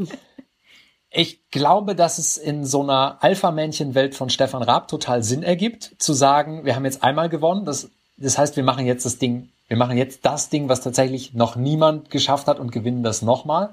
ich 1.10 1.50
glaube, 1.50 1.94
dass 1.94 2.18
es 2.18 2.36
in 2.36 2.64
so 2.64 2.82
einer 2.82 3.18
Alpha-Männchen-Welt 3.20 4.14
von 4.14 4.28
Stefan 4.28 4.62
Raab 4.62 4.88
total 4.88 5.22
Sinn 5.22 5.42
ergibt, 5.42 5.94
zu 5.98 6.12
sagen, 6.12 6.64
wir 6.64 6.76
haben 6.76 6.84
jetzt 6.84 7.02
einmal 7.02 7.28
gewonnen. 7.28 7.64
Das, 7.64 7.90
das 8.18 8.36
heißt, 8.36 8.56
wir 8.56 8.64
machen 8.64 8.86
jetzt 8.86 9.06
das 9.06 9.18
Ding, 9.18 9.48
wir 9.68 9.78
machen 9.78 9.96
jetzt 9.96 10.24
das 10.26 10.50
Ding, 10.50 10.68
was 10.68 10.82
tatsächlich 10.82 11.32
noch 11.32 11.56
niemand 11.56 12.10
geschafft 12.10 12.46
hat 12.46 12.60
und 12.60 12.72
gewinnen 12.72 13.02
das 13.02 13.22
nochmal. 13.22 13.70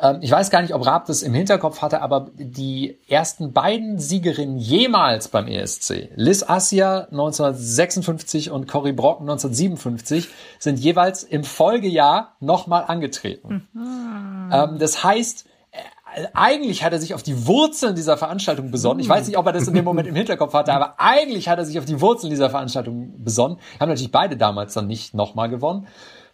Ähm, 0.00 0.18
ich 0.22 0.30
weiß 0.30 0.50
gar 0.50 0.62
nicht, 0.62 0.74
ob 0.74 0.86
Raab 0.86 1.06
das 1.06 1.22
im 1.22 1.34
Hinterkopf 1.34 1.82
hatte, 1.82 2.00
aber 2.02 2.30
die 2.34 2.98
ersten 3.08 3.52
beiden 3.52 3.98
Siegerinnen 3.98 4.56
jemals 4.56 5.28
beim 5.28 5.46
ESC, 5.46 6.10
Liz 6.16 6.42
Assia 6.42 7.08
1956 7.10 8.50
und 8.50 8.66
Cory 8.66 8.92
Brocken 8.92 9.28
1957, 9.28 10.28
sind 10.58 10.78
jeweils 10.78 11.22
im 11.22 11.44
Folgejahr 11.44 12.36
nochmal 12.40 12.84
angetreten. 12.86 13.68
Mhm. 13.72 14.50
Ähm, 14.52 14.78
das 14.78 15.04
heißt, 15.04 15.46
äh, 15.70 16.26
eigentlich 16.32 16.82
hat 16.82 16.92
er 16.92 17.00
sich 17.00 17.14
auf 17.14 17.22
die 17.22 17.46
Wurzeln 17.46 17.94
dieser 17.94 18.16
Veranstaltung 18.16 18.70
besonnen. 18.70 19.00
Ich 19.00 19.08
weiß 19.08 19.26
nicht, 19.26 19.36
ob 19.36 19.46
er 19.46 19.52
das 19.52 19.68
in 19.68 19.74
dem 19.74 19.84
Moment 19.84 20.08
im 20.08 20.14
Hinterkopf 20.14 20.54
hatte, 20.54 20.72
aber 20.72 20.94
eigentlich 20.98 21.48
hat 21.48 21.58
er 21.58 21.66
sich 21.66 21.78
auf 21.78 21.84
die 21.84 22.00
Wurzeln 22.00 22.30
dieser 22.30 22.48
Veranstaltung 22.48 23.22
besonnen. 23.22 23.58
Haben 23.78 23.90
natürlich 23.90 24.12
beide 24.12 24.36
damals 24.38 24.72
dann 24.72 24.86
nicht 24.86 25.14
nochmal 25.14 25.50
gewonnen. 25.50 25.86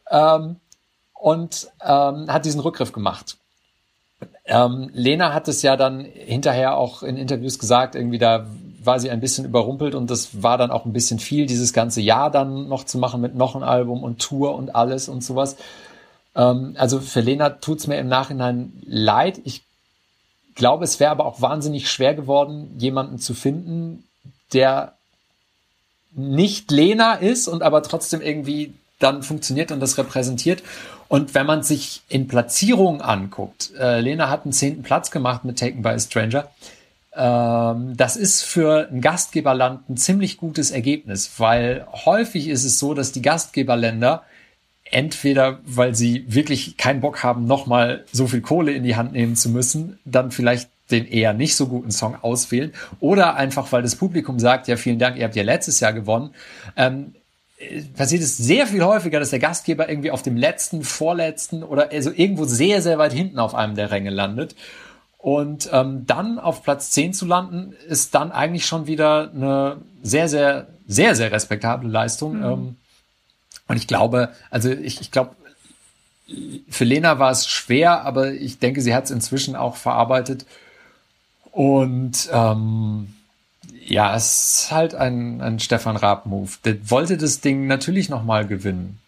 Ähm, 0.08 0.60
und 1.18 1.70
hat 1.80 2.44
diesen 2.44 2.60
Rückgriff 2.60 2.92
gemacht. 2.92 3.38
Ähm, 4.46 4.90
Lena 4.92 5.34
hat 5.34 5.48
es 5.48 5.62
ja 5.62 5.76
dann 5.76 6.04
hinterher 6.04 6.76
auch 6.76 7.02
in 7.02 7.16
Interviews 7.16 7.58
gesagt, 7.58 7.94
irgendwie 7.94 8.18
da 8.18 8.46
war 8.86 9.00
sie 9.00 9.10
ein 9.10 9.20
bisschen 9.20 9.44
überrumpelt 9.44 9.94
und 9.94 10.10
das 10.10 10.42
war 10.42 10.56
dann 10.56 10.70
auch 10.70 10.84
ein 10.84 10.92
bisschen 10.92 11.18
viel, 11.18 11.46
dieses 11.46 11.72
ganze 11.72 12.00
Jahr 12.00 12.30
dann 12.30 12.68
noch 12.68 12.84
zu 12.84 12.98
machen 12.98 13.20
mit 13.20 13.34
noch 13.34 13.56
ein 13.56 13.64
Album 13.64 14.02
und 14.04 14.20
Tour 14.20 14.54
und 14.54 14.74
alles 14.74 15.08
und 15.08 15.24
sowas. 15.24 15.56
Ähm, 16.36 16.76
also 16.78 17.00
für 17.00 17.20
Lena 17.20 17.50
tut's 17.50 17.88
mir 17.88 17.98
im 17.98 18.08
Nachhinein 18.08 18.72
leid. 18.86 19.40
Ich 19.44 19.62
glaube, 20.54 20.84
es 20.84 21.00
wäre 21.00 21.10
aber 21.10 21.26
auch 21.26 21.40
wahnsinnig 21.40 21.90
schwer 21.90 22.14
geworden, 22.14 22.74
jemanden 22.78 23.18
zu 23.18 23.34
finden, 23.34 24.04
der 24.52 24.92
nicht 26.12 26.70
Lena 26.70 27.14
ist 27.14 27.48
und 27.48 27.62
aber 27.62 27.82
trotzdem 27.82 28.22
irgendwie 28.22 28.74
dann 28.98 29.22
funktioniert 29.22 29.72
und 29.72 29.80
das 29.80 29.98
repräsentiert. 29.98 30.62
Und 31.08 31.34
wenn 31.34 31.46
man 31.46 31.62
sich 31.62 32.02
in 32.08 32.26
Platzierungen 32.26 33.00
anguckt, 33.00 33.72
äh, 33.78 34.00
Lena 34.00 34.28
hat 34.28 34.44
einen 34.44 34.52
zehnten 34.52 34.82
Platz 34.82 35.10
gemacht 35.10 35.44
mit 35.44 35.58
Taken 35.58 35.82
by 35.82 35.90
a 35.90 35.98
Stranger. 35.98 36.50
Ähm, 37.14 37.96
das 37.96 38.16
ist 38.16 38.42
für 38.42 38.88
ein 38.90 39.00
Gastgeberland 39.00 39.88
ein 39.88 39.96
ziemlich 39.96 40.36
gutes 40.36 40.70
Ergebnis, 40.70 41.30
weil 41.38 41.86
häufig 42.04 42.48
ist 42.48 42.64
es 42.64 42.78
so, 42.78 42.92
dass 42.92 43.12
die 43.12 43.22
Gastgeberländer 43.22 44.24
entweder, 44.90 45.60
weil 45.64 45.94
sie 45.94 46.24
wirklich 46.28 46.76
keinen 46.76 47.00
Bock 47.00 47.22
haben, 47.22 47.46
nochmal 47.46 48.04
so 48.12 48.26
viel 48.26 48.40
Kohle 48.40 48.72
in 48.72 48.84
die 48.84 48.96
Hand 48.96 49.12
nehmen 49.12 49.36
zu 49.36 49.48
müssen, 49.48 49.98
dann 50.04 50.30
vielleicht 50.30 50.70
den 50.90 51.06
eher 51.06 51.32
nicht 51.32 51.56
so 51.56 51.66
guten 51.66 51.90
Song 51.90 52.16
auswählen 52.22 52.72
oder 53.00 53.34
einfach, 53.34 53.72
weil 53.72 53.82
das 53.82 53.96
Publikum 53.96 54.38
sagt, 54.38 54.68
ja, 54.68 54.76
vielen 54.76 54.98
Dank, 54.98 55.16
ihr 55.16 55.24
habt 55.24 55.34
ja 55.34 55.42
letztes 55.42 55.80
Jahr 55.80 55.92
gewonnen. 55.92 56.30
Ähm, 56.76 57.14
passiert 57.96 58.22
es 58.22 58.36
sehr 58.36 58.66
viel 58.66 58.84
häufiger, 58.84 59.18
dass 59.18 59.30
der 59.30 59.38
Gastgeber 59.38 59.88
irgendwie 59.88 60.10
auf 60.10 60.22
dem 60.22 60.36
letzten, 60.36 60.82
vorletzten 60.84 61.62
oder 61.62 61.90
also 61.90 62.10
irgendwo 62.10 62.44
sehr, 62.44 62.82
sehr 62.82 62.98
weit 62.98 63.12
hinten 63.12 63.38
auf 63.38 63.54
einem 63.54 63.74
der 63.74 63.90
Ränge 63.90 64.10
landet. 64.10 64.54
Und 65.18 65.68
ähm, 65.72 66.06
dann 66.06 66.38
auf 66.38 66.62
Platz 66.62 66.90
10 66.90 67.12
zu 67.12 67.26
landen, 67.26 67.74
ist 67.88 68.14
dann 68.14 68.30
eigentlich 68.30 68.66
schon 68.66 68.86
wieder 68.86 69.30
eine 69.34 69.78
sehr, 70.02 70.28
sehr, 70.28 70.68
sehr, 70.86 71.16
sehr 71.16 71.32
respektable 71.32 71.88
Leistung. 71.88 72.38
Mhm. 72.38 72.44
Ähm, 72.44 72.76
und 73.66 73.76
ich 73.76 73.88
glaube, 73.88 74.28
also 74.50 74.70
ich, 74.70 75.00
ich 75.00 75.10
glaube, 75.10 75.34
für 76.68 76.84
Lena 76.84 77.18
war 77.18 77.30
es 77.30 77.48
schwer, 77.48 78.04
aber 78.04 78.32
ich 78.32 78.58
denke, 78.58 78.82
sie 78.82 78.94
hat 78.94 79.04
es 79.04 79.10
inzwischen 79.10 79.56
auch 79.56 79.76
verarbeitet. 79.76 80.46
Und 81.50 82.28
ähm, 82.32 83.15
ja, 83.86 84.14
es 84.14 84.64
ist 84.64 84.72
halt 84.72 84.94
ein, 84.94 85.40
ein 85.40 85.58
Stefan 85.58 85.96
Raab-Move. 85.96 86.50
Der 86.64 86.90
wollte 86.90 87.16
das 87.16 87.40
Ding 87.40 87.66
natürlich 87.66 88.08
nochmal 88.08 88.46
gewinnen. 88.46 88.98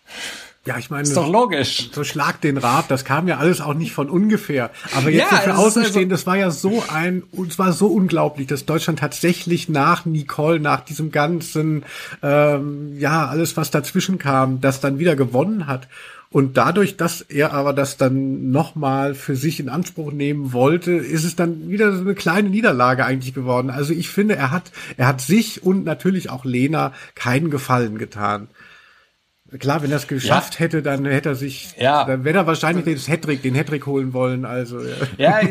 Ja, 0.68 0.76
ich 0.76 0.90
meine, 0.90 1.04
ist 1.04 1.16
doch 1.16 1.26
logisch. 1.26 1.88
So 1.92 2.04
schlag 2.04 2.42
den 2.42 2.58
Rat, 2.58 2.90
das 2.90 3.06
kam 3.06 3.26
ja 3.26 3.38
alles 3.38 3.62
auch 3.62 3.72
nicht 3.72 3.92
von 3.92 4.10
ungefähr. 4.10 4.70
Aber 4.94 5.08
jetzt 5.08 5.32
ja, 5.32 5.38
so 5.38 5.42
für 5.44 5.56
Außenstehende, 5.56 6.14
also 6.14 6.24
das 6.24 6.26
war 6.26 6.36
ja 6.36 6.50
so 6.50 6.84
ein, 6.92 7.22
es 7.48 7.58
war 7.58 7.72
so 7.72 7.86
unglaublich, 7.86 8.48
dass 8.48 8.66
Deutschland 8.66 8.98
tatsächlich 8.98 9.70
nach 9.70 10.04
Nicole, 10.04 10.60
nach 10.60 10.80
diesem 10.80 11.10
ganzen, 11.10 11.84
ähm, 12.22 12.98
ja, 12.98 13.26
alles 13.26 13.56
was 13.56 13.70
dazwischen 13.70 14.18
kam, 14.18 14.60
das 14.60 14.80
dann 14.80 14.98
wieder 14.98 15.16
gewonnen 15.16 15.66
hat. 15.66 15.88
Und 16.30 16.58
dadurch, 16.58 16.98
dass 16.98 17.22
er 17.22 17.52
aber 17.54 17.72
das 17.72 17.96
dann 17.96 18.50
nochmal 18.50 19.14
für 19.14 19.34
sich 19.34 19.60
in 19.60 19.70
Anspruch 19.70 20.12
nehmen 20.12 20.52
wollte, 20.52 20.92
ist 20.92 21.24
es 21.24 21.36
dann 21.36 21.70
wieder 21.70 21.92
so 21.92 22.02
eine 22.02 22.14
kleine 22.14 22.50
Niederlage 22.50 23.06
eigentlich 23.06 23.32
geworden. 23.32 23.70
Also 23.70 23.94
ich 23.94 24.10
finde, 24.10 24.36
er 24.36 24.50
hat, 24.50 24.70
er 24.98 25.06
hat 25.06 25.22
sich 25.22 25.62
und 25.62 25.84
natürlich 25.84 26.28
auch 26.28 26.44
Lena 26.44 26.92
keinen 27.14 27.50
Gefallen 27.50 27.96
getan. 27.96 28.48
Klar, 29.58 29.82
wenn 29.82 29.90
er 29.90 29.96
es 29.96 30.06
geschafft 30.06 30.54
ja. 30.54 30.60
hätte, 30.60 30.82
dann 30.82 31.06
hätte 31.06 31.30
er 31.30 31.34
sich, 31.34 31.74
ja. 31.78 32.04
dann 32.04 32.22
wäre 32.22 32.36
er 32.36 32.46
wahrscheinlich 32.46 32.84
den 32.84 32.98
Hattrick, 32.98 33.40
den 33.40 33.54
Hattrick 33.54 33.86
holen 33.86 34.12
wollen. 34.12 34.44
Also 34.44 34.80
ja, 35.16 35.40
ja 35.40 35.48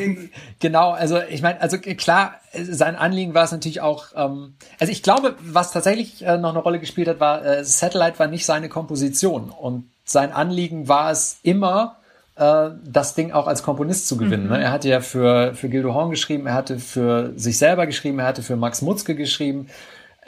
genau. 0.59 0.91
Also 0.91 1.19
ich 1.28 1.41
meine, 1.41 1.59
also 1.59 1.80
klar, 1.80 2.36
sein 2.53 2.95
Anliegen 2.95 3.34
war 3.34 3.45
es 3.45 3.51
natürlich 3.51 3.82
auch. 3.82 4.09
Ähm, 4.15 4.53
also 4.80 4.91
ich 4.91 5.01
glaube, 5.01 5.36
was 5.41 5.71
tatsächlich 5.71 6.23
äh, 6.23 6.38
noch 6.38 6.51
eine 6.51 6.59
Rolle 6.59 6.80
gespielt 6.80 7.07
hat, 7.07 7.19
war 7.19 7.43
äh, 7.43 7.65
Satellite 7.65 8.19
war 8.19 8.28
nicht 8.28 8.45
seine 8.45 8.69
Komposition 8.69 9.49
und 9.49 9.89
sein 10.10 10.32
Anliegen 10.32 10.88
war 10.88 11.12
es 11.12 11.39
immer, 11.43 11.97
äh, 12.36 12.70
das 12.84 13.16
Ding 13.16 13.32
auch 13.32 13.47
als 13.47 13.64
Komponist 13.64 14.08
zu 14.08 14.18
gewinnen. 14.18 14.45
Mhm. 14.45 14.51
Ne? 14.51 14.64
Er 14.64 14.72
hatte 14.72 14.89
ja 14.89 15.01
für 15.01 15.53
für 15.53 15.70
Gildo 15.70 15.93
Horn 15.93 16.10
geschrieben, 16.10 16.47
er 16.47 16.53
hatte 16.53 16.80
für 16.80 17.34
sich 17.36 17.58
selber 17.58 17.86
geschrieben, 17.86 18.20
er 18.20 18.26
hatte 18.26 18.43
für 18.43 18.55
Max 18.55 18.82
Mutzke 18.82 19.16
geschrieben 19.16 19.68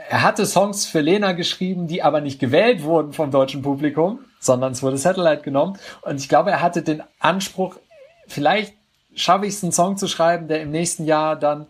er 0.08 0.24
hatte 0.24 0.46
Songs 0.46 0.86
für 0.86 1.02
Lena 1.02 1.34
geschrieben, 1.34 1.88
die 1.88 2.02
aber 2.02 2.22
nicht 2.22 2.40
gewählt 2.40 2.84
wurden 2.84 3.14
vom 3.14 3.32
deutschen 3.32 3.62
Publikum, 3.62 4.20
sondern 4.40 4.72
es 4.72 4.82
wurde 4.82 4.98
Satellite 4.98 5.44
genommen. 5.44 5.78
Und 6.02 6.20
ich 6.20 6.30
glaube, 6.30 6.52
er 6.52 6.62
hatte 6.62 6.82
den 6.82 7.04
Anspruch, 7.20 7.76
vielleicht 8.28 8.74
schaffe 9.14 9.46
ich 9.46 9.54
es, 9.54 9.64
einen 9.64 9.72
Song 9.72 9.98
zu 9.98 10.08
schreiben, 10.08 10.48
der 10.48 10.62
im 10.62 10.72
nächsten 10.72 11.06
Jahr 11.06 11.36
dann, 11.36 11.68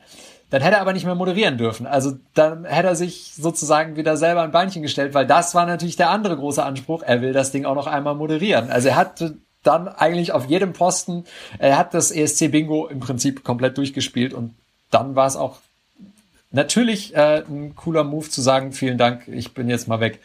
dann 0.50 0.62
hätte 0.62 0.76
er 0.76 0.82
aber 0.82 0.93
nicht 0.93 1.06
mehr 1.06 1.16
moderieren 1.16 1.58
dürfen. 1.58 1.86
Also 1.86 2.14
dann 2.34 2.66
hätte 2.66 2.88
er 2.88 2.95
sich 2.95 3.34
sozusagen 3.36 3.95
wieder 3.95 4.18
selber 4.18 4.41
ein 4.41 4.52
Beinchen 4.52 4.82
gestellt, 4.82 5.14
weil 5.14 5.28
das 5.28 5.54
war 5.54 5.66
natürlich 5.66 5.95
der 5.95 6.10
andere 6.10 6.38
große 6.38 6.64
Anspruch. 6.64 7.04
Er 7.04 7.22
will 7.22 7.34
das 7.34 7.52
Ding 7.52 7.66
auch 7.66 7.76
noch 7.76 7.88
einmal 7.88 8.16
moderieren. 8.16 8.72
Also 8.72 8.89
er 8.89 8.95
hatte 8.95 9.38
dann 9.64 9.88
eigentlich 9.88 10.32
auf 10.32 10.45
jedem 10.45 10.74
Posten, 10.74 11.26
er 11.58 11.78
hat 11.78 11.93
das 11.93 12.12
ESC 12.12 12.52
Bingo 12.52 12.88
im 12.88 13.00
Prinzip 13.00 13.43
komplett 13.43 13.78
durchgespielt 13.78 14.34
und 14.34 14.56
dann 14.89 15.16
war 15.16 15.28
es 15.28 15.36
auch 15.36 15.58
natürlich 16.52 17.16
äh, 17.16 17.43
ein 17.47 17.76
cooler 17.76 18.04
Move 18.04 18.30
zu 18.30 18.41
sagen, 18.41 18.72
vielen 18.72 18.97
Dank, 18.97 19.28
ich 19.28 19.54
bin 19.54 19.70
jetzt 19.70 19.88
mal 19.88 20.00
weg. 20.00 20.20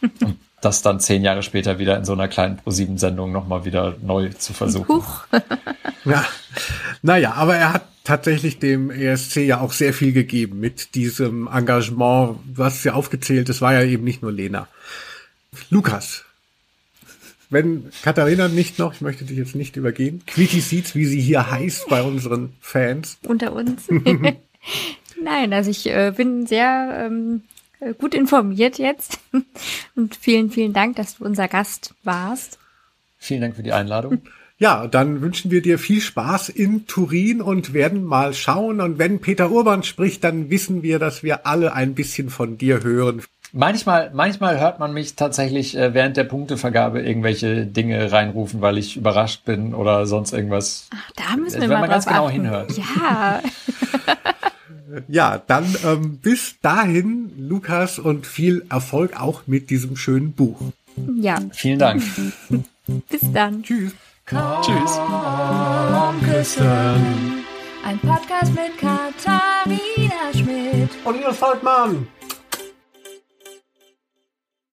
Und 0.00 0.38
das 0.60 0.82
dann 0.82 0.98
zehn 0.98 1.22
Jahre 1.22 1.42
später 1.42 1.78
wieder 1.78 1.96
in 1.96 2.04
so 2.04 2.12
einer 2.12 2.28
kleinen 2.28 2.56
Pro-7-Sendung 2.56 3.32
nochmal 3.32 3.64
wieder 3.64 3.94
neu 4.02 4.30
zu 4.30 4.52
versuchen. 4.54 5.02
ja, 6.04 6.24
naja, 7.02 7.34
aber 7.34 7.56
er 7.56 7.72
hat 7.72 7.88
tatsächlich 8.04 8.58
dem 8.58 8.90
ESC 8.90 9.36
ja 9.36 9.60
auch 9.60 9.72
sehr 9.72 9.94
viel 9.94 10.12
gegeben 10.12 10.60
mit 10.60 10.94
diesem 10.94 11.48
Engagement, 11.48 12.38
was 12.44 12.84
ja 12.84 12.92
aufgezählt 12.92 13.48
ist, 13.48 13.60
war 13.60 13.72
ja 13.72 13.82
eben 13.82 14.04
nicht 14.04 14.22
nur 14.22 14.32
Lena. 14.32 14.68
Lukas, 15.70 16.24
wenn 17.50 17.90
Katharina 18.02 18.48
nicht 18.48 18.78
noch, 18.78 18.94
ich 18.94 19.00
möchte 19.00 19.24
dich 19.24 19.38
jetzt 19.38 19.54
nicht 19.54 19.76
übergehen, 19.76 20.22
Quitty 20.26 20.60
Seeds, 20.60 20.94
wie 20.94 21.06
sie 21.06 21.20
hier 21.20 21.50
heißt 21.50 21.88
bei 21.88 22.02
unseren 22.02 22.52
Fans. 22.60 23.18
Unter 23.22 23.52
uns. 23.52 23.88
Nein, 25.22 25.52
also 25.52 25.70
ich 25.70 25.86
äh, 25.86 26.12
bin 26.16 26.46
sehr 26.46 27.06
ähm, 27.06 27.42
gut 27.98 28.14
informiert 28.14 28.78
jetzt. 28.78 29.18
Und 29.94 30.16
vielen, 30.16 30.50
vielen 30.50 30.72
Dank, 30.72 30.96
dass 30.96 31.18
du 31.18 31.24
unser 31.24 31.48
Gast 31.48 31.94
warst. 32.02 32.58
Vielen 33.18 33.40
Dank 33.40 33.56
für 33.56 33.62
die 33.62 33.72
Einladung. 33.72 34.22
Ja, 34.58 34.86
dann 34.86 35.20
wünschen 35.20 35.50
wir 35.50 35.62
dir 35.62 35.78
viel 35.78 36.00
Spaß 36.00 36.48
in 36.48 36.86
Turin 36.86 37.40
und 37.40 37.72
werden 37.72 38.04
mal 38.04 38.34
schauen. 38.34 38.80
Und 38.80 38.98
wenn 38.98 39.20
Peter 39.20 39.50
Urban 39.50 39.82
spricht, 39.82 40.22
dann 40.22 40.48
wissen 40.48 40.82
wir, 40.82 40.98
dass 40.98 41.24
wir 41.24 41.46
alle 41.46 41.72
ein 41.72 41.94
bisschen 41.94 42.30
von 42.30 42.56
dir 42.56 42.84
hören. 42.84 43.22
Manchmal, 43.52 44.10
manchmal 44.14 44.58
hört 44.60 44.80
man 44.80 44.92
mich 44.92 45.14
tatsächlich 45.14 45.76
äh, 45.76 45.94
während 45.94 46.16
der 46.16 46.24
Punktevergabe 46.24 47.02
irgendwelche 47.02 47.66
Dinge 47.66 48.10
reinrufen, 48.10 48.60
weil 48.60 48.78
ich 48.78 48.96
überrascht 48.96 49.44
bin 49.44 49.74
oder 49.74 50.06
sonst 50.06 50.32
irgendwas. 50.32 50.88
Ach, 50.92 51.10
da 51.14 51.36
müssen 51.36 51.60
wir 51.60 51.62
wenn 51.62 51.68
mal 51.70 51.80
man 51.80 51.90
ganz 51.90 52.06
genau 52.06 52.26
achten. 52.26 52.32
hinhört. 52.32 52.72
Ja. 52.76 53.42
Ja, 55.08 55.42
dann 55.44 55.64
ähm, 55.84 56.18
bis 56.18 56.60
dahin, 56.60 57.32
Lukas, 57.36 57.98
und 57.98 58.26
viel 58.28 58.64
Erfolg 58.70 59.20
auch 59.20 59.42
mit 59.46 59.70
diesem 59.70 59.96
schönen 59.96 60.32
Buch. 60.32 60.60
Ja. 61.16 61.40
Vielen 61.52 61.80
Dank. 61.80 62.02
bis 63.08 63.20
dann. 63.32 63.64
Tschüss. 63.64 63.92
Komm, 64.26 64.62
Tschüss. 64.62 64.98
Küssen. 66.24 67.44
Ein 67.84 67.98
Podcast 67.98 68.54
mit 68.54 68.78
Katharina 68.78 70.32
Schmidt 70.32 70.88
und 71.04 71.20
Nils 71.20 71.36
Volkmann. 71.36 72.08